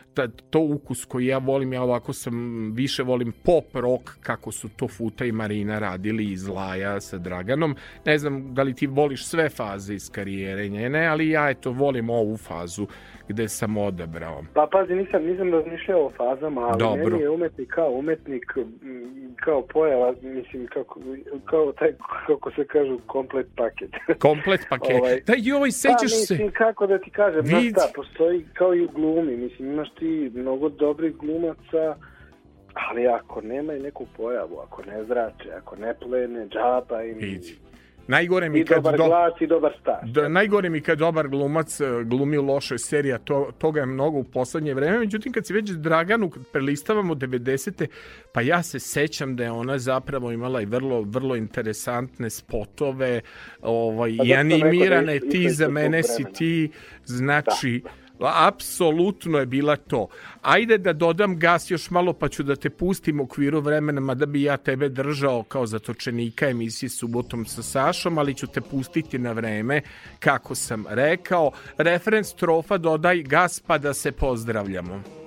to 0.51 0.61
ukus 0.61 1.05
koji 1.05 1.27
ja 1.27 1.39
volim, 1.39 1.73
ja 1.73 1.83
ovako 1.83 2.13
sam, 2.13 2.71
više 2.75 3.03
volim 3.03 3.33
pop 3.45 3.65
rock, 3.75 4.11
kako 4.21 4.53
su 4.53 4.69
to 4.77 4.89
Futa 4.89 5.25
i 5.25 5.33
Marina 5.33 5.79
radili 5.79 6.33
iz 6.33 6.49
Laja 6.49 7.01
sa 7.01 7.19
Draganom. 7.19 7.77
Ne 8.05 8.19
znam 8.19 8.55
da 8.55 8.63
li 8.63 8.75
ti 8.75 8.87
voliš 8.87 9.27
sve 9.27 9.49
faze 9.49 9.95
iz 9.95 10.11
karijere 10.11 10.69
njene, 10.69 11.07
ali 11.07 11.31
ja 11.31 11.51
eto 11.51 11.71
volim 11.71 12.11
ovu 12.11 12.37
fazu 12.37 12.87
gde 13.29 13.49
sam 13.49 13.77
odabrao. 13.77 14.45
Pa 14.55 14.69
pazi, 14.73 14.95
nisam, 14.95 15.25
nisam 15.25 15.53
razmišljao 15.53 16.07
o 16.07 16.11
fazama, 16.17 16.61
ali 16.61 16.79
Dobro. 16.79 17.05
meni 17.05 17.23
je 17.23 17.31
umetnik 17.31 17.69
kao 17.69 17.91
umetnik, 17.91 18.45
kao 19.45 19.63
pojava, 19.63 20.15
mislim, 20.23 20.67
kako, 20.67 21.01
kao 21.45 21.73
taj, 21.73 21.93
kako 22.27 22.51
se 22.51 22.65
kažu, 22.67 22.99
komplet 23.07 23.47
paket. 23.57 23.91
Komplet 24.29 24.61
paket. 24.69 25.01
Ovaj, 25.01 25.21
Da, 25.27 25.35
joj, 25.39 25.69
pa, 25.69 25.71
sećaš 25.71 26.27
se? 26.27 26.35
mislim, 26.35 26.51
kako 26.51 26.87
da 26.87 26.99
ti 26.99 27.11
kažem, 27.11 27.47
znaš 27.47 27.63
Vid. 27.63 27.73
šta, 27.73 27.93
postoji 27.95 28.45
kao 28.55 28.75
i 28.75 28.85
u 28.85 28.89
glumi, 28.89 29.37
mislim, 29.37 29.73
imaš 29.73 29.95
ti 30.03 30.31
mnogo 30.35 30.69
dobrih 30.69 31.17
glumaca, 31.17 31.97
ali 32.75 33.07
ako 33.07 33.41
nemaju 33.41 33.83
neku 33.83 34.07
pojavu, 34.17 34.59
ako 34.59 34.83
ne 34.83 35.05
zrače, 35.05 35.51
ako 35.57 35.77
ne 35.77 35.95
plene, 35.95 36.49
džaba 36.49 37.03
im... 37.03 37.19
Vidi. 37.19 37.59
Najgore 38.07 38.49
mi 38.49 38.61
I 38.61 38.65
kad 38.65 38.77
dobar 38.77 38.99
do- 38.99 39.07
glas 39.07 39.41
i 39.41 39.47
dobar 39.47 39.73
staž. 39.81 40.11
Da, 40.11 40.29
najgore 40.29 40.71
mi 40.71 40.81
kad 40.81 40.99
dobar 40.99 41.29
glumac 41.29 41.81
e, 41.81 41.85
glumi 42.05 42.39
u 42.39 42.43
lošoj 42.43 42.79
seriji, 42.79 43.13
a 43.13 43.19
to, 43.19 43.51
toga 43.59 43.81
je 43.81 43.87
mnogo 43.87 44.19
u 44.19 44.25
poslednje 44.25 44.75
vreme. 44.75 44.99
Međutim, 44.99 45.33
kad 45.33 45.47
se 45.47 45.55
već 45.55 45.71
Draganu 45.71 46.31
prelistavamo 46.53 47.15
90. 47.15 47.87
pa 48.33 48.41
ja 48.41 48.63
se 48.63 48.79
sećam 48.79 49.37
da 49.37 49.45
je 49.45 49.51
ona 49.51 49.79
zapravo 49.79 50.33
imala 50.33 50.61
i 50.61 50.67
vrlo, 50.67 51.03
vrlo 51.03 51.37
interesantne 51.37 52.31
spotove 52.31 53.21
ovaj, 53.63 54.15
Pa 54.19 54.25
i 54.25 54.29
da 54.29 54.39
animirane 54.39 55.21
ti 55.21 55.51
za 55.51 55.69
mene 55.69 56.03
si 56.03 56.25
ti, 56.33 56.71
znači... 57.05 57.83
Apsolutno 58.27 59.39
je 59.39 59.47
bila 59.47 59.77
to. 59.77 60.09
Ajde 60.43 60.79
da 60.79 60.93
dodam 60.93 61.39
gas 61.39 61.71
još 61.71 61.91
malo 61.91 62.13
pa 62.13 62.29
ću 62.29 62.43
da 62.43 62.57
te 62.57 62.71
pustim 62.71 63.21
u 63.21 63.23
okviru 63.23 63.61
vremena, 63.61 64.01
mada 64.01 64.27
bi 64.27 64.43
ja 64.43 64.57
tebe 64.57 64.89
držao 64.89 65.43
kao 65.43 65.67
zatočenika 65.67 66.49
emisije 66.49 66.89
Subotom 66.91 67.47
sa 67.47 67.63
Sašom, 67.63 68.19
ali 68.19 68.35
ću 68.35 68.47
te 68.47 68.61
pustiti 68.61 69.19
na 69.19 69.33
vreme 69.33 69.83
kako 70.19 70.55
sam 70.55 70.85
rekao. 70.89 71.51
Referenc 71.77 72.33
trofa 72.33 72.79
dodaj 72.79 73.23
gas 73.23 73.61
pa 73.61 73.79
da 73.79 73.95
se 73.95 74.13
pozdravljamo. 74.13 75.22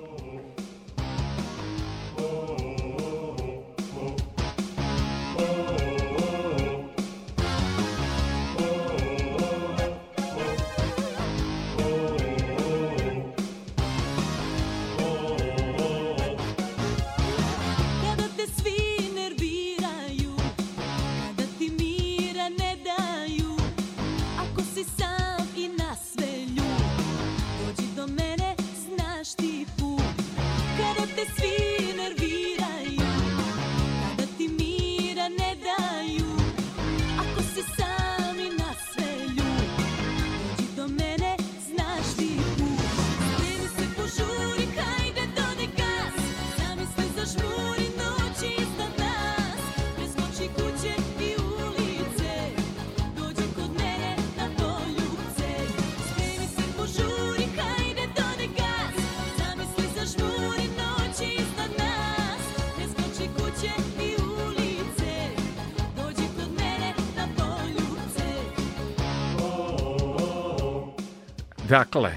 Dakle, 71.76 72.12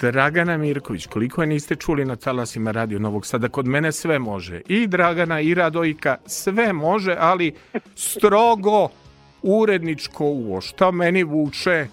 Dragana 0.00 0.56
Mirković, 0.56 1.06
koliko 1.06 1.42
je 1.42 1.46
niste 1.46 1.76
čuli 1.76 2.04
na 2.04 2.16
talasima 2.16 2.70
Radio 2.70 2.98
Novog 2.98 3.26
Sada, 3.26 3.48
kod 3.48 3.66
mene 3.66 3.92
sve 3.92 4.18
može. 4.18 4.60
I 4.68 4.86
Dragana 4.86 5.40
i 5.40 5.54
Radojka, 5.54 6.16
sve 6.26 6.72
može, 6.72 7.16
ali 7.18 7.52
strogo 7.96 8.88
uredničko 9.42 10.24
uvo. 10.24 10.60
Šta 10.60 10.90
meni 10.90 11.22
vuče 11.22 11.86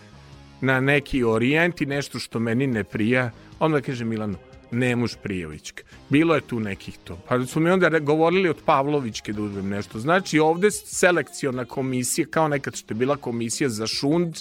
na 0.62 0.80
neki 0.80 1.24
orijent 1.24 1.82
i 1.82 1.86
nešto 1.86 2.20
što 2.20 2.40
meni 2.40 2.68
ne 2.68 2.84
prija, 2.84 3.32
onda 3.60 3.82
kaže 3.82 4.06
Milano, 4.06 4.38
Nemuš 4.72 5.16
Prijevićka. 5.24 5.84
Bilo 6.10 6.36
je 6.36 6.42
tu 6.42 6.60
nekih 6.60 6.98
to. 7.04 7.18
Pa 7.28 7.46
su 7.46 7.60
mi 7.60 7.70
onda 7.70 8.00
govorili 8.00 8.50
od 8.50 8.62
Pavlovićke 8.66 9.34
da 9.34 9.42
uzmem 9.42 9.70
nešto. 9.70 10.00
Znači 10.00 10.40
ovde 10.40 10.72
selekciona 10.72 11.66
komisija, 11.66 12.28
kao 12.30 12.48
nekad 12.48 12.76
što 12.76 12.94
je 12.94 12.98
bila 12.98 13.18
komisija 13.18 13.70
za 13.70 13.88
šund, 13.88 14.38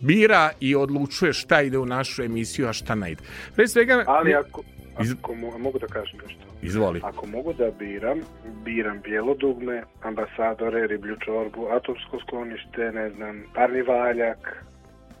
bira 0.00 0.50
i 0.60 0.74
odlučuje 0.74 1.32
šta 1.32 1.62
ide 1.62 1.78
u 1.78 1.86
našu 1.86 2.22
emisiju, 2.22 2.68
a 2.68 2.72
šta 2.72 2.94
ne 2.94 3.12
ide. 3.12 3.22
Pre 3.56 3.68
svega... 3.68 4.04
Ali 4.06 4.34
ako, 4.34 4.62
Iz- 5.02 5.12
ako 5.12 5.32
mo- 5.34 5.58
mogu 5.58 5.78
da 5.78 5.86
kažem 5.86 6.20
nešto. 6.26 6.40
Izvoli. 6.62 7.00
Ako 7.02 7.26
mogu 7.26 7.52
da 7.52 7.70
biram, 7.70 8.18
biram 8.64 9.00
bijelo 9.00 9.34
dugme, 9.34 9.82
ambasadore, 10.02 10.86
riblju 10.86 11.16
čorbu, 11.24 11.66
atomsko 11.70 12.18
sklonište, 12.26 12.92
ne 12.94 13.10
znam, 13.10 13.42
parni 13.54 13.82
valjak, 13.82 14.64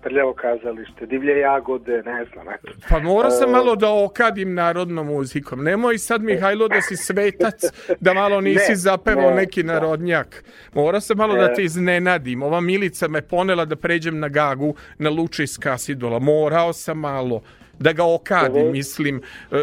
prljavo 0.02 0.34
kazalište, 0.34 1.06
divlje 1.06 1.38
jagode, 1.38 2.02
ne 2.02 2.24
znam, 2.32 2.48
eto. 2.48 2.72
Pa 2.88 2.98
mora 2.98 3.30
sam 3.30 3.48
E, 3.48 3.52
malo 3.52 3.76
da 3.76 3.90
okadim 3.90 4.54
narodnom 4.54 5.06
muzikom. 5.06 5.64
Nemoj 5.64 5.98
sad, 5.98 6.22
Mihajlo, 6.22 6.68
da 6.68 6.80
si 6.80 6.96
svetac, 6.96 7.62
da 8.00 8.14
malo 8.14 8.40
nisi 8.40 8.70
Ne, 8.70 8.76
zapevao 8.76 9.30
ne, 9.30 9.36
neki 9.36 9.62
da. 9.62 9.72
narodnjak. 9.72 10.44
Mora 10.74 11.00
sam 11.00 11.16
malo 11.16 11.34
da 11.34 11.44
E. 11.44 11.54
te 11.54 11.64
iznenadim. 11.64 12.42
Ova 12.42 12.60
Milica 12.60 13.08
me 13.08 13.22
ponela 13.22 13.64
da 13.64 13.76
pređem 13.76 14.18
na 14.18 14.28
gagu 14.28 14.74
na 14.98 15.10
Luče 15.10 15.42
iz 15.42 15.58
Kasidola. 15.58 16.18
Morao 16.18 16.72
sam 16.72 16.98
malo 16.98 17.42
da 17.78 17.92
ga 17.92 18.04
okadim, 18.04 18.72
mislim, 18.72 19.22
e, 19.50 19.56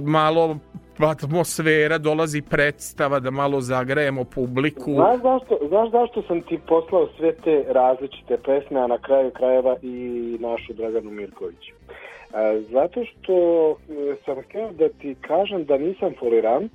malo 0.00 0.58
atmosfera, 1.06 1.98
dolazi 1.98 2.42
predstava, 2.42 3.20
da 3.20 3.30
malo 3.30 3.60
zagrejemo 3.60 4.24
publiku. 4.24 4.92
Znaš 4.92 5.20
zašto, 5.22 5.58
znaš 5.68 5.90
zašto 5.90 6.22
sam 6.22 6.42
ti 6.42 6.58
poslao 6.68 7.08
sve 7.16 7.32
te 7.32 7.64
različite 7.68 8.36
pesme, 8.36 8.80
a 8.80 8.86
na 8.86 8.98
kraju 8.98 9.30
krajeva 9.30 9.76
i 9.82 9.96
našu 10.40 10.72
Draganu 10.72 11.10
Mirković? 11.10 11.68
E, 11.68 11.72
zato 12.70 13.04
što 13.04 13.36
e, 13.70 14.16
sam 14.24 14.42
htio 14.42 14.70
da 14.72 14.88
ti 14.88 15.16
kažem 15.20 15.64
da 15.64 15.78
nisam 15.78 16.14
folirant, 16.18 16.72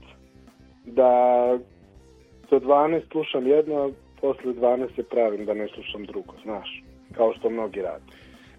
da 0.85 1.11
do 2.49 2.59
12 2.59 3.01
slušam 3.11 3.47
jedno, 3.47 3.91
posle 4.21 4.53
12 4.53 4.95
se 4.95 5.03
pravim 5.03 5.45
da 5.45 5.53
ne 5.53 5.67
slušam 5.67 6.05
drugo, 6.05 6.33
znaš, 6.43 6.83
kao 7.13 7.33
što 7.33 7.49
mnogi 7.49 7.81
rade. 7.81 8.05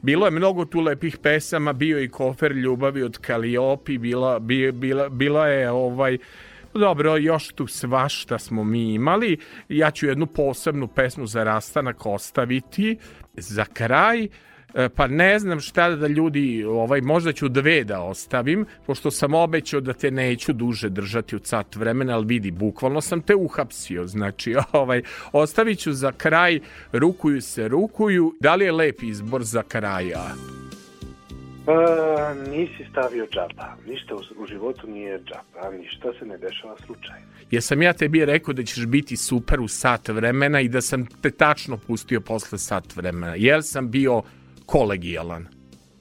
Bilo 0.03 0.26
je 0.26 0.30
mnogo 0.30 0.64
tu 0.64 0.80
lepih 0.80 1.18
pesama, 1.18 1.72
bio 1.72 2.03
i 2.03 2.09
kofer 2.09 2.53
ljubavi 2.53 3.03
od 3.03 3.18
Kaliopi, 3.18 3.99
bila, 3.99 4.38
bi- 4.38 4.72
bila, 4.72 5.09
bila 5.09 5.46
je 5.46 5.70
ovaj 5.70 6.18
Dobro, 6.74 7.16
još 7.16 7.49
tu 7.53 7.66
svašta 7.66 8.38
smo 8.38 8.64
mi 8.64 8.94
imali. 8.94 9.38
Ja 9.68 9.90
ću 9.90 10.07
jednu 10.07 10.26
posebnu 10.26 10.88
pesmu 10.88 11.26
za 11.26 11.44
rastanak 11.44 12.07
ostaviti 12.07 12.96
za 13.34 13.64
kraj. 13.64 14.28
E, 14.79 14.89
Pa 14.89 15.07
ne 15.07 15.39
znam 15.39 15.61
šta 15.61 15.91
da 15.91 16.07
ljudi, 16.07 16.64
ovaj, 16.64 17.01
možda 17.01 17.33
ću 17.33 17.49
dve 17.49 17.85
da 17.85 18.01
ostavim, 18.01 18.66
pošto 18.87 19.11
sam 19.11 19.35
obećao 19.35 19.81
da 19.81 19.93
te 19.93 20.11
neću 20.11 20.53
duže 20.53 20.89
držati 20.89 21.37
od 21.37 21.47
sat 21.47 21.76
vremena, 21.76 22.14
ali 22.14 22.26
vidi, 22.26 22.51
bukvalno 22.51 23.01
sam 23.01 23.20
te 23.20 23.35
uhapsio, 23.35 24.07
znači, 24.07 24.55
ovaj, 24.72 25.03
ostavit 25.33 25.79
ću 25.79 25.93
za 25.93 26.12
kraj 26.12 26.61
Rukuju 26.93 27.41
se, 27.41 27.68
rukuju. 27.68 28.35
Da 28.41 28.55
li 28.55 28.64
je 28.64 28.72
lep 28.72 29.03
izbor 29.03 29.43
za 29.43 29.62
kraja? 29.62 30.24
Pa, 31.66 32.35
nisi 32.51 32.87
stavio 32.91 33.26
džaba. 33.26 33.74
Ništa 33.87 34.14
u, 34.14 34.43
u 34.43 34.47
životu 34.47 34.87
nije 34.87 35.20
džaba, 35.24 35.76
ništa 35.76 36.09
se 36.18 36.26
ne 36.26 36.39
dešava 36.39 36.76
slučajno. 36.87 37.26
Jesam 37.51 37.83
ja 37.83 37.93
tebi 37.93 38.24
rekao 38.24 38.55
da 38.55 38.62
ćeš 38.62 38.87
biti 38.87 39.16
super 39.16 39.61
u 39.61 39.68
sat 39.68 40.09
vremena 40.09 40.61
i 40.61 40.68
da 40.68 40.81
sam 40.81 41.07
te 41.07 41.31
tačno 41.31 41.76
pustio 41.87 42.20
posle 42.20 42.59
sat 42.59 42.97
vremena. 42.97 43.35
Jel 43.35 43.62
sam 43.62 43.91
bio 43.91 44.22
kolegijalan? 44.73 45.47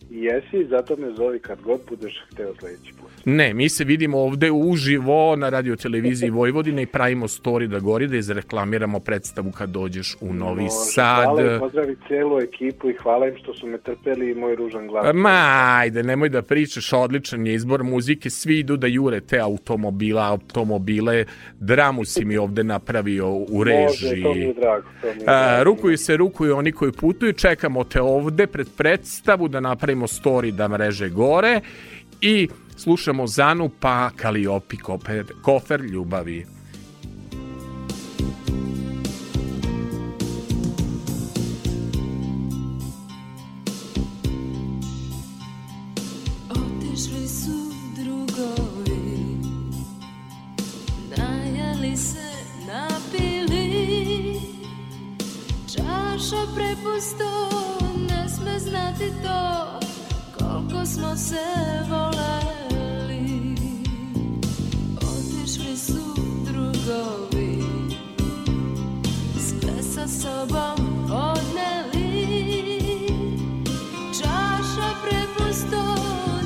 Jesi, 0.10 0.68
zato 0.70 0.96
me 0.98 1.12
zovi 1.18 1.40
kad 1.40 1.62
god 1.62 1.80
budeš 1.90 2.14
hteo 2.32 2.54
sledeći 2.60 2.94
put. 3.02 3.07
Ne, 3.30 3.54
mi 3.54 3.70
se 3.70 3.84
vidimo 3.84 4.18
ovde 4.18 4.52
uživo 4.52 5.36
na 5.36 5.50
radio 5.50 5.76
televiziji 5.76 6.30
Vojvodine 6.40 6.82
i 6.82 6.86
pravimo 6.86 7.28
story 7.28 7.68
da 7.68 7.80
gori 7.80 8.08
da 8.08 8.18
izreklamiramo 8.18 9.00
predstavu 9.00 9.52
kad 9.52 9.70
dođeš 9.70 10.16
u 10.22 10.34
Novi 10.34 10.62
Može, 10.62 10.76
Sad. 10.76 11.24
Hvala 11.24 11.56
i 11.56 11.60
pozdravi 11.60 11.96
celu 12.08 12.40
ekipu 12.40 12.90
i 12.90 12.94
hvala 12.94 13.28
im 13.28 13.36
što 13.38 13.54
su 13.54 13.68
me 13.68 13.78
trpeli 13.78 14.32
i 14.32 14.36
moj 14.36 14.56
ružan 14.56 14.88
glas. 14.88 15.14
Ma, 15.14 15.76
ajde, 15.80 16.04
nemoj 16.04 16.30
da 16.30 16.42
pričaš, 16.42 16.94
odličan 16.94 17.48
je 17.48 17.54
izbor 17.54 17.84
muzike, 17.84 18.30
svi 18.30 18.60
idu 18.60 18.78
da 18.78 18.88
jure 18.88 19.22
te 19.22 19.40
automobila, 19.40 20.28
automobile, 20.28 21.26
dramu 21.60 22.06
si 22.06 22.26
mi 22.26 22.38
ovde 22.38 22.64
napravio 22.64 23.30
u 23.30 23.64
režiji. 23.64 24.10
Može, 24.10 24.24
to 24.24 24.34
mi 24.34 24.40
je 24.42 24.54
drago. 24.54 24.88
To 25.02 25.08
mi 25.08 25.22
je 25.22 25.24
A, 25.28 25.48
drago. 25.48 25.64
rukuju 25.64 25.98
se, 25.98 26.18
rukuju 26.18 26.58
oni 26.58 26.72
koji 26.72 26.92
putuju, 26.92 27.34
čekamo 27.34 27.84
te 27.84 28.02
ovde 28.02 28.48
pred 28.48 28.68
predstavu 28.78 29.48
da 29.48 29.60
napravimo 29.60 30.08
story 30.08 30.52
da 30.52 30.68
mreže 30.68 31.10
gore 31.10 31.62
i 32.22 32.48
slušamo 32.78 33.28
Zanu 33.28 33.70
pa 33.80 34.10
Kaliopi 34.10 34.78
kofer, 34.78 35.26
kofer 35.42 35.82
ljubavi. 35.82 36.46
Čaša 55.76 56.44
prepusto 56.56 57.50
Ne 58.10 58.30
sme 58.30 58.60
znati 58.60 59.12
to 59.24 59.80
Koliko 60.68 60.86
smo 60.86 61.16
se 61.16 61.46
voleli. 61.90 63.56
Otišli 64.96 65.78
su 65.78 66.16
drugovi. 66.46 67.64
Sve 69.40 69.84
sa 69.84 70.08
sobom 70.08 71.12
odneli. 71.12 72.48
Čaša 74.22 74.90
prepusto 75.04 75.96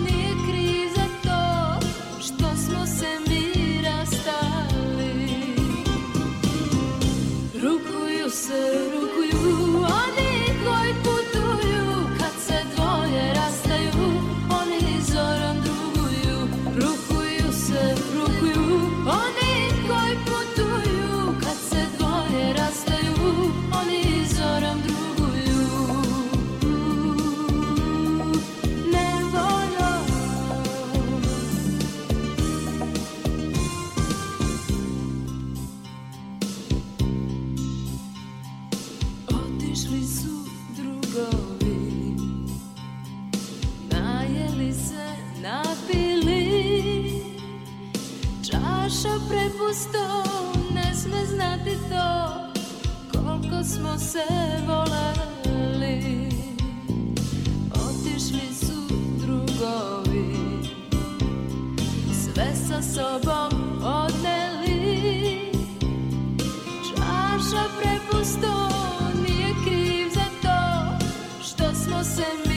nije 0.05 0.33
kriv 0.49 0.89
za 0.95 1.07
to 1.23 1.79
što 2.19 2.57
smo 2.57 2.85
se 2.85 3.07
mi 3.27 3.81
rastali. 3.81 5.55
Rukuju 7.63 8.29
se, 8.29 8.90
prepusto 49.71 50.23
Ne 50.73 50.95
sme 50.95 51.25
znati 51.25 51.77
to 51.89 52.35
Koliko 53.11 53.63
smo 53.63 53.97
se 53.97 54.25
voleli. 54.67 56.29
Otišli 57.73 58.53
su 58.53 58.95
drugovi 59.17 60.35
Sve 62.23 62.55
sa 62.67 62.81
sobom 62.81 63.83
odneli. 63.83 65.51
Čaša 66.89 67.63
prepusto 67.81 68.69
nije 69.27 69.53
kriv 69.65 70.09
za 70.13 70.25
to 70.41 71.05
što 71.43 71.75
smo 71.75 72.03
se 72.03 72.25
mi 72.45 72.50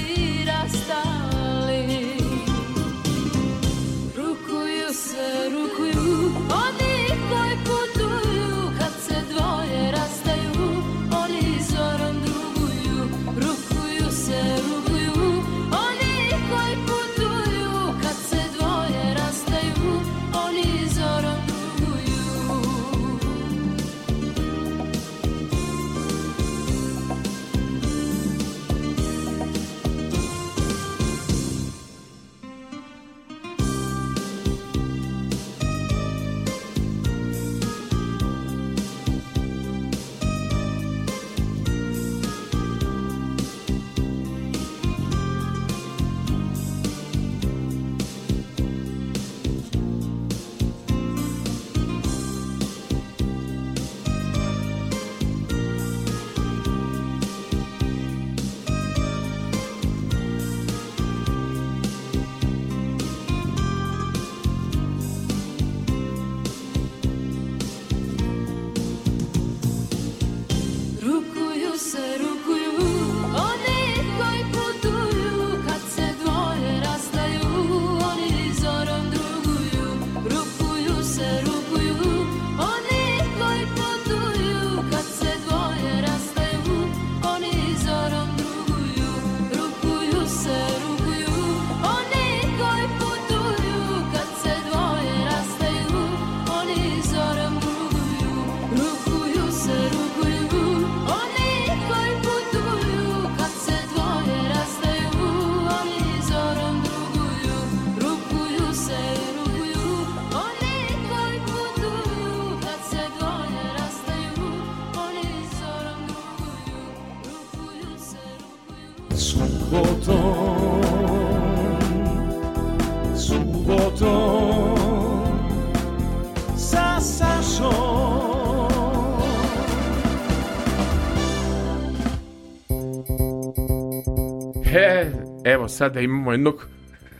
evo 135.65 135.69
sada 135.69 136.01
imamo 136.01 136.33
jednog, 136.33 136.67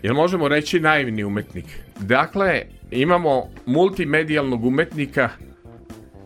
jel 0.03 0.15
možemo 0.15 0.49
reći 0.49 0.81
naivni 0.81 1.25
umetnik? 1.25 1.65
Dakle, 2.01 2.63
imamo 2.91 3.49
multimedijalnog 3.67 4.65
umetnika 4.65 5.29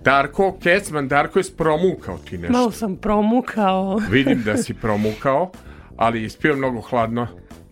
Darko 0.05 0.59
Kecman. 0.63 1.09
Darko 1.09 1.39
je 1.39 1.45
promukao 1.57 2.19
ti 2.19 2.39
nešto. 2.39 2.53
Malo 2.53 2.71
sam 2.71 2.97
promukao. 2.97 4.01
Vidim 4.11 4.43
da 4.43 4.57
si 4.57 4.75
promukao, 4.75 5.51
ali 5.97 6.25
ispio 6.25 6.57
mnogo 6.57 6.81
hladno. 6.81 7.27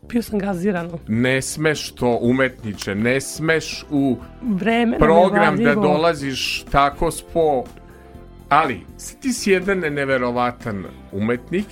Pio 0.09 0.23
sam 0.23 0.39
gazirano. 0.39 0.99
Ne 1.09 1.43
smeš 1.43 1.91
to 1.91 2.19
umetniče, 2.23 2.95
ne 2.95 3.21
smeš 3.21 3.85
u 3.91 4.17
Vreme 4.43 4.99
program 4.99 5.57
da 5.57 5.75
dolaziš 5.75 6.65
tako 6.71 7.11
spo... 7.11 7.65
Ali, 8.49 8.81
ti 9.21 9.33
si 9.33 9.51
jedan 9.51 9.79
neverovatan 9.79 10.85
umetnik, 11.13 11.67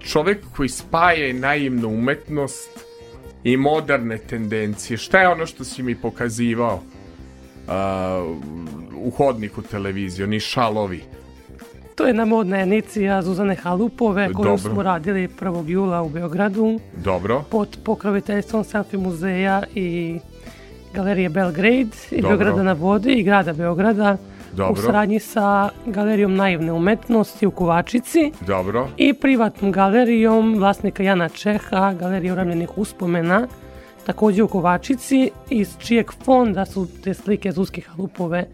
čovek 0.00 0.38
koji 0.56 0.68
spaja 0.68 1.26
i 1.26 1.32
naivnu 1.32 1.88
umetnost 1.88 2.70
i 3.44 3.56
moderne 3.56 4.18
tendencije. 4.18 4.96
Šta 4.96 5.20
je 5.20 5.28
ono 5.28 5.46
što 5.46 5.64
si 5.64 5.82
mi 5.82 5.94
pokazivao 5.94 6.74
uh, 6.74 7.72
u 8.96 9.10
hodniku 9.10 9.62
televizije, 9.62 10.24
oni 10.24 10.40
šalovi? 10.40 11.02
To 11.94 12.04
je 12.04 12.08
jedna 12.08 12.24
modna 12.24 12.60
enicija 12.60 13.22
Zuzane 13.22 13.54
Halupove 13.54 14.32
koju 14.32 14.44
Dobro. 14.44 14.58
smo 14.58 14.82
radili 14.82 15.28
1. 15.40 15.68
jula 15.68 16.02
u 16.02 16.08
Beogradu 16.08 16.80
Dobro, 16.96 17.44
pod 17.50 17.78
pokroviteljstvom 17.84 18.64
Selfie 18.64 18.98
muzeja 18.98 19.62
i 19.74 20.18
Galerije 20.94 21.28
Belgrade 21.28 21.96
i 22.10 22.20
Dobro. 22.22 22.28
Beograda 22.36 22.62
na 22.62 22.72
vodi 22.72 23.12
i 23.12 23.22
grada 23.22 23.52
Beograda 23.52 24.16
Dobro. 24.52 24.72
u 24.72 24.76
saradnji 24.76 25.18
sa 25.20 25.68
Galerijom 25.86 26.34
naivne 26.34 26.72
umetnosti 26.72 27.46
u 27.46 27.50
Kovačici 27.50 28.32
dobro, 28.46 28.88
i 28.96 29.14
privatnom 29.14 29.72
galerijom 29.72 30.54
vlasnika 30.54 31.02
Jana 31.02 31.28
Čeha, 31.28 31.92
Galerija 31.92 32.32
uravljenih 32.32 32.78
uspomena, 32.78 33.46
takođe 34.06 34.42
u 34.42 34.48
Kovačici, 34.48 35.30
iz 35.50 35.78
čijeg 35.78 36.12
fonda 36.24 36.66
su 36.66 36.86
te 37.04 37.14
slike 37.14 37.52
Zuzke 37.52 37.80
Halupove 37.80 38.46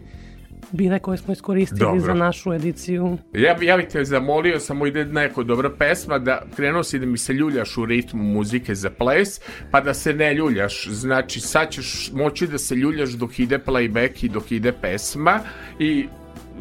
bile 0.71 0.99
koje 0.99 1.17
smo 1.17 1.33
iskoristili 1.33 1.79
Dobro. 1.79 1.99
za 1.99 2.13
našu 2.13 2.53
ediciju. 2.53 3.17
Ja, 3.33 3.53
bi- 3.53 3.65
ja 3.65 3.77
bih 3.77 3.85
te 3.87 4.03
zamolio, 4.03 4.59
samo 4.59 4.87
ide 4.87 5.05
neko 5.05 5.43
dobra 5.43 5.69
pesma, 5.69 6.19
da 6.19 6.41
krenuo 6.55 6.83
si 6.83 6.99
da 6.99 7.05
mi 7.05 7.17
se 7.17 7.33
ljuljaš 7.33 7.77
u 7.77 7.85
ritmu 7.85 8.23
muzike 8.23 8.75
za 8.75 8.89
ples, 8.89 9.41
pa 9.71 9.81
da 9.81 9.93
se 9.93 10.13
ne 10.13 10.33
ljuljaš. 10.33 10.87
Znači, 10.87 11.39
sad 11.39 11.69
ćeš 11.71 12.11
moći 12.13 12.47
da 12.47 12.57
se 12.57 12.75
ljuljaš 12.75 13.09
dok 13.09 13.39
ide 13.39 13.59
playback 13.59 14.25
i 14.25 14.29
dok 14.29 14.51
ide 14.51 14.71
pesma 14.71 15.39
i 15.79 16.07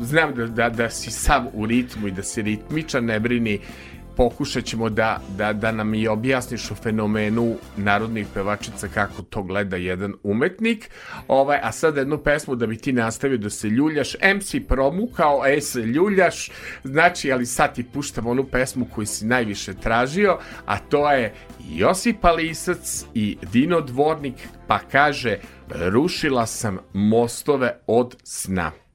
znam 0.01 0.35
da, 0.35 0.47
da, 0.47 0.69
da 0.69 0.91
si 0.91 1.11
sav 1.11 1.43
u 1.53 1.67
ritmu 1.67 2.09
i 2.09 2.11
da 2.11 2.23
si 2.23 2.43
ritmičan, 2.43 3.05
ne 3.05 3.21
brini, 3.21 3.61
pokušat 4.17 4.65
ćemo 4.65 4.89
da, 4.89 5.21
da, 5.37 5.53
da 5.53 5.73
nam 5.73 5.95
i 5.95 6.09
objasniš 6.09 6.71
o 6.71 6.75
fenomenu 6.75 7.57
narodnih 7.77 8.27
pevačica 8.35 8.89
kako 8.89 9.23
to 9.23 9.43
gleda 9.43 9.77
jedan 9.77 10.15
umetnik. 10.23 10.91
Ovaj, 11.29 11.59
a 11.63 11.73
sad 11.73 11.97
jednu 11.97 12.19
pesmu 12.19 12.55
da 12.57 12.67
bi 12.67 12.77
ti 12.77 12.93
nastavio 12.93 13.39
da 13.39 13.51
se 13.51 13.69
ljuljaš. 13.69 14.17
MC 14.37 14.55
promukao, 14.69 15.47
e 15.47 15.61
se 15.61 15.81
ljuljaš, 15.81 16.51
znači, 16.85 17.33
ali 17.33 17.47
sad 17.47 17.75
ti 17.75 17.83
puštam 17.83 18.27
onu 18.27 18.45
pesmu 18.45 18.87
koju 18.95 19.07
si 19.07 19.27
najviše 19.27 19.75
tražio, 19.75 20.39
a 20.67 20.79
to 20.79 21.13
je 21.13 21.35
Josipa 21.71 22.33
Lisac 22.33 23.05
i 23.15 23.37
Dino 23.53 23.81
Dvornik, 23.81 24.35
pa 24.67 24.79
kaže 24.79 25.39
rušila 25.69 26.47
sam 26.47 26.79
mostove 26.93 27.79
od 27.87 28.17
sna. 28.25 28.86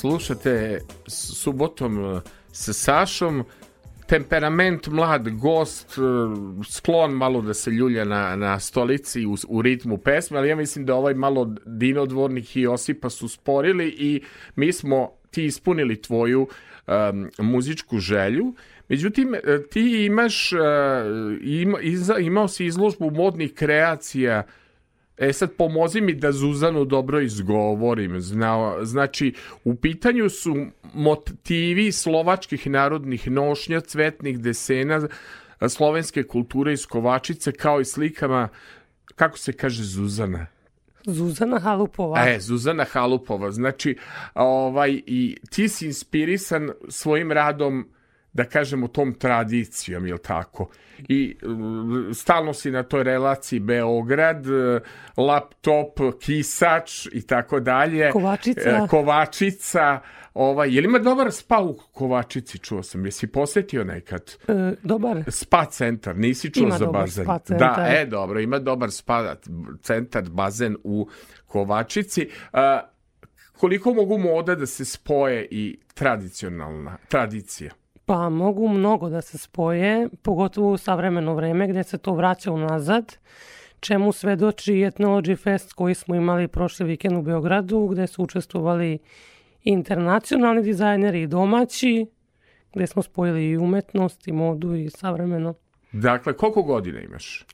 Slušate 0.00 0.80
subotom 1.06 2.04
e, 2.04 2.20
sa 2.52 2.72
Sašom. 2.72 3.44
Temperament, 4.06 4.86
mlad 4.88 5.28
gost, 5.28 5.98
e, 5.98 6.00
sklon 6.70 7.12
malo 7.12 7.42
da 7.42 7.54
se 7.54 7.70
ljulja 7.70 8.04
na, 8.04 8.36
na 8.36 8.60
stolici 8.60 9.26
u, 9.26 9.36
u 9.48 9.62
ritmu 9.62 9.98
pesme, 9.98 10.38
ali 10.38 10.48
ja 10.48 10.56
mislim 10.56 10.86
da 10.86 10.94
ovaj 10.94 11.14
malo 11.14 11.54
Dinodvornik 11.66 12.56
i 12.56 12.60
Josipa 12.60 13.10
su 13.10 13.28
sporili 13.28 13.88
i 13.88 14.22
mi 14.56 14.72
smo 14.72 15.10
ti 15.30 15.44
ispunili 15.44 16.02
tvoju 16.02 16.48
um, 16.48 17.30
muzičku 17.38 17.98
želju. 17.98 18.54
Međutim, 18.88 19.34
e, 19.34 19.40
ti 19.70 20.04
imaš, 20.04 20.52
ima, 21.42 21.78
imao 22.20 22.48
si 22.48 22.66
izložbu 22.66 23.10
modnih 23.10 23.54
kreacija 23.54 24.46
E 25.20 25.32
sad 25.32 25.52
pomozi 25.56 26.00
mi 26.00 26.14
da 26.14 26.32
Zuzanu 26.32 26.84
dobro 26.84 27.20
izgovorim. 27.20 28.20
Zna, 28.20 28.84
znači, 28.84 29.34
u 29.64 29.74
pitanju 29.74 30.28
su 30.28 30.56
motivi 30.94 31.92
slovačkih 31.92 32.66
narodnih 32.66 33.30
nošnja, 33.30 33.80
cvetnih 33.80 34.40
desena, 34.40 35.08
slovenske 35.68 36.22
kulture 36.22 36.72
iz 36.72 36.86
Kovačice, 36.86 37.52
kao 37.52 37.80
i 37.80 37.84
slikama, 37.84 38.48
kako 39.14 39.38
se 39.38 39.52
kaže 39.52 39.82
Zuzana? 39.82 40.46
Zuzana 41.06 41.58
Halupova. 41.58 42.28
E, 42.28 42.40
Zuzana 42.40 42.84
Halupova. 42.84 43.50
Znači, 43.50 43.96
ovaj, 44.34 45.02
i 45.06 45.36
ti 45.50 45.68
si 45.68 45.86
inspirisan 45.86 46.70
svojim 46.88 47.32
radom 47.32 47.88
da 48.32 48.44
kažemo 48.44 48.88
tom 48.88 49.14
tradicijom, 49.14 50.06
jel 50.06 50.18
tako? 50.18 50.68
I 51.08 51.36
mm, 51.42 52.14
stalno 52.14 52.52
si 52.54 52.70
na 52.70 52.82
toj 52.82 53.02
relaciji 53.04 53.60
Beograd, 53.60 54.46
eh, 54.46 54.80
laptop, 55.16 56.00
kisač 56.20 57.06
i 57.12 57.26
tako 57.26 57.60
dalje. 57.60 58.10
Kovačica. 58.10 58.70
E, 58.70 58.86
Kovačica. 58.90 60.00
Ovaj, 60.34 60.74
je 60.74 60.80
li 60.80 60.84
ima 60.84 60.98
dobar 60.98 61.32
spa 61.32 61.60
u 61.62 61.78
Kovačici, 61.92 62.58
čuo 62.58 62.82
sam? 62.82 63.04
Jesi 63.04 63.26
posetio 63.26 63.84
nekad? 63.84 64.36
E, 64.48 64.74
dobar. 64.82 65.22
Spa 65.28 65.64
centar, 65.64 66.16
nisi 66.16 66.50
čuo 66.50 66.62
Ima 66.66 66.78
za 66.78 66.84
dobar 66.84 67.02
bazen. 67.02 67.24
spa 67.24 67.38
centar. 67.38 67.76
Da, 67.76 67.86
e, 67.88 68.06
dobro, 68.06 68.40
ima 68.40 68.58
dobar 68.58 68.90
spa 68.90 69.36
centar, 69.82 70.22
bazen 70.30 70.76
u 70.84 71.08
Kovačici. 71.46 72.28
A, 72.52 72.80
koliko 73.52 73.94
mogu 73.94 74.18
moda 74.18 74.54
da 74.54 74.66
se 74.66 74.84
spoje 74.84 75.48
i 75.50 75.78
tradicionalna 75.94 76.96
tradicija? 77.08 77.72
Pa 78.10 78.28
mogu 78.28 78.68
mnogo 78.68 79.08
da 79.08 79.20
se 79.20 79.38
spoje, 79.38 80.08
pogotovo 80.22 80.72
u 80.72 80.76
savremeno 80.76 81.34
vreme 81.34 81.68
gdje 81.68 81.84
se 81.84 81.98
to 81.98 82.14
vraća 82.14 82.52
unazad, 82.52 83.16
čemu 83.80 84.12
svedoči 84.12 84.72
Ethnology 84.72 85.42
Fest 85.42 85.72
koji 85.72 85.94
smo 85.94 86.14
imali 86.14 86.48
prošli 86.48 86.86
vikend 86.86 87.16
u 87.16 87.22
Beogradu, 87.22 87.86
gdje 87.86 88.06
su 88.06 88.22
učestvovali 88.22 88.98
internacionalni 89.62 90.62
dizajneri 90.62 91.22
i 91.22 91.26
domaći, 91.26 92.06
gdje 92.74 92.86
smo 92.86 93.02
spojili 93.02 93.48
i 93.48 93.56
umetnost 93.56 94.28
i 94.28 94.32
modu 94.32 94.74
i 94.74 94.90
savremeno. 94.90 95.54
Dakle, 95.92 96.36
koliko 96.36 96.62
godina 96.62 97.00
imaš? 97.00 97.46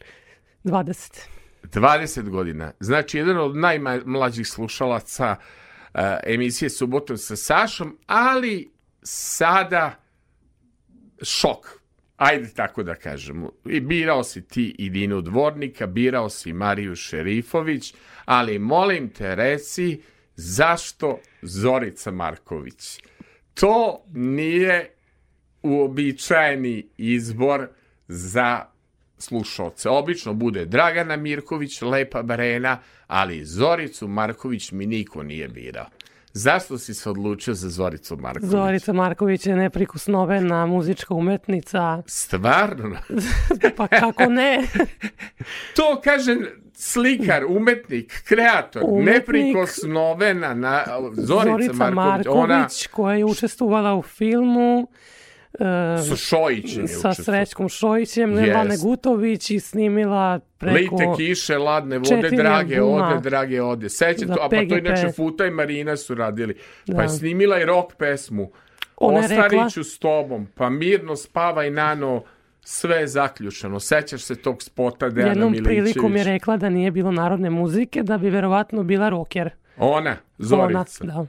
20. 0.64 1.28
20 1.64 2.28
godina. 2.28 2.72
Znači, 2.80 3.18
jedan 3.18 3.38
od 3.38 3.57
najmlađih 3.57 4.46
slušalaca 4.46 5.36
uh, 5.36 6.00
emisije 6.24 6.70
Subotom 6.70 7.16
sa 7.16 7.36
Sašom, 7.36 7.98
ali 8.07 8.70
sada 9.02 10.05
šok. 11.22 11.80
Ajde 12.17 12.49
tako 12.55 12.83
da 12.83 12.95
kažemo. 12.95 13.51
I 13.64 13.80
birao 13.80 14.25
si 14.25 14.49
ti 14.49 14.75
i 14.79 14.91
Dinu 14.91 15.21
Dvornika, 15.21 15.87
birao 15.87 16.30
si 16.30 16.53
Mariju 16.53 16.97
Šerifović, 16.97 17.95
ali 18.25 18.59
molim 18.59 19.09
te 19.09 19.34
reci 19.34 20.01
zašto 20.37 21.18
Zorica 21.43 22.11
Marković? 22.11 23.01
To 23.55 24.05
nije 24.13 24.91
uobičajeni 25.63 26.88
izbor 26.97 27.68
za 28.09 28.64
slušalce. 29.18 29.88
Obično 29.88 30.34
bude 30.34 30.64
Dragana 30.64 31.17
Mirković, 31.17 31.83
Lepa 31.83 32.22
Barena, 32.22 32.79
ali 33.07 33.45
Zoricu 33.45 34.09
Marković 34.09 34.72
mi 34.72 34.87
niko 34.87 35.22
nije 35.22 35.49
birao. 35.49 35.87
Zašto 36.38 36.79
si 36.79 36.95
se 36.95 37.11
odlučio 37.11 37.54
za 37.54 37.68
Zoricu 37.68 38.17
Marković? 38.17 38.50
Zorica 38.50 38.92
Marković 38.92 39.46
je 39.46 39.57
neprikosnovena 39.57 40.67
muzička 40.67 41.14
umetnica, 41.14 42.03
Stvarno? 42.07 42.96
pa 43.76 43.88
kako 43.88 44.26
ne? 44.26 44.63
To 45.76 46.00
kaže 46.04 46.37
slikar, 46.75 47.45
umetnik, 47.49 48.22
kreator, 48.25 48.83
Umetnik. 48.84 49.14
neprikosnovena 49.14 50.54
na 50.54 50.84
Zorica, 51.14 51.22
Zorica 51.22 51.91
Marković. 51.91 51.95
Marković, 51.95 52.37
Ona 52.37 52.68
koja 52.91 53.17
je 53.17 53.25
učestvovala 53.25 53.95
u 53.95 54.03
filmu 54.03 54.88
sa 56.08 56.16
Šojićem 56.16 56.83
je 56.83 56.88
sa. 56.88 57.14
Srećkom 57.14 57.68
Šojićem, 57.68 58.30
Jest. 58.30 58.46
Nevane 58.46 58.76
Gutović 58.83 59.50
i 59.50 59.61
snimila 59.61 60.41
preko... 60.58 60.74
Lite 60.74 61.04
kiše, 61.16 61.58
ladne 61.58 61.99
vode, 61.99 62.30
drage 62.30 62.78
albuma 62.78 63.08
ode, 63.08 63.30
drage 63.30 63.62
ode. 63.62 63.88
Sećam 63.88 64.28
to, 64.28 64.41
a 64.42 64.49
pa 64.49 64.57
to 64.57 64.78
inače 64.78 65.12
Futa 65.16 65.46
i 65.46 65.50
Marina 65.50 65.96
su 65.96 66.14
radili. 66.14 66.54
Pa 66.87 66.92
Da. 66.92 67.03
je 67.03 67.08
snimila 67.08 67.61
i 67.61 67.64
rock 67.64 67.95
pesmu. 67.99 68.50
Ona 68.96 69.18
Ostariću 69.18 69.84
s 69.84 69.99
tobom, 69.99 70.46
pa 70.54 70.70
mirno 70.70 71.16
spavaj 71.16 71.70
nano, 71.70 72.22
sve 72.61 72.96
je 72.96 73.07
zaključano. 73.07 73.80
Sećaš 73.80 74.22
se 74.22 74.34
tog 74.34 74.62
spota 74.62 75.08
Dejana 75.08 75.30
Jednom 75.30 75.53
Milićević? 75.53 75.83
prilikom 75.83 76.16
je 76.16 76.24
rekla 76.24 76.57
da 76.57 76.68
nije 76.68 76.91
bilo 76.91 77.12
narodne 77.12 77.50
muzike, 77.50 78.03
da 78.03 78.18
bi 78.18 78.30
verovatno 78.30 78.83
bila 78.83 79.08
rocker. 79.08 79.50
Ona, 79.78 80.16
Zorica. 80.38 80.84
Ona, 81.00 81.12
da. 81.14 81.26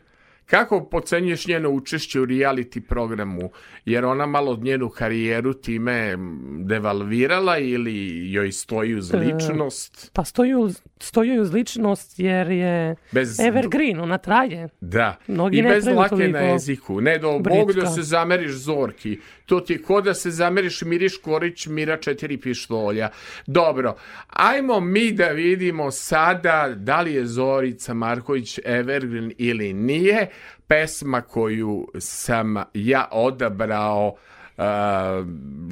Kako 0.48 0.86
pocenjuješ 0.86 1.48
njeno 1.48 1.70
učešće 1.70 2.20
u 2.22 2.26
reality 2.26 2.80
programu? 2.80 3.52
Jer 3.86 4.06
ona 4.06 4.26
malo 4.26 4.58
njenu 4.62 4.90
karijeru 4.90 5.54
time 5.54 6.18
devalvirala 6.66 7.58
ili 7.58 8.32
joj 8.32 8.52
stoji 8.52 8.96
uz 8.96 9.14
E, 9.14 9.18
ličnost? 9.18 10.12
Pa 10.14 10.24
stoji 10.24 10.56
uz, 10.56 10.82
stoji 11.00 11.40
uz 11.40 11.54
ličnost 11.54 12.20
jer 12.20 12.50
je 12.52 12.96
Bez- 13.12 13.48
evergreen, 13.48 14.00
ona 14.00 14.18
traje. 14.18 14.70
Da, 14.82 15.18
Mnogi 15.28 15.58
i 15.58 15.62
ne 15.62 15.70
bez 15.70 15.86
lake 15.88 16.28
na 16.28 16.40
jeziku. 16.40 17.02
Ne 17.02 17.18
do 17.18 17.40
Bog 17.40 17.74
da 17.74 17.86
se 17.86 18.02
zameriš 18.02 18.52
Zorki. 18.52 19.20
To 19.46 19.60
ti 19.60 19.74
je 19.74 19.82
ko 19.82 20.02
da 20.02 20.14
se 20.14 20.32
zameriš 20.32 20.82
Miriš 20.82 21.18
Korić, 21.18 21.68
Mira 21.68 21.98
četiri 21.98 22.38
pištolja. 22.38 23.10
Dobro, 23.48 23.96
ajmo 24.28 24.80
mi 24.80 25.12
da 25.12 25.28
vidimo 25.28 25.92
sada 25.92 26.74
da 26.76 27.02
li 27.02 27.14
je 27.14 27.26
Zorica 27.26 27.94
Marković 27.94 28.60
Evergreen 28.66 29.32
ili 29.38 29.74
nije. 29.74 30.28
Pesma 30.68 31.22
koju 31.22 31.88
sam 32.00 32.56
ja 32.74 33.08
odabrao 33.12 34.16
Uh, 34.58 34.64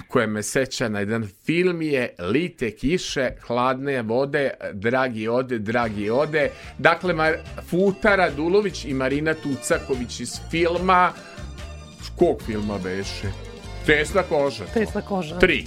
koje 0.07 0.27
me 0.27 0.43
seća 0.43 0.89
na 0.89 0.99
jedan 0.99 1.27
film 1.45 1.81
je 1.81 2.15
Lite 2.19 2.71
kiše, 2.71 3.29
hladne 3.47 4.01
vode, 4.01 4.51
dragi 4.73 5.27
ode, 5.27 5.59
dragi 5.59 6.09
ode. 6.09 6.49
Dakle, 6.77 7.13
Mar 7.13 7.33
Futa 7.69 8.15
Radulović 8.15 8.85
i 8.85 8.93
Marina 8.93 9.33
Tucaković 9.33 10.19
iz 10.19 10.39
filma 10.51 11.11
kog 12.15 12.41
filma 12.45 12.77
beše? 12.83 13.27
Tesla 13.85 14.23
koža. 14.23 14.65
Tesla 14.73 15.01
koža. 15.01 15.39
Tri. 15.39 15.65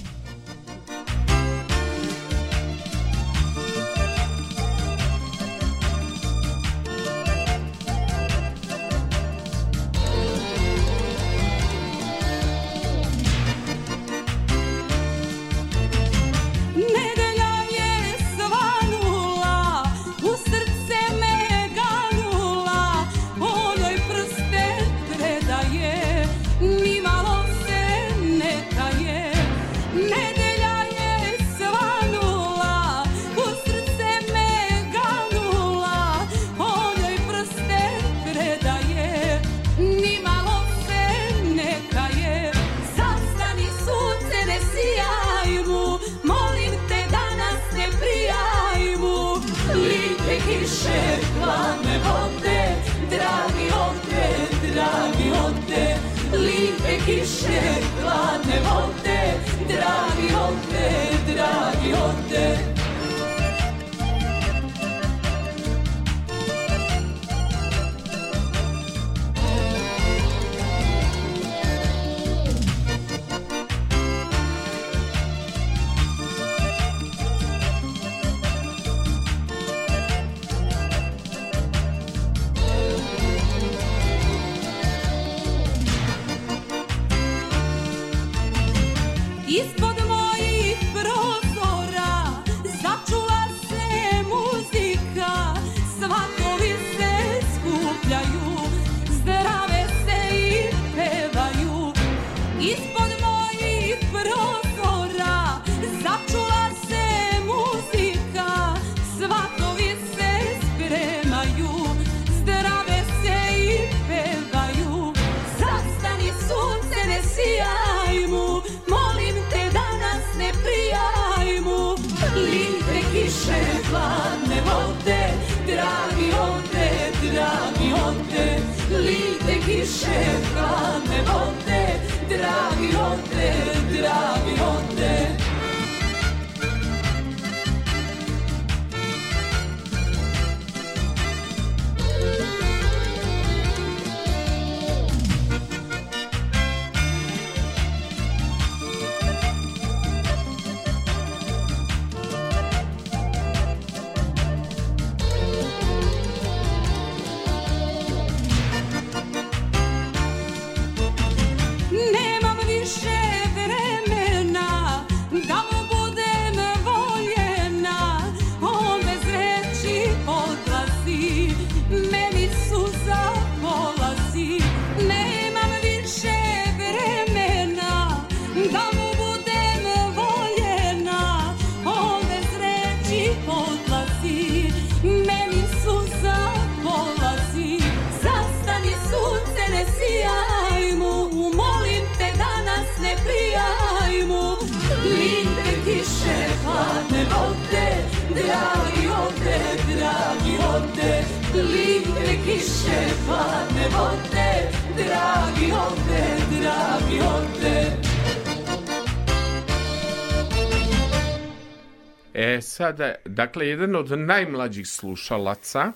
Dakle, 213.49 213.67
jedan 213.67 213.95
od 213.95 214.19
najmlađih 214.19 214.87
slušalaca, 214.87 215.91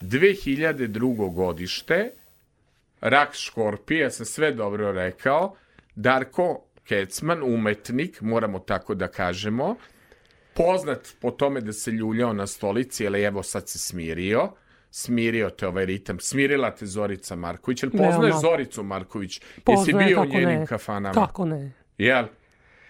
2002. 0.00 1.34
godište, 1.34 2.10
rak 3.00 3.34
škorpija, 3.34 4.10
sam 4.10 4.26
sve 4.26 4.52
dobro 4.52 4.92
rekao, 4.92 5.54
Darko 5.94 6.60
Kecman, 6.84 7.42
umetnik, 7.42 8.20
moramo 8.20 8.58
tako 8.58 8.94
da 8.94 9.08
kažemo, 9.08 9.76
poznat 10.54 11.14
po 11.20 11.30
tome 11.30 11.60
da 11.60 11.72
se 11.72 11.90
ljuljao 11.90 12.32
na 12.32 12.46
stolici, 12.46 13.06
ali 13.06 13.22
evo 13.22 13.42
sad 13.42 13.68
se 13.68 13.78
smirio, 13.78 14.50
smirio 14.90 15.50
te 15.50 15.66
ovaj 15.68 15.86
ritam, 15.86 16.20
smirila 16.20 16.70
te 16.70 16.86
Zorica 16.86 17.36
Marković, 17.36 17.82
jel 17.82 17.92
poznaješ. 17.92 18.34
Zoricu 18.40 18.82
Marković? 18.82 19.40
Jesi 19.40 19.60
Poznaje, 19.64 20.06
bio 20.06 20.22
u 20.22 20.24
njenim 20.24 20.60
ne. 20.60 20.66
kafanama? 20.66 21.14
Kako 21.14 21.44
ne? 21.44 21.72
Jel? 21.98 22.26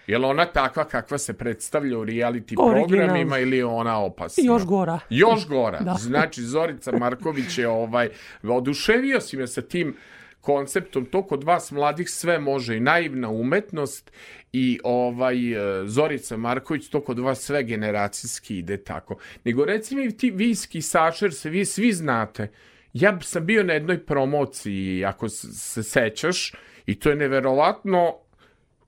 Jel 0.09 0.25
ona 0.25 0.45
takva 0.45 0.83
kakva 0.85 1.17
se 1.17 1.33
predstavlja 1.33 1.97
u 1.97 2.05
reality 2.05 2.55
Original. 2.57 2.87
programima 2.87 3.39
ili 3.39 3.57
je 3.57 3.65
ona 3.65 3.99
opasna? 3.99 4.43
Još 4.45 4.65
gora. 4.65 4.99
Još 5.09 5.47
gora. 5.47 5.79
Da. 5.89 5.93
Znači, 5.99 6.41
Zorica 6.41 6.91
Marković 6.97 7.57
je 7.57 7.67
ovaj, 7.67 8.09
oduševio 8.43 9.21
si 9.21 9.37
me 9.37 9.47
sa 9.47 9.61
tim 9.61 9.95
konceptom, 10.41 11.05
to 11.05 11.23
kod 11.23 11.43
vas 11.43 11.71
mladih 11.71 12.09
sve 12.09 12.39
može 12.39 12.77
i 12.77 12.79
naivna 12.79 13.29
umetnost 13.29 14.11
i 14.53 14.79
ovaj 14.83 15.53
e, 15.53 15.87
Zorica 15.87 16.37
Marković, 16.37 16.89
to 16.89 17.01
kod 17.01 17.19
vas 17.19 17.39
sve 17.39 17.63
generacijski 17.63 18.57
ide 18.57 18.77
tako. 18.77 19.17
Nego 19.43 19.65
reci 19.65 19.95
mi 19.95 20.17
ti 20.17 20.31
viski 20.31 20.81
sašer 20.81 21.33
se 21.33 21.49
vi 21.49 21.65
svi 21.65 21.93
znate. 21.93 22.51
Ja 22.93 23.19
sam 23.21 23.45
bio 23.45 23.63
na 23.63 23.73
jednoj 23.73 24.05
promociji, 24.05 25.05
ako 25.05 25.29
se 25.29 25.83
sećaš, 25.83 26.53
i 26.85 26.99
to 26.99 27.09
je 27.09 27.15
neverovatno 27.15 28.15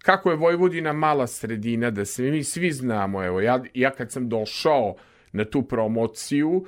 kako 0.02 0.30
je 0.30 0.36
Vojvodina 0.36 0.94
mala 0.94 1.28
sredina, 1.28 1.92
da 1.92 2.06
se 2.06 2.24
mi 2.24 2.44
svi 2.44 2.72
znamo, 2.72 3.24
evo, 3.24 3.42
ja, 3.42 3.64
ja 3.74 3.92
kad 3.92 4.12
sam 4.12 4.30
došao 4.30 4.96
na 5.32 5.46
tu 5.46 5.62
promociju, 5.62 6.66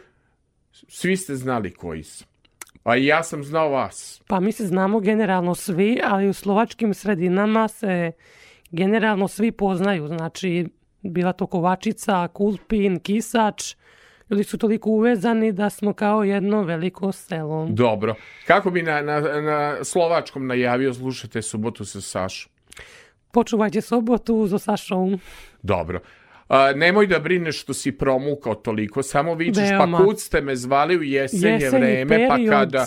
svi 0.71 1.17
ste 1.17 1.35
znali 1.35 1.71
koji 1.71 2.03
su. 2.03 2.25
A 2.83 2.97
i 2.97 3.05
ja 3.05 3.23
sam 3.23 3.43
znao 3.43 3.69
vas. 3.69 4.21
Pa 4.27 4.39
mi 4.39 4.51
se 4.51 4.67
znamo 4.67 4.99
generalno 4.99 5.55
svi, 5.55 5.99
ali 6.03 6.29
u 6.29 6.33
slovačkim 6.33 6.93
sredinama 6.93 7.67
se 7.67 8.11
generalno 8.71 9.27
svi 9.27 9.51
poznaju. 9.51 10.07
Znači, 10.07 10.67
bila 11.01 11.33
to 11.33 11.47
Kovačica, 11.47 12.27
Kulpin, 12.27 12.99
Kisač. 12.99 13.75
Ljudi 14.29 14.43
su 14.43 14.57
toliko 14.57 14.89
uvezani 14.89 15.51
da 15.51 15.69
smo 15.69 15.93
kao 15.93 16.23
jedno 16.23 16.63
veliko 16.63 17.11
selo. 17.11 17.67
Dobro. 17.69 18.15
Kako 18.47 18.71
bi 18.71 18.81
na, 18.81 19.01
na, 19.01 19.19
na 19.19 19.83
slovačkom 19.83 20.47
najavio, 20.47 20.93
slušajte 20.93 21.41
subotu 21.41 21.85
sa 21.85 22.01
Sašom. 22.01 22.52
Počuvajte 23.33 23.81
sobotu 23.81 24.47
za 24.47 24.59
Sašom. 24.59 25.19
Dobro. 25.61 25.99
A, 26.47 26.73
nemoj 26.75 27.07
da 27.07 27.19
brineš 27.19 27.61
što 27.61 27.73
si 27.73 27.91
promukao 27.91 28.55
toliko, 28.55 29.03
samo 29.03 29.33
vičeš, 29.35 29.69
Veoma. 29.69 29.97
pa 29.97 30.03
kud 30.03 30.19
ste 30.19 30.41
me 30.41 30.55
zvali 30.55 30.97
u 30.97 31.03
jesenje 31.03 31.53
Jesenji 31.53 31.81
vreme, 31.81 32.27
pa 32.27 32.35
period, 32.35 32.49
kada 32.49 32.85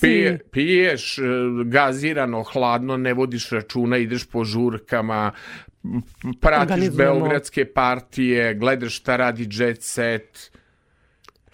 pije, 0.00 0.38
piješ 0.50 1.18
e, 1.18 1.22
gazirano, 1.64 2.42
hladno, 2.42 2.96
ne 2.96 3.14
vodiš 3.14 3.50
računa, 3.50 3.96
ideš 3.96 4.26
po 4.26 4.44
žurkama, 4.44 5.32
pratiš 6.40 6.90
beogradske 6.96 7.64
partije, 7.64 8.54
gledaš 8.54 8.96
šta 8.96 9.16
radi 9.16 9.48
jet 9.50 9.82
set. 9.82 10.50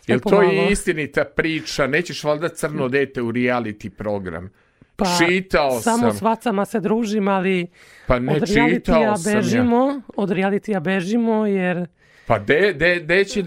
Jel 0.06 0.20
to 0.20 0.42
je 0.42 0.72
istinita 0.72 1.24
priča? 1.24 1.86
Nećeš 1.86 2.24
valjda 2.24 2.48
crno 2.48 2.88
dete 2.88 3.22
u 3.22 3.32
reality 3.32 3.88
program? 3.88 4.50
Pa, 4.96 5.04
Čitao 5.18 5.80
samo 5.80 6.10
sam. 6.10 6.18
s 6.18 6.22
vacama 6.22 6.64
se 6.64 6.80
družim, 6.80 7.28
ali 7.28 7.66
Pa 8.06 8.18
ne, 8.18 8.36
od 8.36 8.42
realitija 8.54 9.16
sam 9.16 9.32
ja. 9.32 9.36
bežimo, 9.36 10.00
od 10.16 10.30
realitija 10.30 10.80
bežimo, 10.80 11.46
jer 11.46 11.86
Pa 12.26 12.38
de, 12.38 12.72
de, 12.72 13.00
de 13.00 13.24
će 13.24 13.40
uh, 13.40 13.46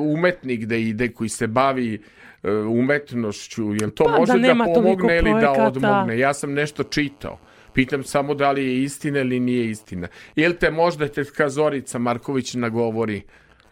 umetnik 0.00 0.64
da 0.64 0.76
ide 0.76 1.08
koji 1.08 1.28
se 1.28 1.46
bavi 1.46 1.98
uh, 2.42 2.50
umetnošću, 2.78 3.74
jel 3.80 3.90
to 3.90 4.04
Pa, 4.04 4.10
da 4.10 4.18
može 4.18 4.32
da, 4.32 4.48
toliko 4.48 4.74
pomogne 4.74 5.18
ili 5.18 5.40
da 5.40 5.52
odmogne? 5.52 6.18
Ja 6.18 6.34
sam 6.34 6.52
nešto 6.52 6.82
čitao. 6.82 7.38
Pitam 7.72 8.02
samo 8.02 8.34
da 8.34 8.50
li 8.50 8.66
je 8.66 8.82
istina 8.82 9.20
ili 9.20 9.40
nije 9.40 9.70
istina. 9.70 10.08
Jel 10.36 10.52
te 10.52 10.70
možda 10.70 11.08
tetka 11.08 11.48
Zorica 11.48 11.98
Marković 11.98 12.54
nagovori 12.54 13.22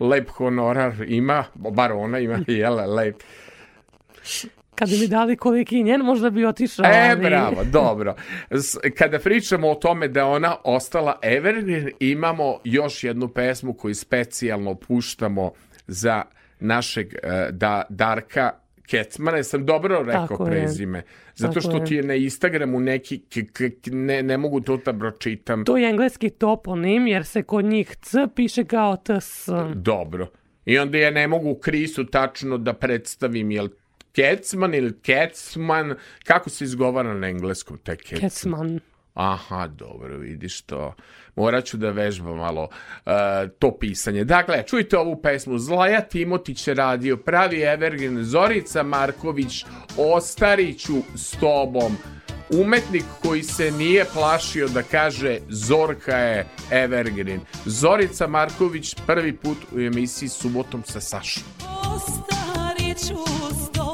lep 0.01 0.29
honorar 0.31 0.93
ima, 1.07 1.45
bar 1.55 1.93
ona 1.93 2.19
ima, 2.19 2.39
jel, 2.63 2.95
lep. 2.95 3.17
Kad 4.77 4.89
bi 4.89 4.99
mi 4.99 5.07
dali 5.09 5.37
koliki 5.37 5.83
njen, 5.83 6.01
možda 6.01 6.31
bi 6.31 6.47
otišao. 6.47 6.85
E, 6.85 7.09
ali- 7.11 7.21
bravo, 7.21 7.65
dobro. 7.65 8.15
Kada 8.91 9.19
pričamo 9.19 9.71
o 9.71 9.75
tome 9.75 10.09
da 10.09 10.21
je 10.21 10.27
ona 10.27 10.57
ostala 10.65 11.19
evergreen, 11.23 11.91
imamo 12.01 12.59
još 12.65 13.05
jednu 13.05 13.29
pesmu 13.29 13.75
koju 13.75 13.95
specijalno 13.95 14.75
puštamo 14.77 15.53
za 15.87 16.23
našeg 16.61 17.15
eh, 17.15 17.49
da, 17.51 17.83
Darka 17.89 18.51
Kecmana. 18.83 19.37
Jesam 19.37 19.67
dobro 19.67 19.99
rekao 19.99 20.27
Tako 20.27 20.45
je. 20.45 20.51
prezime? 20.51 21.03
Zato 21.35 21.53
Tako 21.53 21.61
što 21.61 21.77
je. 21.77 21.85
ti 21.85 21.95
je 21.95 22.03
na 22.03 22.15
Instagramu 22.15 22.81
neki, 22.81 23.19
k- 23.21 23.53
k- 23.53 23.81
k- 23.83 23.91
ne, 23.93 24.23
ne 24.23 24.39
mogu 24.39 24.61
to 24.61 24.77
da 24.77 24.93
pročitam. 24.93 25.65
To 25.65 25.77
je 25.77 25.89
engleski 25.91 26.31
toponim, 26.31 27.07
jer 27.07 27.25
se 27.25 27.43
kod 27.43 27.65
njih 27.65 27.97
C 27.97 28.27
piše 28.35 28.65
kao 28.65 28.97
TS. 28.97 29.49
Dobro. 29.75 30.27
I 30.65 30.79
onda 30.79 30.99
ja 30.99 31.11
ne 31.11 31.29
mogu 31.29 31.55
Krisu 31.55 32.05
tačno 32.05 32.59
da 32.59 32.73
predstavim, 32.73 33.51
jel 33.51 33.69
Kecman 34.17 34.75
ili 34.75 35.01
Kecman, 35.01 35.95
kako 36.25 36.51
se 36.51 36.65
izgovara 36.65 37.15
na 37.15 37.29
engleskom 37.29 37.79
taj 37.79 37.97
Kecman? 37.97 38.21
Kecman. 38.21 38.81
Aha, 39.15 39.67
dobro, 39.67 40.17
vidiš 40.17 40.61
to. 40.61 40.95
Morat 41.37 41.65
ću 41.65 41.77
da 41.77 41.91
vežbam 41.91 42.37
malo 42.37 42.63
uh, 42.63 43.13
to 43.59 43.79
pisanje. 43.79 44.25
Dakle, 44.25 44.63
čujte 44.67 44.99
ovu 44.99 45.23
pesmu. 45.23 45.59
Zlaja 45.59 46.01
Timotić 46.01 46.69
je 46.69 46.75
radio, 46.75 47.17
pravi 47.17 47.63
Evergreen, 47.63 48.25
Zorica 48.25 48.83
Marković, 48.83 49.65
Ostariću 49.97 50.97
s 51.15 51.31
tobom. 51.41 51.97
Umetnik 52.51 53.05
koji 53.23 53.43
se 53.43 53.71
nije 53.71 54.05
plašio 54.15 54.69
da 54.69 54.83
kaže 54.83 55.39
Zorka 55.49 56.17
je 56.17 56.47
Evergreen. 56.71 57.41
Zorica 57.65 58.27
Marković 58.27 58.95
prvi 59.07 59.37
put 59.37 59.59
u 59.73 59.81
emisiji 59.81 60.29
Subotom 60.29 60.83
sa 60.85 61.01
Sašom. 61.01 61.43
Ostarit 61.97 62.99
ću 62.99 63.15
s 63.65 63.73
tobom 63.73 63.86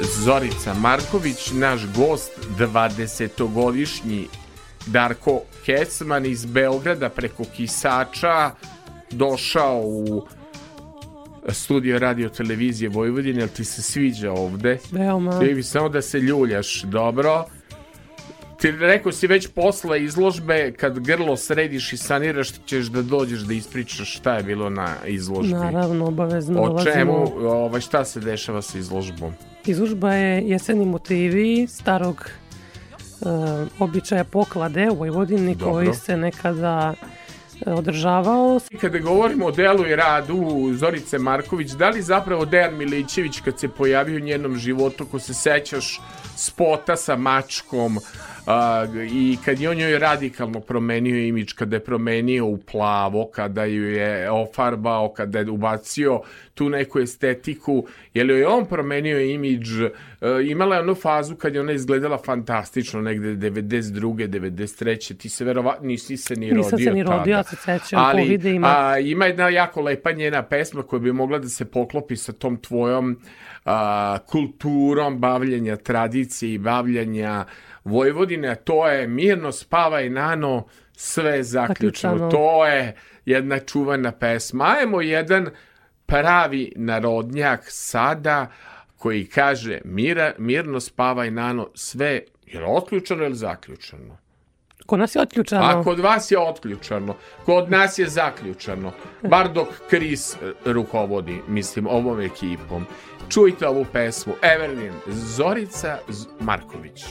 Zorica 0.00 0.74
Marković, 0.74 1.50
naš 1.52 1.80
gost, 1.96 2.30
20-godišnji 2.58 4.26
Darko 4.86 5.40
Hecman 5.66 6.26
iz 6.26 6.44
Beograda 6.44 7.08
preko 7.08 7.44
Kisača 7.56 8.50
došao 9.10 9.80
u 9.84 10.26
studio 11.48 11.98
radio 11.98 12.28
televizije 12.28 12.88
Vojvodine, 12.88 13.38
jel 13.40 13.48
ti 13.48 13.64
se 13.64 13.82
sviđa 13.82 14.32
ovde? 14.32 14.78
Veoma. 14.92 15.38
Ti 15.38 15.62
samo 15.62 15.88
da 15.88 16.02
se 16.02 16.18
ljuljaš, 16.18 16.82
dobro? 16.82 17.44
Ti 18.64 18.70
rekao 18.70 19.12
si 19.12 19.26
već 19.26 19.48
posle 19.48 20.04
izložbe, 20.04 20.72
kad 20.72 20.98
grlo 20.98 21.36
središ 21.36 21.92
i 21.92 21.96
saniraš, 21.96 22.48
ćeš 22.66 22.86
da 22.86 23.02
dođeš 23.02 23.40
da 23.40 23.54
ispričaš 23.54 24.16
šta 24.16 24.36
je 24.36 24.42
bilo 24.42 24.70
na 24.70 24.88
izložbi. 25.06 25.52
Naravno, 25.52 26.06
obavezno 26.06 26.62
O 26.62 26.84
čemu, 26.84 27.32
ovaj, 27.40 27.80
šta 27.80 28.04
se 28.04 28.20
dešava 28.20 28.62
sa 28.62 28.78
izložbom? 28.78 29.34
Izložba 29.66 30.14
je 30.14 30.48
jeseni 30.48 30.86
motivi 30.86 31.66
starog 31.66 32.30
e, 32.30 33.26
običaja 33.78 34.24
poklade 34.24 34.90
u 34.90 34.94
Vojvodini 34.94 35.54
Dobro. 35.54 35.74
koji 35.74 35.94
se 35.94 36.16
nekada 36.16 36.94
e, 37.66 37.72
održavao. 37.72 38.60
Kada 38.80 38.98
govorimo 38.98 39.46
o 39.46 39.50
delu 39.50 39.86
i 39.86 39.96
radu 39.96 40.70
Zorice 40.74 41.18
Marković, 41.18 41.70
da 41.70 41.88
li 41.88 42.02
zapravo 42.02 42.44
Dejan 42.44 42.76
Milićević 42.76 43.40
kad 43.40 43.60
se 43.60 43.68
pojavio 43.68 44.16
u 44.16 44.24
njenom 44.24 44.56
životu, 44.56 45.06
ko 45.06 45.18
se 45.18 45.34
sećaš 45.34 46.00
spota 46.36 46.96
sa 46.96 47.16
mačkom 47.16 47.98
a, 48.46 48.86
i 49.12 49.38
kad 49.44 49.60
je 49.60 49.70
on 49.70 49.80
joj 49.80 49.98
radikalno 49.98 50.60
promenio 50.60 51.16
imidž, 51.16 51.52
kada 51.52 51.76
je 51.76 51.84
promenio 51.84 52.46
u 52.46 52.56
plavo, 52.56 53.30
kada 53.34 53.64
ju 53.64 53.90
je 53.90 54.30
ofarbao, 54.30 55.12
kada 55.12 55.38
je 55.38 55.50
ubacio 55.50 56.20
tu 56.54 56.68
neku 56.68 56.98
estetiku, 56.98 57.86
je 58.14 58.24
li 58.24 58.32
joj 58.32 58.44
on 58.44 58.66
promenio 58.66 59.20
imidž, 59.20 59.80
e, 59.80 59.90
imala 60.46 60.76
je 60.76 60.82
onu 60.82 60.94
fazu 60.94 61.36
kad 61.36 61.54
je 61.54 61.60
ona 61.60 61.72
izgledala 61.72 62.18
fantastično, 62.18 63.00
negde 63.00 63.50
92. 63.50 64.28
93. 64.28 65.16
Ti 65.16 65.28
se 65.28 65.44
verovatno 65.44 65.86
nisi 65.86 66.16
se 66.16 66.36
ni 66.36 66.50
rodio 66.50 66.62
Nisam 66.62 66.78
se 66.78 66.90
ni 66.90 67.02
rodio, 67.02 67.32
ja 67.32 67.42
se 67.42 67.56
sećam 67.56 68.12
po 68.12 68.18
videima. 68.18 68.68
A, 68.68 68.98
ima 68.98 69.26
jedna 69.26 69.48
jako 69.48 69.80
lepa 69.80 70.12
njena 70.12 70.42
pesma 70.42 70.82
koja 70.82 71.00
bi 71.00 71.12
mogla 71.12 71.38
da 71.38 71.48
se 71.48 71.64
poklopi 71.64 72.16
sa 72.16 72.32
tom 72.32 72.56
tvojom 72.56 73.20
a, 73.64 74.18
kulturom 74.26 75.18
bavljenja 75.18 75.76
tradicije 75.76 76.54
i 76.54 76.58
bavljenja 76.58 77.44
Vojvodine, 77.84 78.54
to 78.54 78.88
je 78.88 79.06
mirno 79.06 79.52
spavaj 79.52 80.10
nano, 80.10 80.66
sve 80.92 81.36
je 81.36 81.42
zaključeno. 81.42 82.12
Zaključano. 82.12 82.30
To 82.30 82.66
je 82.66 82.96
jedna 83.26 83.58
čuvana 83.58 84.12
pesma. 84.12 84.76
Ajmo 84.78 85.00
jedan 85.00 85.48
pravi 86.06 86.72
narodnjak 86.76 87.60
sada 87.68 88.50
koji 88.96 89.26
kaže 89.26 89.80
mira, 89.84 90.32
mirno 90.38 90.80
spavaj 90.80 91.30
nano, 91.30 91.70
sve 91.74 92.22
je 92.46 92.60
li 92.60 92.66
otključano 92.68 93.24
ili 93.24 93.34
zaključano? 93.34 94.16
Kod 94.86 94.98
nas 94.98 95.14
je 95.14 95.22
otključano. 95.22 95.64
A 95.64 95.82
kod 95.82 96.00
vas 96.00 96.30
je 96.30 96.38
otključano, 96.38 97.16
kod 97.44 97.70
nas 97.70 97.98
je 97.98 98.08
zaključano. 98.08 98.92
Bar 99.22 99.52
dok 99.52 99.68
Kris 99.90 100.34
e, 100.34 100.36
rukovodi, 100.64 101.40
mislim, 101.48 101.86
ovom 101.86 102.20
ekipom. 102.20 102.86
Čujte 103.28 103.68
ovu 103.68 103.86
pesmu, 103.92 104.34
Evelin 104.42 104.92
Zorica 105.06 105.98
Marković. 106.40 107.04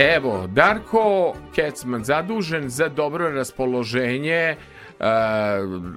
Evo, 0.00 0.46
Darko 0.46 1.34
Kecman 1.54 2.04
zadužen 2.04 2.68
za 2.68 2.88
dobro 2.88 3.30
raspoloženje 3.30 4.56
uh, 4.98 5.06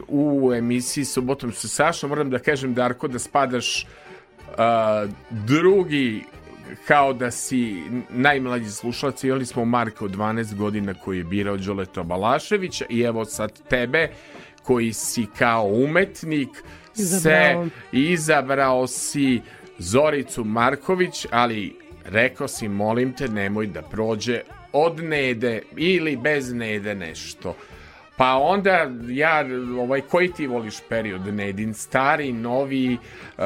u 0.08 0.54
emisiji 0.54 1.06
Subotom 1.06 1.52
sa 1.52 1.68
Sašom. 1.68 2.10
Moram 2.10 2.30
da 2.30 2.40
kažem, 2.40 2.74
Darko, 2.74 3.08
da 3.08 3.20
spadaš 3.20 3.86
uh, 4.48 5.12
drugi 5.30 6.24
kao 6.88 7.14
da 7.14 7.32
si 7.32 7.84
najmlađi 8.10 8.70
slušalac. 8.70 9.24
Imali 9.24 9.46
smo 9.46 9.66
Marka 9.66 10.06
od 10.06 10.12
12 10.12 10.56
godina 10.56 10.94
koji 10.94 11.18
je 11.18 11.24
birao 11.24 11.58
Đoleta 11.58 12.04
Balaševića 12.04 12.86
i 12.90 13.02
evo 13.02 13.26
sad 13.26 13.60
tebe 13.70 14.10
koji 14.64 14.94
si 14.94 15.26
kao 15.38 15.66
umetnik 15.66 16.64
Izabrao. 16.96 17.66
se 17.66 17.70
izabrao 17.92 18.88
si 18.88 19.42
Zoricu 19.78 20.44
Marković, 20.44 21.26
ali 21.32 21.83
rekao 22.06 22.48
si 22.48 22.68
molim 22.68 23.14
te 23.14 23.28
nemoj 23.28 23.68
da 23.68 23.82
prođe 23.82 24.42
od 24.74 25.04
Nede 25.04 25.62
ili 25.78 26.18
bez 26.18 26.54
Nede 26.54 26.96
nešto. 26.96 27.56
Pa 28.18 28.38
onda 28.38 28.90
ja, 29.08 29.46
ovaj, 29.80 30.02
koji 30.02 30.32
ti 30.32 30.48
voliš 30.48 30.76
period 30.90 31.34
Nedin? 31.34 31.74
Stari, 31.74 32.34
novi, 32.34 32.98
uh, 33.38 33.44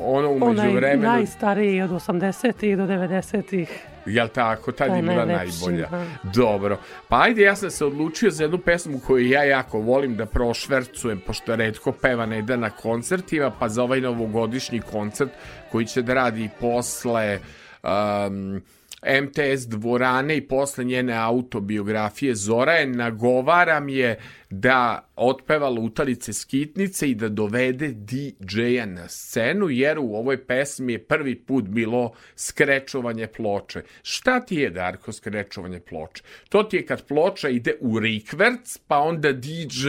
ono 0.00 0.30
umeđu 0.30 0.60
Onaj 0.60 0.74
vremenu, 0.74 1.02
najstariji 1.02 1.82
od 1.82 1.90
80-ih 1.90 2.76
do 2.76 2.86
90-ih. 2.86 3.86
jel 4.06 4.28
tako, 4.28 4.72
tad 4.72 4.96
je 4.96 5.02
bila 5.02 5.24
najbolja. 5.24 5.88
da. 5.90 6.04
Dobro, 6.22 6.78
pa 7.08 7.22
ajde, 7.22 7.42
ja 7.42 7.56
sam 7.56 7.70
se 7.70 7.84
odlučio 7.84 8.30
za 8.30 8.44
jednu 8.44 8.58
pesmu 8.58 9.00
koju 9.06 9.28
ja 9.28 9.44
jako 9.44 9.78
volim 9.78 10.16
da 10.16 10.26
prošvercujem, 10.26 11.20
pošto 11.26 11.56
redko 11.56 11.92
peva 11.92 12.26
Neda 12.26 12.56
na 12.56 12.70
koncertima, 12.70 13.50
pa 13.58 13.68
za 13.68 13.82
ovaj 13.82 14.00
novogodišnji 14.00 14.80
koncert 14.80 15.30
koji 15.72 15.86
će 15.86 16.02
da 16.02 16.14
radi 16.14 16.48
posle 16.60 17.38
um, 17.82 18.62
MTS 19.02 19.66
dvorane 19.66 20.36
i 20.36 20.48
posle 20.48 20.84
njene 20.84 21.14
autobiografije 21.16 22.34
Zora 22.34 22.72
je 22.72 22.86
nagovaram 22.86 23.88
je 23.88 24.18
da 24.50 25.08
otpeva 25.16 25.68
lutalice 25.68 26.32
skitnice 26.32 27.10
i 27.10 27.14
da 27.14 27.28
dovede 27.28 27.88
DJ-a 27.88 28.86
na 28.86 29.08
scenu, 29.08 29.68
jer 29.68 29.98
u 29.98 30.14
ovoj 30.14 30.46
pesmi 30.46 30.92
je 30.92 31.04
prvi 31.04 31.34
put 31.34 31.64
bilo 31.64 32.12
skrečovanje 32.36 33.26
ploče. 33.26 33.82
Šta 34.02 34.40
ti 34.40 34.56
je, 34.56 34.70
Darko, 34.70 35.12
skrečovanje 35.12 35.80
ploče? 35.80 36.22
To 36.48 36.62
ti 36.62 36.76
je 36.76 36.86
kad 36.86 37.06
ploča 37.06 37.48
ide 37.48 37.74
u 37.80 37.98
rikverc, 37.98 38.78
pa 38.86 38.98
onda 38.98 39.32
DJ 39.32 39.88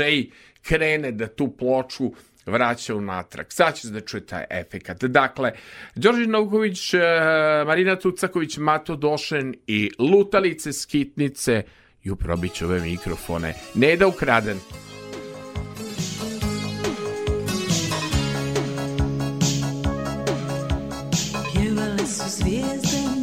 krene 0.62 1.12
da 1.12 1.28
tu 1.28 1.52
ploču 1.58 2.12
vraća 2.46 2.96
unatrag. 2.96 3.46
Sad 3.50 3.76
ćete 3.76 3.90
da 3.90 4.02
čuje 4.02 4.26
taj 4.26 4.46
efekat. 4.50 5.04
Dakle, 5.04 5.52
Đorđe 5.96 6.28
Novković, 6.28 6.94
eh, 6.94 7.00
Marina 7.66 7.96
Tucaković, 7.96 8.58
Mato 8.58 8.96
Došen 8.96 9.54
i 9.68 9.92
Lutalice 10.00 10.74
Skitnice 10.74 11.64
i 12.04 12.12
uprobit 12.12 12.62
ove 12.62 12.80
mikrofone. 12.80 13.54
Ne 13.76 13.96
da 13.96 14.08
ukraden. 14.08 14.58
Pjevale 21.54 21.98
su 21.98 22.30
zvijezde 22.30 23.21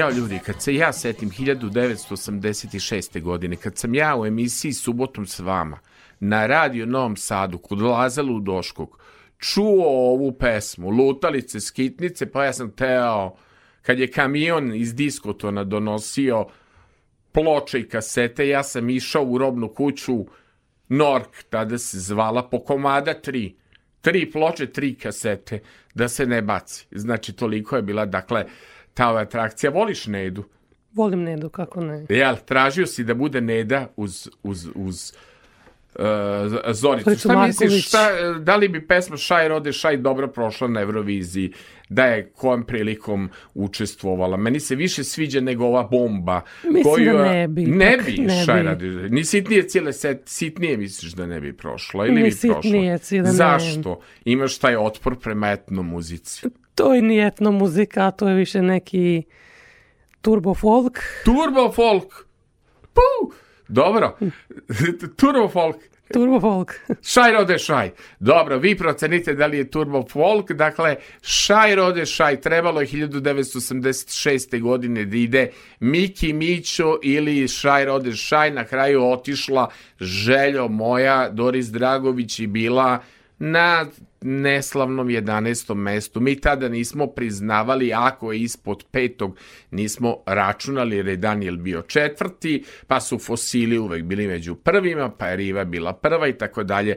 Ja, 0.00 0.10
ljudi, 0.10 0.38
kad 0.46 0.62
se 0.62 0.74
ja 0.74 0.92
setim 0.92 1.30
1986. 1.30 3.22
godine, 3.22 3.56
kad 3.56 3.78
sam 3.78 3.94
ja 3.94 4.16
u 4.16 4.26
emisiji 4.26 4.72
Subotom 4.72 5.26
s 5.26 5.38
vama, 5.38 5.78
na 6.20 6.46
radio 6.46 6.86
Novom 6.86 7.16
Sadu, 7.16 7.58
kod 7.58 7.80
Laza 7.80 8.22
Ludoškog, 8.22 8.98
čuo 9.38 10.12
ovu 10.12 10.32
pesmu, 10.32 10.90
lutalice, 10.90 11.60
skitnice, 11.60 12.30
pa 12.30 12.44
ja 12.44 12.52
sam 12.52 12.70
teo, 12.70 13.36
kad 13.82 13.98
je 13.98 14.10
kamion 14.10 14.74
iz 14.74 14.94
diskotona 14.94 15.64
donosio 15.64 16.46
ploče 17.32 17.80
i 17.80 17.88
kasete, 17.88 18.48
ja 18.48 18.62
sam 18.62 18.90
išao 18.90 19.24
u 19.24 19.38
robnu 19.38 19.68
kuću 19.68 20.26
Nork, 20.88 21.42
tada 21.50 21.78
se 21.78 21.98
zvala, 21.98 22.48
po 22.48 22.58
komada 22.64 23.14
tri. 23.14 23.56
Tri 24.00 24.30
ploče, 24.30 24.66
tri 24.66 24.94
kasete, 24.94 25.60
da 25.94 26.08
se 26.08 26.26
ne 26.26 26.42
baci. 26.42 26.86
Znači, 26.90 27.32
toliko 27.32 27.76
je 27.76 27.82
bila, 27.82 28.06
dakle, 28.06 28.44
ta 28.94 29.16
atrakcija. 29.16 29.70
Voliš 29.70 30.06
Nedu? 30.06 30.44
Volim 30.92 31.22
Nedu, 31.22 31.48
kako 31.48 31.80
ne. 31.80 32.06
Jel, 32.08 32.36
tražio 32.38 32.86
si 32.86 33.04
da 33.04 33.14
bude 33.14 33.40
Neda 33.40 33.88
uz, 33.96 34.28
uz, 34.42 34.68
uz 34.74 35.12
uh, 35.94 36.04
Zoricu. 36.68 37.10
Šta 37.18 37.46
misliš, 37.46 37.60
Marković. 37.60 37.84
šta, 37.84 38.08
da 38.34 38.56
li 38.56 38.68
bi 38.68 38.86
pesma 38.86 39.16
Šaj 39.16 39.48
rode 39.48 39.72
Šaj 39.72 39.96
dobro 39.96 40.28
prošla 40.28 40.68
na 40.68 40.80
Euroviziji? 40.80 41.52
Da 41.88 42.04
je 42.04 42.30
kojom 42.30 42.64
prilikom 42.64 43.30
učestvovala? 43.54 44.36
Meni 44.36 44.60
se 44.60 44.74
više 44.74 45.04
sviđa 45.04 45.40
nego 45.40 45.64
ova 45.64 45.82
bomba. 45.82 46.40
Mislim 46.64 47.04
da 47.06 47.24
ne 47.24 47.48
bi, 47.48 47.62
Ne 47.62 47.96
bi, 47.98 48.12
ne 48.18 48.44
Šaj 48.44 48.60
bi. 48.60 48.66
rade. 48.66 48.86
Ni 48.86 49.24
sitnije 49.24 49.62
cijele 49.62 49.92
set, 49.92 50.22
sitnije 50.24 50.76
misliš 50.76 51.12
da 51.12 51.26
ne 51.26 51.40
bi 51.40 51.52
prošla? 51.52 52.06
Ili 52.06 52.14
Ni 52.14 52.22
bi 52.22 52.36
prošla? 52.42 52.62
sitnije 52.62 52.98
cijele 52.98 53.26
ne. 53.26 53.32
Zašto? 53.32 54.00
Imaš 54.24 54.58
taj 54.58 54.76
otpor 54.76 55.18
prema 55.18 55.50
etno 55.50 55.82
muzici. 55.82 56.46
To 56.80 56.94
je 56.94 57.02
nije 57.02 57.26
etno 57.26 57.50
muzika, 57.52 58.10
to 58.10 58.28
je 58.28 58.34
više 58.34 58.62
neki 58.62 59.22
turbo 60.20 60.54
folk. 60.54 60.98
Turbo 61.24 61.72
folk. 61.72 62.26
Puh! 62.94 63.34
Dobro. 63.68 64.16
Turbo 65.16 65.48
folk. 65.48 65.76
Turbo 66.12 66.40
folk. 66.40 66.72
Šaj 67.02 67.32
rode 67.32 67.58
šaj. 67.58 67.90
Dobro, 68.20 68.58
vi 68.58 68.76
procenite 68.76 69.34
da 69.34 69.46
li 69.46 69.58
je 69.58 69.70
turbo 69.70 70.04
folk. 70.10 70.52
Dakle, 70.52 70.96
šaj 71.22 71.74
rode 71.74 72.06
šaj. 72.06 72.40
Trebalo 72.40 72.80
je 72.80 72.86
1986. 72.86 74.60
godine 74.60 75.04
da 75.04 75.16
ide 75.16 75.50
Miki 75.80 76.32
Mićo 76.32 76.98
ili 77.02 77.48
šaj 77.48 77.84
rode 77.84 78.12
šaj. 78.12 78.50
Na 78.50 78.64
kraju 78.64 79.04
otišla 79.04 79.70
željo 80.00 80.68
moja 80.68 81.28
Doris 81.28 81.66
Dragović 81.66 82.38
i 82.38 82.46
bila 82.46 83.02
na 83.38 83.86
neslavnom 84.20 85.08
11. 85.08 85.74
mestu. 85.74 86.20
Mi 86.20 86.40
tada 86.40 86.68
nismo 86.68 87.06
priznavali 87.06 87.92
ako 87.92 88.32
je 88.32 88.40
ispod 88.40 88.84
petog, 88.90 89.38
nismo 89.70 90.16
računali 90.26 90.96
jer 90.96 91.08
je 91.08 91.16
Daniel 91.16 91.56
bio 91.56 91.82
četvrti, 91.82 92.64
pa 92.86 93.00
su 93.00 93.18
fosili 93.18 93.78
uvek 93.78 94.04
bili 94.04 94.26
među 94.26 94.54
prvima, 94.54 95.10
pa 95.10 95.26
je 95.26 95.36
Riva 95.36 95.64
bila 95.64 95.92
prva 95.92 96.28
i 96.28 96.38
tako 96.38 96.64
dalje. 96.64 96.96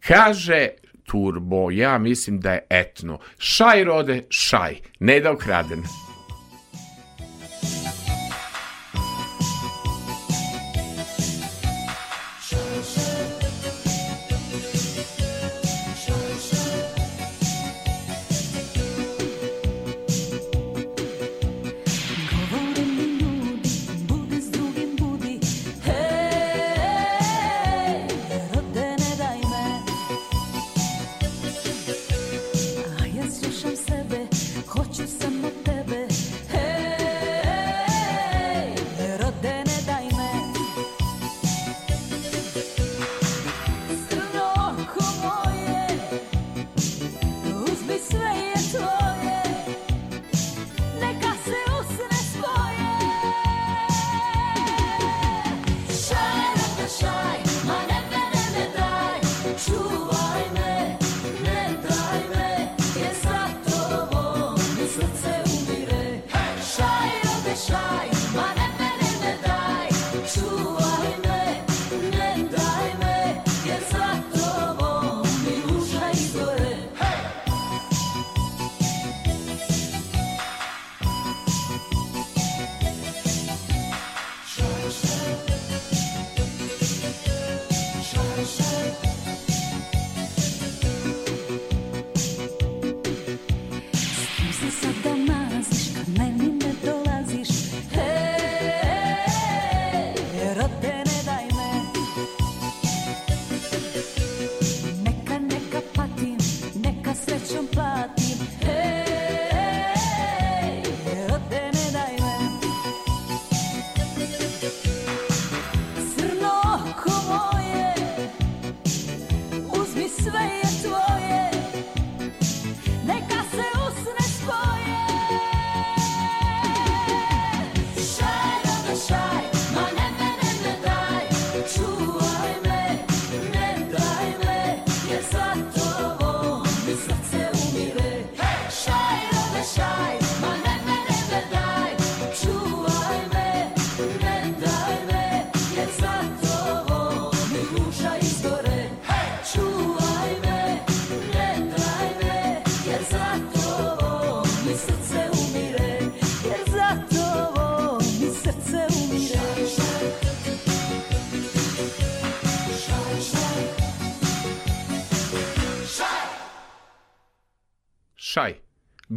Kaže 0.00 0.68
Turbo, 1.04 1.70
ja 1.70 1.98
mislim 1.98 2.40
da 2.40 2.52
je 2.52 2.66
etno. 2.70 3.18
Šaj 3.38 3.84
rode, 3.84 4.22
šaj. 4.28 4.76
Ne 5.00 5.20
da 5.20 5.32
ukraden. 5.32 6.09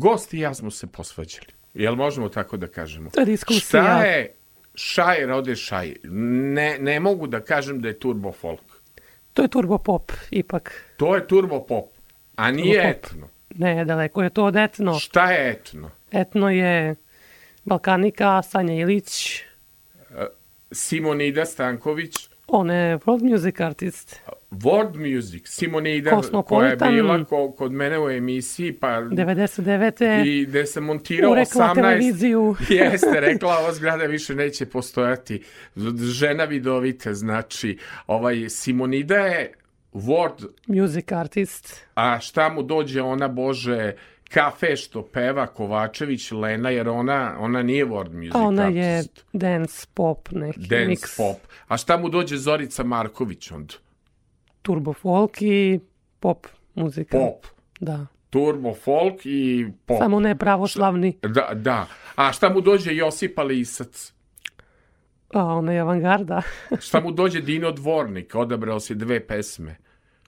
Gost 0.04 0.34
i 0.34 0.40
ja 0.40 0.54
smo 0.54 0.72
se 0.72 0.88
posvađali. 0.88 1.48
Jel 1.74 1.96
možemo 1.96 2.30
tako 2.30 2.58
da 2.58 2.68
kažemo? 2.68 3.10
To 3.10 3.20
je 3.20 3.26
diskusija. 3.26 3.84
Šta 3.84 4.04
je 4.04 4.34
šaj 4.76 5.26
rode 5.26 5.56
šaj? 5.56 5.94
Ne, 6.54 6.78
ne 6.80 7.00
mogu 7.00 7.28
da 7.28 7.40
kažem 7.42 7.82
da 7.82 7.88
je 7.88 8.00
turbo 8.00 8.32
folk. 8.32 8.82
To 9.34 9.42
je 9.42 9.48
turbo 9.48 9.78
pop, 9.78 10.12
ipak. 10.32 10.72
To 10.98 11.16
je 11.16 11.28
turbo 11.28 11.64
pop, 11.66 11.86
a 12.36 12.52
nije 12.52 12.82
Turbo 12.82 12.94
pop. 12.94 13.06
etno. 13.06 13.30
Ne, 13.56 13.86
daleko 13.86 14.24
je 14.24 14.30
to 14.30 14.46
od 14.46 14.56
etno. 14.56 15.00
Šta 15.00 15.32
je 15.32 15.52
etno? 15.52 15.90
Etno 16.12 16.50
je 16.50 16.96
Balkanika, 17.64 18.42
Sanja 18.42 18.74
Ilić, 18.74 19.42
Simonida 20.72 21.46
Stanković, 21.46 22.30
On 22.48 22.70
je 22.72 22.98
world 22.98 23.32
music 23.32 23.60
artist. 23.60 24.20
World 24.62 25.16
Music, 25.16 25.48
Simonida, 25.48 26.22
koja 26.46 26.70
je 26.70 26.76
bila 26.76 27.24
ko, 27.24 27.52
kod 27.52 27.72
mene 27.72 28.00
u 28.00 28.10
emisiji, 28.10 28.74
pa 28.74 28.88
99. 28.88 30.26
i 30.26 30.46
gde 30.46 30.66
sam 30.66 30.84
montirao 30.84 31.32
urekla 31.32 31.66
18... 31.66 31.76
televiziju. 31.76 32.56
Jeste, 32.70 33.20
rekla, 33.20 33.58
ova 33.58 33.74
zgrada 33.74 34.04
više 34.04 34.36
neće 34.36 34.66
postojati. 34.66 35.44
Žena 36.12 36.44
vidovita, 36.44 37.14
znači, 37.14 37.78
ovaj, 38.08 38.50
Simonida 38.50 39.18
je 39.18 39.54
World, 39.94 40.48
Music 40.68 41.12
artist. 41.12 41.82
a 41.96 42.20
šta 42.20 42.50
mu 42.50 42.64
dođe 42.64 43.02
ona, 43.02 43.28
Bože, 43.28 43.94
kafe 44.34 44.76
što 44.76 45.02
peva 45.02 45.48
Kovačević, 45.48 46.32
Lena, 46.32 46.70
jer 46.70 46.90
ona, 46.90 47.36
ona 47.40 47.64
nije 47.64 47.86
World 47.86 48.14
Music 48.14 48.36
ona 48.36 48.64
je 48.68 48.98
artist. 48.98 49.26
dance 49.34 49.88
pop 49.94 50.30
neki 50.32 50.60
Dance 50.60 50.86
mix. 50.86 51.18
pop. 51.18 51.38
A 51.68 51.78
šta 51.78 51.98
mu 51.98 52.10
dođe 52.10 52.38
Zorica 52.38 52.84
Marković 52.84 53.52
onda? 53.52 53.74
Turbo 54.64 54.94
folk 54.94 55.42
i 55.42 55.80
pop 56.20 56.48
muzika. 56.76 57.18
Pop. 57.18 57.46
Da. 57.80 58.06
Turbo 58.30 58.74
folk 58.74 59.26
i 59.26 59.68
pop. 59.86 59.98
Samo 59.98 60.20
ne 60.20 60.38
pravoslavni. 60.38 61.18
Da, 61.24 61.50
da. 61.54 61.86
A 62.16 62.32
šta 62.32 62.50
mu 62.50 62.62
dođe 62.62 62.96
Josipa 62.96 63.44
Lisac? 63.44 64.14
A 65.34 65.46
ona 65.46 65.72
je 65.72 65.80
avangarda. 65.80 66.42
Šta 66.80 67.00
mu 67.00 67.12
dođe 67.12 67.42
Dino 67.42 67.72
Dvornik? 67.72 68.36
Odabrao 68.36 68.80
si 68.80 68.96
dve 68.96 69.28
pesme. 69.28 69.76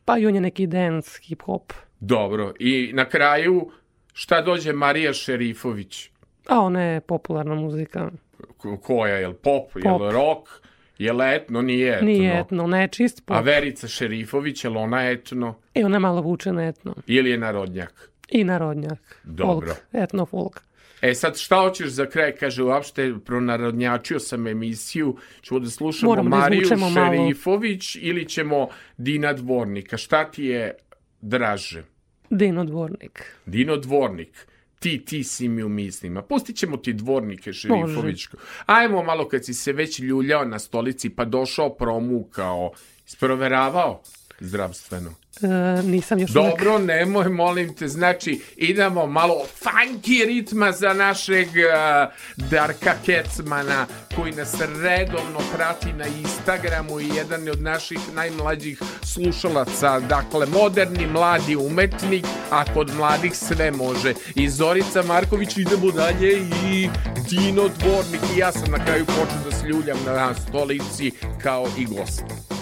pa 0.05 0.17
i 0.17 0.27
on 0.27 0.35
je 0.35 0.41
neki 0.41 0.67
dance, 0.67 1.19
hip 1.21 1.41
hop. 1.41 1.73
Dobro. 1.99 2.53
I 2.59 2.91
na 2.93 3.05
kraju, 3.05 3.71
šta 4.13 4.41
dođe 4.41 4.73
Marija 4.73 5.13
Šerifović? 5.13 6.09
A 6.47 6.59
ona 6.59 6.81
je 6.81 7.01
popularna 7.01 7.55
muzika. 7.55 8.11
Ko- 8.57 8.77
Koja, 8.77 9.15
je 9.15 9.33
pop, 9.33 9.75
je 9.75 9.81
Pop. 9.83 10.01
li 10.01 10.11
rock, 10.11 10.49
je 10.97 11.13
li 11.13 11.35
etno, 11.35 11.61
nije 11.61 11.95
etno? 11.95 12.07
Nije 12.07 12.39
etno, 12.39 12.63
ona 12.63 12.81
je 12.81 12.87
čist 12.87 13.25
pop. 13.25 13.37
A 13.37 13.39
Verica 13.39 13.87
Šerifović, 13.87 14.63
je 14.63 14.69
li 14.69 14.77
ona 14.77 15.09
etno? 15.09 15.55
I 15.73 15.83
ona 15.83 15.99
malo 15.99 16.21
vuče 16.21 16.53
na 16.53 16.67
etno. 16.67 16.95
Ili 17.07 17.29
je 17.29 17.37
narodnjak? 17.37 18.09
I 18.29 18.43
narodnjak. 18.43 19.21
Dobro. 19.23 19.67
Folk, 19.67 19.79
etno 19.93 20.25
folk. 20.25 20.61
E 21.01 21.13
sad 21.13 21.37
šta 21.37 21.55
hoćeš 21.55 21.87
za 21.87 22.05
kraj? 22.05 22.35
Kaže, 22.35 22.63
uopšte 22.63 23.13
pronarodnjačio 23.25 24.19
sam 24.19 24.47
emisiju. 24.47 25.17
Ćemo 25.41 25.59
da 25.59 25.69
slušamo 25.69 26.11
Moramo 26.11 26.29
da 26.29 26.35
Mariju 26.35 26.67
malo. 26.77 26.93
Šerifović 26.93 27.95
ili 27.95 28.29
ćemo 28.29 28.67
Dina 28.97 29.33
Dvornika? 29.33 29.97
Šta 29.97 30.31
ti 30.31 30.43
je 30.43 30.75
draže? 31.21 31.83
Dino 32.29 32.63
Dvornik. 32.63 33.23
Dino 33.45 33.77
Dvornik. 33.77 34.47
Ti, 34.85 35.05
ti 35.05 35.23
si 35.23 35.47
mi 35.47 35.63
u 35.63 35.69
mislima. 35.69 36.21
Pustit 36.21 36.55
ćemo 36.55 36.77
ti 36.77 36.93
dvornike, 36.93 37.53
Šerifović. 37.53 38.27
Ajmo 38.65 39.03
malo 39.03 39.27
kad 39.27 39.45
si 39.45 39.53
se 39.53 39.73
već 39.73 39.99
ljuljao 39.99 40.45
na 40.45 40.59
stolici 40.59 41.09
pa 41.09 41.25
došao 41.25 41.69
promukao. 41.69 42.71
Isproveravao 43.07 44.01
zdravstveno. 44.39 45.13
E, 45.41 45.47
nisam 45.83 46.19
još 46.19 46.31
uvek- 46.31 46.49
Dobro, 46.49 46.77
nemoj, 46.79 47.29
molim 47.29 47.75
te. 47.75 47.87
Znači, 47.87 48.41
idemo 48.55 49.05
malo 49.07 49.35
funky 49.63 50.25
ritma 50.25 50.71
za 50.71 50.93
našeg 50.93 51.47
uh, 51.47 52.13
Darka 52.49 52.93
Kecmana, 53.05 53.85
koji 54.15 54.31
nas 54.31 54.55
redovno 54.81 55.39
prati 55.55 55.93
na 55.93 56.05
Instagramu 56.07 56.99
i 56.99 57.09
jedan 57.15 57.45
je 57.45 57.51
od 57.51 57.61
naših 57.61 57.99
najmlađih 58.13 58.81
slušalaca. 59.03 59.99
Dakle, 59.99 60.45
moderni, 60.45 61.07
mladi 61.07 61.55
umetnik, 61.55 62.25
a 62.51 62.73
kod 62.73 62.95
mladih 62.95 63.35
sve 63.35 63.71
može. 63.71 64.13
I 64.35 64.49
Zorica 64.49 65.03
Marković, 65.03 65.57
idemo 65.57 65.91
dalje 65.91 66.37
i 66.67 66.89
Dino 67.29 67.69
Dvornik. 67.79 68.21
I 68.35 68.39
ja 68.39 68.51
sam 68.51 68.71
na 68.71 68.85
kraju 68.85 69.05
počeo 69.05 69.51
da 69.51 69.57
sljuljam 69.57 69.97
na 70.05 70.33
stolici 70.35 71.11
kao 71.43 71.67
i 71.77 71.85
gost. 71.85 72.54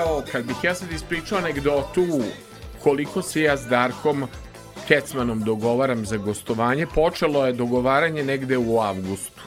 Jao, 0.00 0.22
kad 0.32 0.46
bih 0.46 0.56
ja 0.62 0.74
sad 0.74 0.92
ispričao 0.92 1.38
anegdotu 1.38 2.06
koliko 2.82 3.22
se 3.22 3.42
ja 3.42 3.56
s 3.56 3.66
Darkom 3.66 4.24
Kecmanom 4.88 5.40
dogovaram 5.40 6.06
za 6.06 6.16
gostovanje, 6.16 6.86
počelo 6.94 7.46
je 7.46 7.52
dogovaranje 7.52 8.24
negde 8.24 8.58
u 8.58 8.80
avgustu. 8.80 9.42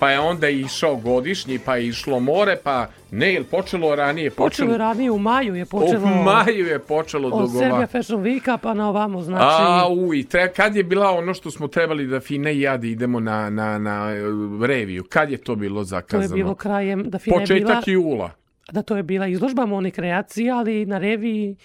Pa 0.00 0.10
je 0.10 0.20
onda 0.20 0.48
išao 0.48 0.96
godišnji, 0.96 1.58
pa 1.58 1.76
je 1.76 1.86
išlo 1.86 2.20
more, 2.20 2.56
pa 2.64 2.86
ne, 3.10 3.34
ili 3.34 3.44
počelo 3.44 3.94
ranije? 3.94 4.30
Počelo 4.30 4.72
je 4.72 4.78
ranije, 4.78 5.10
u 5.10 5.18
maju 5.18 5.54
je 5.54 5.64
počelo. 5.64 6.04
U 6.04 6.22
maju 6.22 6.66
je 6.66 6.78
počelo 6.78 7.28
Od 7.28 7.32
Serbia 7.32 7.60
dogovaranje. 7.60 7.86
Fashion 7.86 8.22
Weeka 8.22 8.58
pa 8.62 8.74
na 8.74 8.88
ovamo, 8.88 9.22
znači... 9.22 9.44
A, 9.44 9.88
uj, 9.88 10.24
tre, 10.28 10.52
kad 10.52 10.76
je 10.76 10.84
bila 10.84 11.10
ono 11.10 11.34
što 11.34 11.50
smo 11.50 11.68
trebali 11.68 12.06
da 12.06 12.20
Fina 12.20 12.50
i 12.50 12.60
ja 12.60 12.76
da 12.76 12.86
idemo 12.86 13.20
na, 13.20 13.50
na, 13.50 13.78
na 13.78 14.10
e, 14.12 14.20
reviju? 14.66 15.04
Kad 15.08 15.30
je 15.30 15.38
to 15.38 15.54
bilo 15.54 15.80
to 15.80 15.84
zakazano? 15.84 16.36
je 16.36 16.42
bilo 16.42 16.54
krajem, 16.54 17.10
da 17.10 17.18
Fina 17.18 17.36
je 17.36 17.46
bila... 17.46 17.66
Početak 17.66 17.88
jula. 17.88 18.30
Da, 18.72 18.82
to 18.82 18.96
je 18.96 19.02
bila 19.02 19.26
izložba 19.26 19.66
Moni 19.66 19.90
kreacija, 19.90 20.56
ali 20.56 20.86
na 20.86 20.98
reviji 20.98 21.56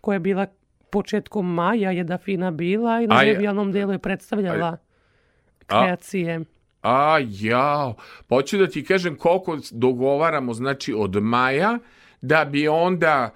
koja 0.00 0.14
je 0.14 0.20
bila 0.20 0.46
početkom 0.90 1.54
maja 1.54 1.90
je 1.90 2.04
da 2.04 2.18
Fina 2.18 2.50
bila 2.50 3.00
i 3.00 3.06
na 3.06 3.16
A 3.16 3.22
revijalnom 3.22 3.72
delu 3.72 3.92
je 3.92 3.98
predstavljala 3.98 4.76
A- 5.68 5.84
kreacije. 5.84 6.40
A, 6.82 7.18
jao. 7.28 7.94
Pa 8.28 8.36
hoću 8.36 8.58
da 8.58 8.66
ti 8.66 8.84
kažem 8.84 9.16
koliko 9.16 9.58
dogovaramo, 9.70 10.54
znači 10.54 10.94
od 10.96 11.22
maja, 11.22 11.78
da 12.20 12.44
bi 12.44 12.68
onda 12.68 13.30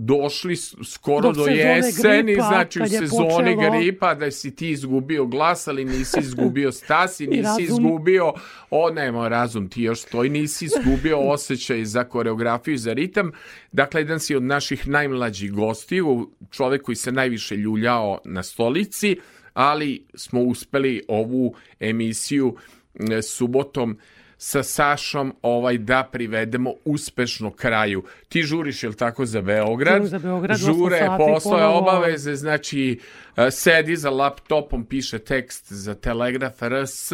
došli 0.00 0.56
skoro 0.84 1.32
Do 1.32 1.46
jeseni, 1.46 2.22
gripa, 2.22 2.42
znači 2.42 2.82
u 2.82 2.86
sezoni 2.86 3.56
počelo. 3.56 3.70
gripa, 3.70 4.14
da 4.14 4.30
si 4.30 4.56
ti 4.56 4.70
izgubio 4.70 5.26
glas, 5.26 5.68
ali 5.68 5.84
nisi 5.84 6.20
izgubio 6.20 6.72
stas 6.72 7.20
i 7.20 7.26
nisi 7.36 7.42
razum. 7.42 7.64
izgubio, 7.64 8.32
o 8.70 8.90
nema, 8.90 9.28
razum 9.28 9.68
ti 9.68 9.82
još 9.82 10.00
stoji, 10.00 10.30
nisi 10.30 10.64
izgubio 10.64 11.18
osjećaj 11.34 11.84
za 11.84 12.04
koreografiju 12.04 12.74
i 12.74 12.78
za 12.78 12.92
ritam. 12.92 13.32
Dakle, 13.72 14.00
jedan 14.00 14.20
si 14.20 14.36
od 14.36 14.42
naših 14.42 14.88
najmlađih 14.88 15.52
gostiju, 15.52 16.30
čovek 16.50 16.82
koji 16.82 16.96
se 16.96 17.12
najviše 17.12 17.56
ljuljao 17.56 18.20
na 18.24 18.42
stolici, 18.42 19.16
ali 19.54 20.06
smo 20.14 20.40
uspeli 20.40 21.02
ovu 21.08 21.54
emisiju 21.80 22.56
e, 23.10 23.22
subotom 23.22 23.98
sa 24.38 24.62
Sašom 24.62 25.34
ovaj 25.42 25.78
da 25.78 26.08
privedemo 26.12 26.72
uspešno 26.84 27.50
kraju. 27.50 28.02
Ti 28.28 28.42
žuriš, 28.42 28.82
jel 28.82 28.92
tako, 28.92 29.26
za 29.26 29.42
Beograd? 29.42 29.94
Žurim 29.94 30.08
za 30.08 30.18
Beograd, 30.18 30.58
Žure, 30.58 31.06
ponovo. 31.18 31.78
obaveze, 31.78 32.34
znači 32.34 32.98
sedi 33.50 33.96
za 33.96 34.10
laptopom, 34.10 34.84
piše 34.84 35.18
tekst 35.18 35.72
za 35.72 35.94
Telegraf 35.94 36.62
RS, 36.62 37.12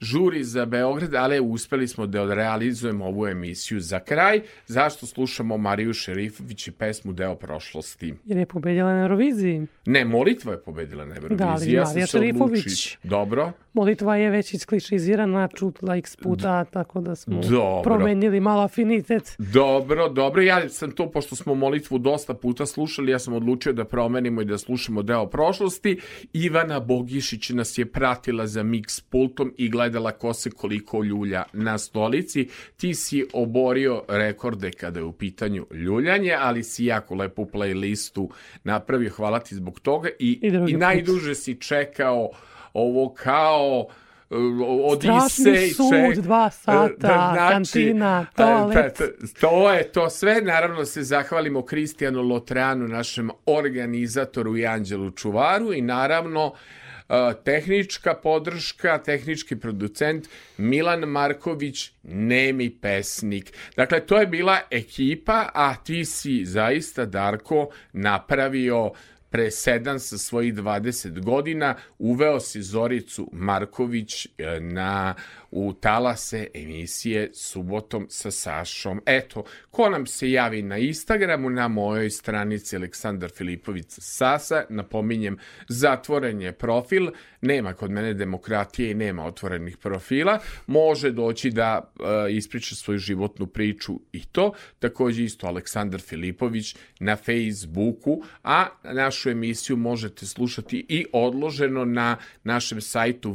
žuri 0.00 0.44
za 0.44 0.64
Beograd, 0.66 1.14
ali 1.14 1.40
uspeli 1.40 1.88
smo 1.88 2.06
da 2.06 2.22
odrealizujemo 2.22 3.04
ovu 3.04 3.26
emisiju 3.26 3.80
za 3.80 4.00
kraj. 4.00 4.40
Zašto 4.66 5.06
slušamo 5.06 5.56
Mariju 5.56 5.92
Šerifović 5.92 6.68
i 6.68 6.72
pesmu 6.72 7.12
Deo 7.12 7.34
prošlosti? 7.34 8.14
Jer 8.24 8.38
je 8.38 8.46
pobedila 8.46 8.92
na 8.92 9.02
Euroviziji. 9.02 9.66
Ne, 9.86 10.04
molitva 10.04 10.52
je 10.52 10.62
pobedila 10.62 11.04
na 11.04 11.14
Euroviziji. 11.16 11.46
Da, 11.46 11.52
ali 11.52 11.72
ja 11.72 11.84
Marija 11.84 12.06
Šerifović. 12.06 12.98
Dobro. 13.02 13.52
Molitva 13.72 14.16
je 14.16 14.30
već 14.30 14.54
isklišizirana, 14.54 15.48
čutla 15.48 15.96
x 15.96 16.16
puta, 16.16 16.64
tako 16.64 17.00
da 17.00 17.14
smo 17.14 17.40
Dobro. 17.40 17.82
promenili 17.82 18.40
malo 18.40 18.62
afinitet. 18.62 19.34
Dobro, 19.38 20.08
dobro. 20.08 20.42
Ja 20.42 20.68
sam 20.68 20.90
to, 20.90 21.10
pošto 21.10 21.36
smo 21.36 21.54
molitvu 21.54 21.98
dosta 21.98 22.34
puta 22.34 22.66
slušali, 22.66 23.12
ja 23.12 23.18
sam 23.18 23.34
odlučio 23.34 23.72
da 23.72 23.84
promenimo 23.84 24.42
i 24.42 24.44
da 24.44 24.58
slušamo 24.58 25.02
deo 25.02 25.26
prošlosti. 25.26 25.53
Ivana 26.32 26.80
Bogišić 26.80 27.50
nas 27.50 27.78
je 27.78 27.86
pratila 27.86 28.46
za 28.46 28.62
mix 28.62 29.02
pultom 29.10 29.54
i 29.56 29.68
gledala 29.68 30.12
ko 30.12 30.34
se 30.34 30.50
koliko 30.50 31.02
ljulja 31.02 31.44
na 31.52 31.78
stolici. 31.78 32.48
Ti 32.76 32.94
si 32.94 33.26
oborio 33.32 34.02
rekorde 34.08 34.70
kada 34.70 35.00
je 35.00 35.04
u 35.04 35.12
pitanju 35.12 35.66
ljuljanje, 35.70 36.34
ali 36.38 36.62
si 36.62 36.84
jako 36.84 37.14
lepu 37.14 37.46
playlistu 37.52 38.28
napravio. 38.64 39.10
Hvala 39.10 39.40
ti 39.40 39.54
zbog 39.54 39.80
toga. 39.80 40.08
I, 40.18 40.38
I 40.42 40.70
i 40.70 40.76
najduže 40.76 41.34
si 41.34 41.60
čekao 41.60 42.30
ovo 42.72 43.14
kao 43.14 43.86
uh, 43.88 43.94
Strašni 44.26 45.44
Odisej, 45.44 45.68
sud, 45.70 45.92
ček- 45.92 46.20
dva 46.20 46.50
sata, 46.50 47.34
kantina, 47.38 48.26
toalet. 48.36 48.76
e, 48.76 48.82
ta- 48.88 49.06
ta- 49.06 49.40
to 49.40 49.72
je 49.72 49.84
to 49.84 50.10
sve. 50.10 50.40
Naravno 50.42 50.84
se 50.84 51.02
zahvalimo 51.02 51.62
Kristijanu 51.62 52.22
Lotranu, 52.22 52.88
našem 52.88 53.30
organizatoru 53.46 54.56
i 54.56 54.66
Anđelu 54.66 55.10
Čuvaru 55.10 55.72
i 55.72 55.80
naravno 55.80 56.52
e, 57.08 57.14
tehnička 57.44 58.14
podrška, 58.14 58.98
tehnički 58.98 59.56
producent 59.56 60.28
Milan 60.56 61.00
Marković, 61.00 61.90
nemi 62.02 62.70
pesnik. 62.72 63.52
Dakle, 63.76 64.00
to 64.00 64.18
je 64.18 64.26
bila 64.26 64.58
ekipa, 64.70 65.48
a 65.54 65.74
ti 65.76 66.04
si 66.04 66.44
zaista, 66.44 67.04
Darko, 67.04 67.68
napravio 67.92 68.90
presedan 69.34 70.00
sa 70.00 70.18
svojih 70.18 70.54
20 70.54 71.20
godina, 71.24 71.74
uveo 71.98 72.40
si 72.40 72.62
Zoricu 72.62 73.28
Marković 73.32 74.26
e, 74.26 74.60
na, 74.60 75.14
u 75.56 75.72
talase 75.72 76.46
emisije 76.54 77.30
Subotom 77.32 78.06
sa 78.10 78.30
Sašom. 78.30 79.00
Eto, 79.06 79.44
ko 79.70 79.90
nam 79.90 80.06
se 80.06 80.30
javi 80.30 80.62
na 80.62 80.78
Instagramu, 80.78 81.50
na 81.50 81.68
mojoj 81.68 82.10
stranici 82.10 82.76
Aleksandar 82.76 83.30
Filipović 83.30 83.86
Sasa, 83.88 84.64
napominjem, 84.68 85.38
zatvoren 85.68 86.40
je 86.40 86.52
profil, 86.52 87.10
nema 87.40 87.72
kod 87.72 87.90
mene 87.90 88.14
demokratije 88.14 88.90
i 88.90 88.94
nema 88.94 89.24
otvorenih 89.24 89.76
profila, 89.76 90.38
može 90.66 91.10
doći 91.10 91.50
da 91.50 91.92
e, 92.28 92.32
ispriča 92.32 92.74
svoju 92.74 92.98
životnu 92.98 93.46
priču 93.46 94.00
i 94.12 94.24
to, 94.24 94.52
takođe 94.78 95.24
isto 95.24 95.46
Aleksandar 95.46 96.00
Filipović 96.00 96.76
na 97.00 97.16
Facebooku, 97.16 98.22
a 98.42 98.66
našu 98.82 99.30
emisiju 99.30 99.76
možete 99.76 100.26
slušati 100.26 100.86
i 100.88 101.06
odloženo 101.12 101.84
na 101.84 102.16
našem 102.44 102.80
sajtu 102.80 103.32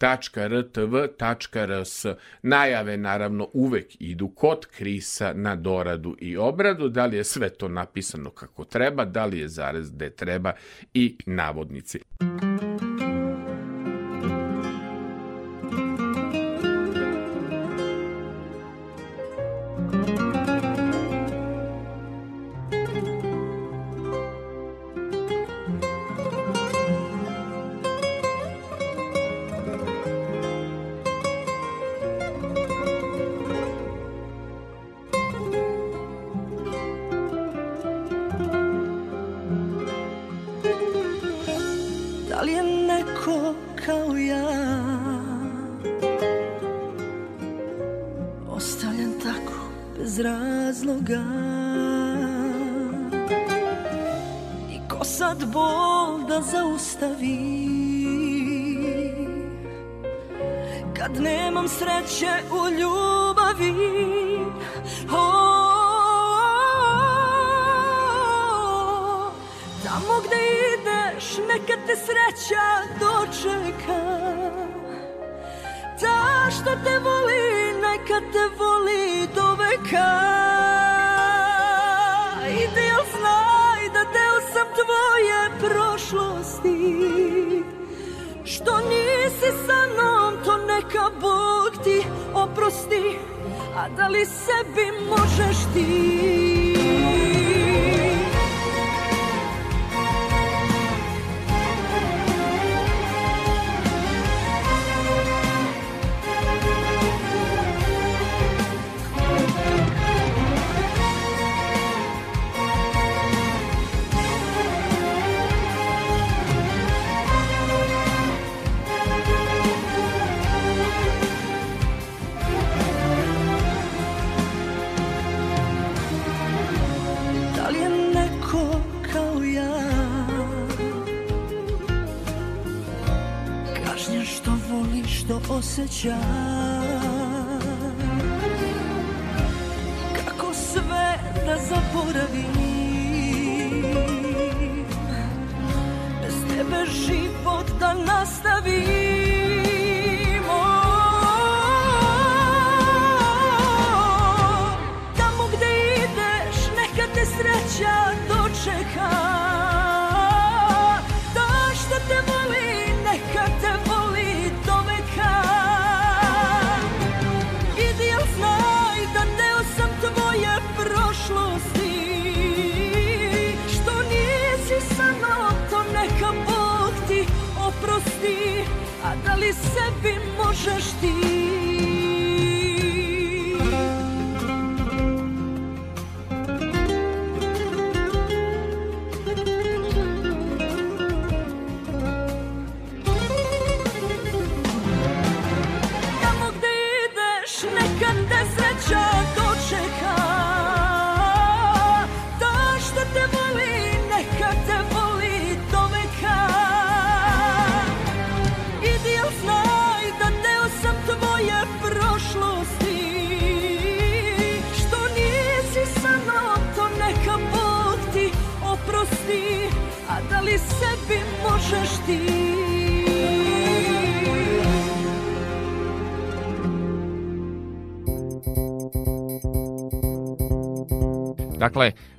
www.rtv.rs. 0.00 2.06
Najave 2.42 2.96
naravno 2.96 3.48
uvek 3.52 4.00
idu 4.00 4.28
kod 4.28 4.66
Krisa 4.66 5.32
na 5.32 5.56
doradu 5.56 6.16
i 6.18 6.36
obradu, 6.36 6.88
da 6.88 7.06
li 7.06 7.16
je 7.16 7.24
sve 7.24 7.50
to 7.50 7.68
napisano 7.68 8.30
kako 8.30 8.64
treba, 8.64 9.04
da 9.04 9.24
li 9.24 9.38
je 9.38 9.48
zarez 9.48 9.90
gde 9.90 10.10
treba 10.10 10.52
i 10.94 11.16
navodnici. 11.26 12.00
Da 12.20 12.45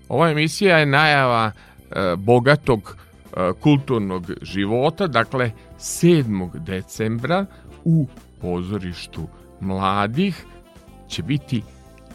ova 0.10 0.30
emisija 0.32 0.78
je 0.78 0.86
najava 0.86 1.52
e, 1.52 2.16
bogatog 2.18 2.98
e, 2.98 3.52
kulturnog 3.60 4.32
života, 4.42 5.08
dakle 5.08 5.52
7. 5.80 6.60
decembra 6.60 7.46
u 7.84 8.08
pozorištu 8.42 9.28
mladih 9.60 10.46
će 11.10 11.24
biti 11.24 11.64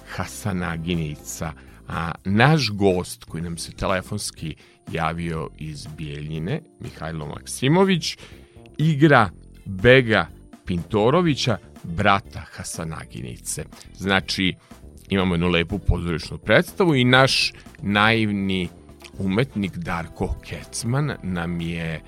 Hasanaginica, 0.09 1.53
a 1.89 2.13
naš 2.25 2.71
gost 2.71 3.25
koji 3.25 3.43
nam 3.43 3.59
se 3.59 3.73
telefonski 3.73 4.57
javio 4.93 5.49
iz 5.59 5.87
Bijeljine, 5.97 6.61
Mihajlo 6.81 7.27
Maksimović, 7.27 8.19
igra 8.79 9.31
Bega 9.65 10.27
Pintorovića, 10.67 11.59
brata 11.83 12.41
Hasanaginice. 12.53 13.65
Znači, 13.97 14.55
imamo 15.13 15.35
jednu 15.35 15.49
lepu 15.49 15.79
pozorišnu 15.79 16.39
predstavu 16.39 16.95
i 16.95 17.05
naš 17.05 17.53
naivni 17.83 18.69
umetnik 19.19 19.77
Darko 19.77 20.35
Kecman 20.49 21.13
nam 21.23 21.61
je 21.61 22.01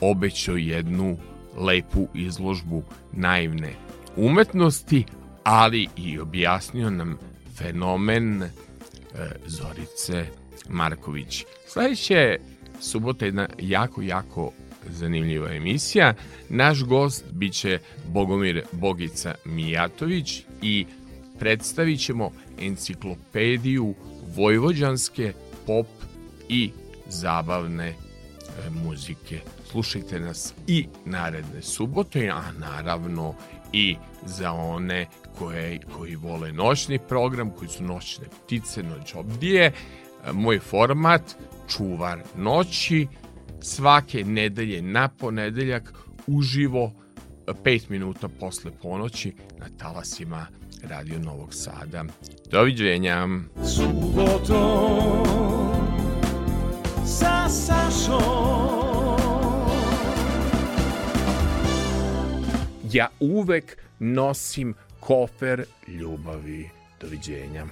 obećao 0.00 0.56
jednu 0.56 1.18
lepu 1.56 2.08
izložbu 2.14 2.82
naivne 3.12 3.72
umetnosti, 4.16 5.04
ali 5.44 5.88
i 5.96 6.18
objasnio 6.18 6.90
nam 6.90 7.18
fenomen 7.56 8.42
e, 8.42 8.48
Zorice 9.46 10.26
Marković. 10.68 11.44
Sledeće 11.66 12.36
subota 12.80 13.24
je 13.24 13.28
jedna 13.28 13.48
jako, 13.58 14.02
jako 14.02 14.52
zanimljiva 14.88 15.52
emisija. 15.52 16.14
Naš 16.48 16.84
gost 16.84 17.24
biće 17.32 17.78
Bogomir 18.06 18.62
Bogica 18.72 19.34
Mijatović 19.44 20.42
i 20.62 20.86
predstavit 21.40 22.00
ćemo 22.00 22.30
enciklopediju 22.58 23.94
vojvođanske 24.36 25.32
pop 25.66 25.86
i 26.48 26.70
zabavne 27.08 27.88
e, 27.88 27.94
muzike. 28.70 29.40
Slušajte 29.70 30.20
nas 30.20 30.54
i 30.66 30.86
naredne 31.04 31.62
subote, 31.62 32.28
a 32.28 32.52
naravno 32.58 33.34
i 33.72 33.96
za 34.26 34.52
one 34.52 35.06
koje, 35.38 35.80
koji 35.96 36.16
vole 36.16 36.52
noćni 36.52 36.98
program, 37.08 37.50
koji 37.50 37.68
su 37.68 37.84
noćne 37.84 38.24
ptice, 38.44 38.82
noć 38.82 39.14
obdije. 39.14 39.64
E, 39.64 39.72
Moj 40.32 40.58
format, 40.58 41.22
čuvar 41.68 42.22
noći, 42.36 43.06
svake 43.60 44.24
nedelje 44.24 44.82
na 44.82 45.08
ponedeljak 45.08 45.92
uživo 46.26 46.92
5 47.46 47.90
minuta 47.90 48.28
posle 48.28 48.70
ponoći 48.82 49.32
na 49.58 49.66
talasima 49.78 50.46
Radio 50.88 51.18
Novog 51.18 51.54
Sada. 51.54 52.04
Doviđenja. 52.50 53.28
Subotom 53.76 55.26
sa 57.04 57.48
Sašom 57.48 59.20
Ja 62.92 63.08
uvek 63.20 63.76
nosim 63.98 64.74
kofer 65.00 65.64
ljubavi. 65.88 66.70
Doviđenja. 67.00 67.66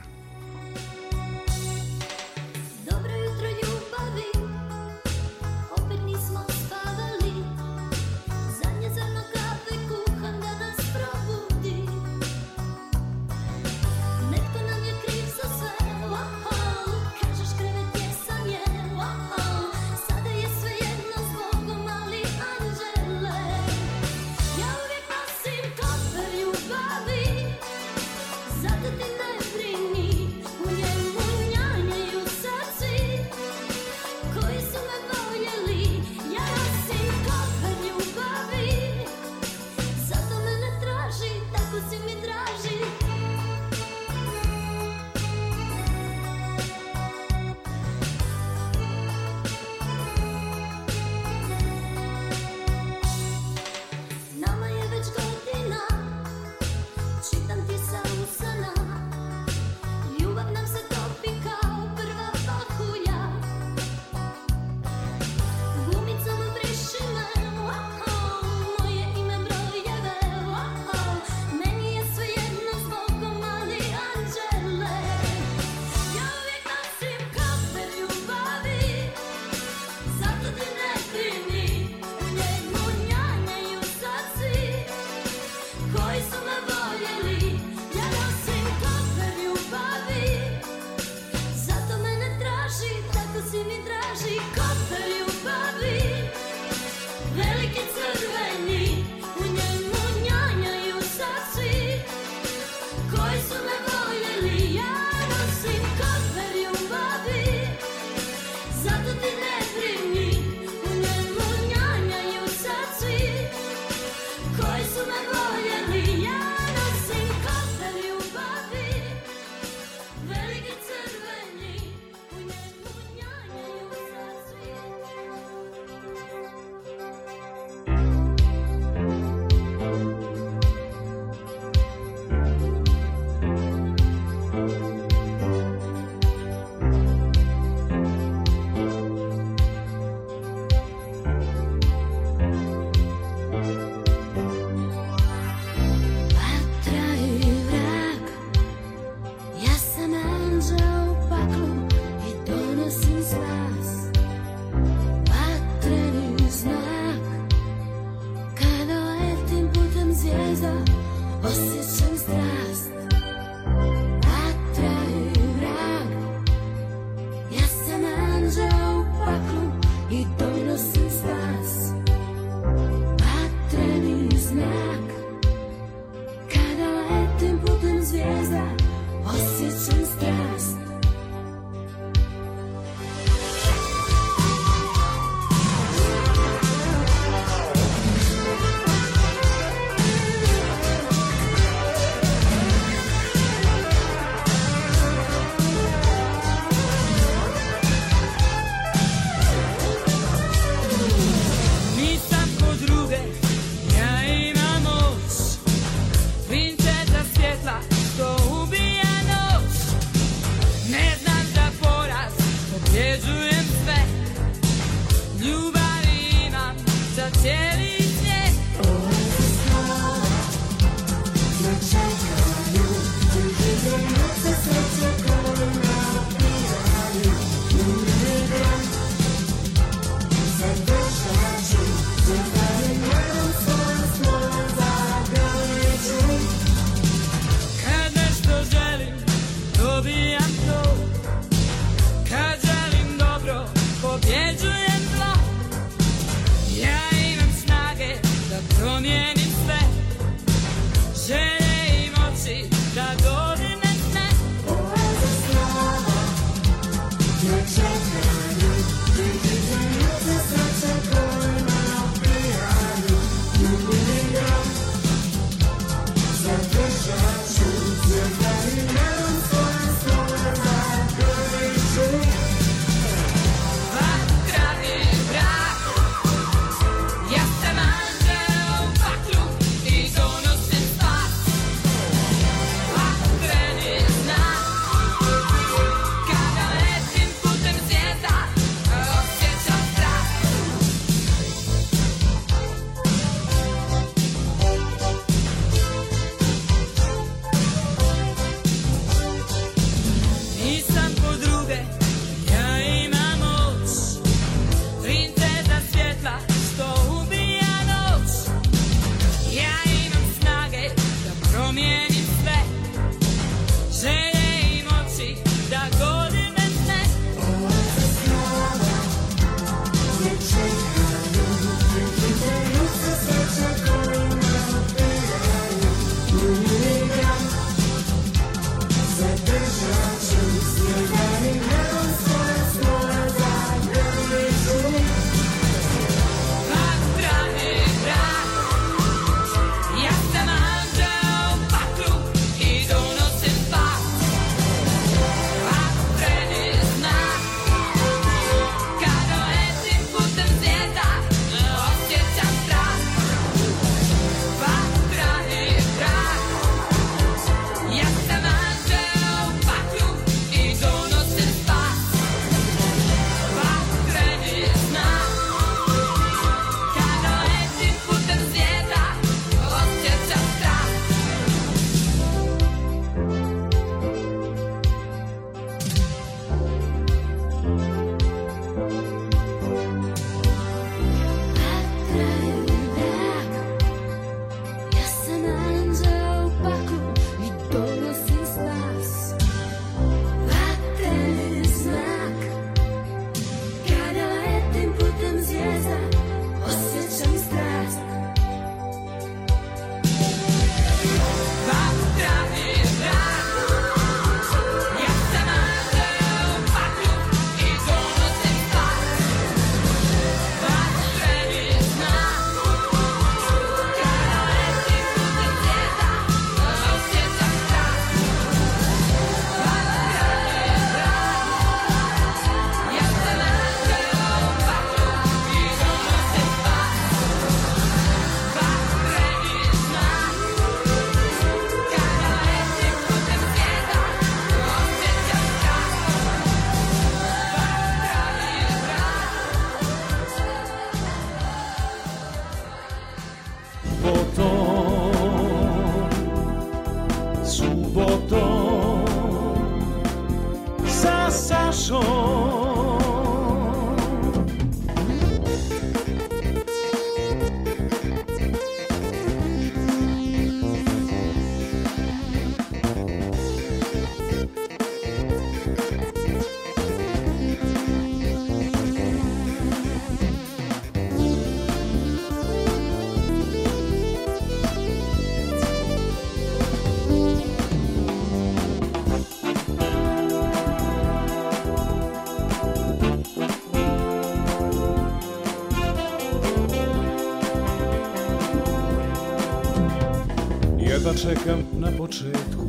Čekam 491.28 491.62
na 491.78 491.88
početku 491.98 492.66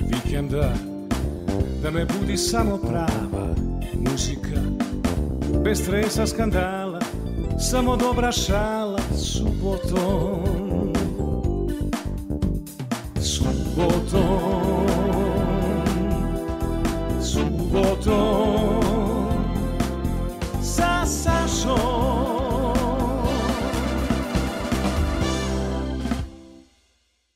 vikenda. 0.00 0.72
Da 1.82 1.90
me 1.90 2.06
budi 2.06 2.36
samo 2.36 2.76
prava 2.76 3.54
muzika 4.10 4.60
Bez 5.64 5.82
stresa 5.82 6.26
skandala 6.26 7.00
Samo 7.70 7.96
dobra 7.96 8.32
šala 8.32 9.00
subotom 9.16 10.27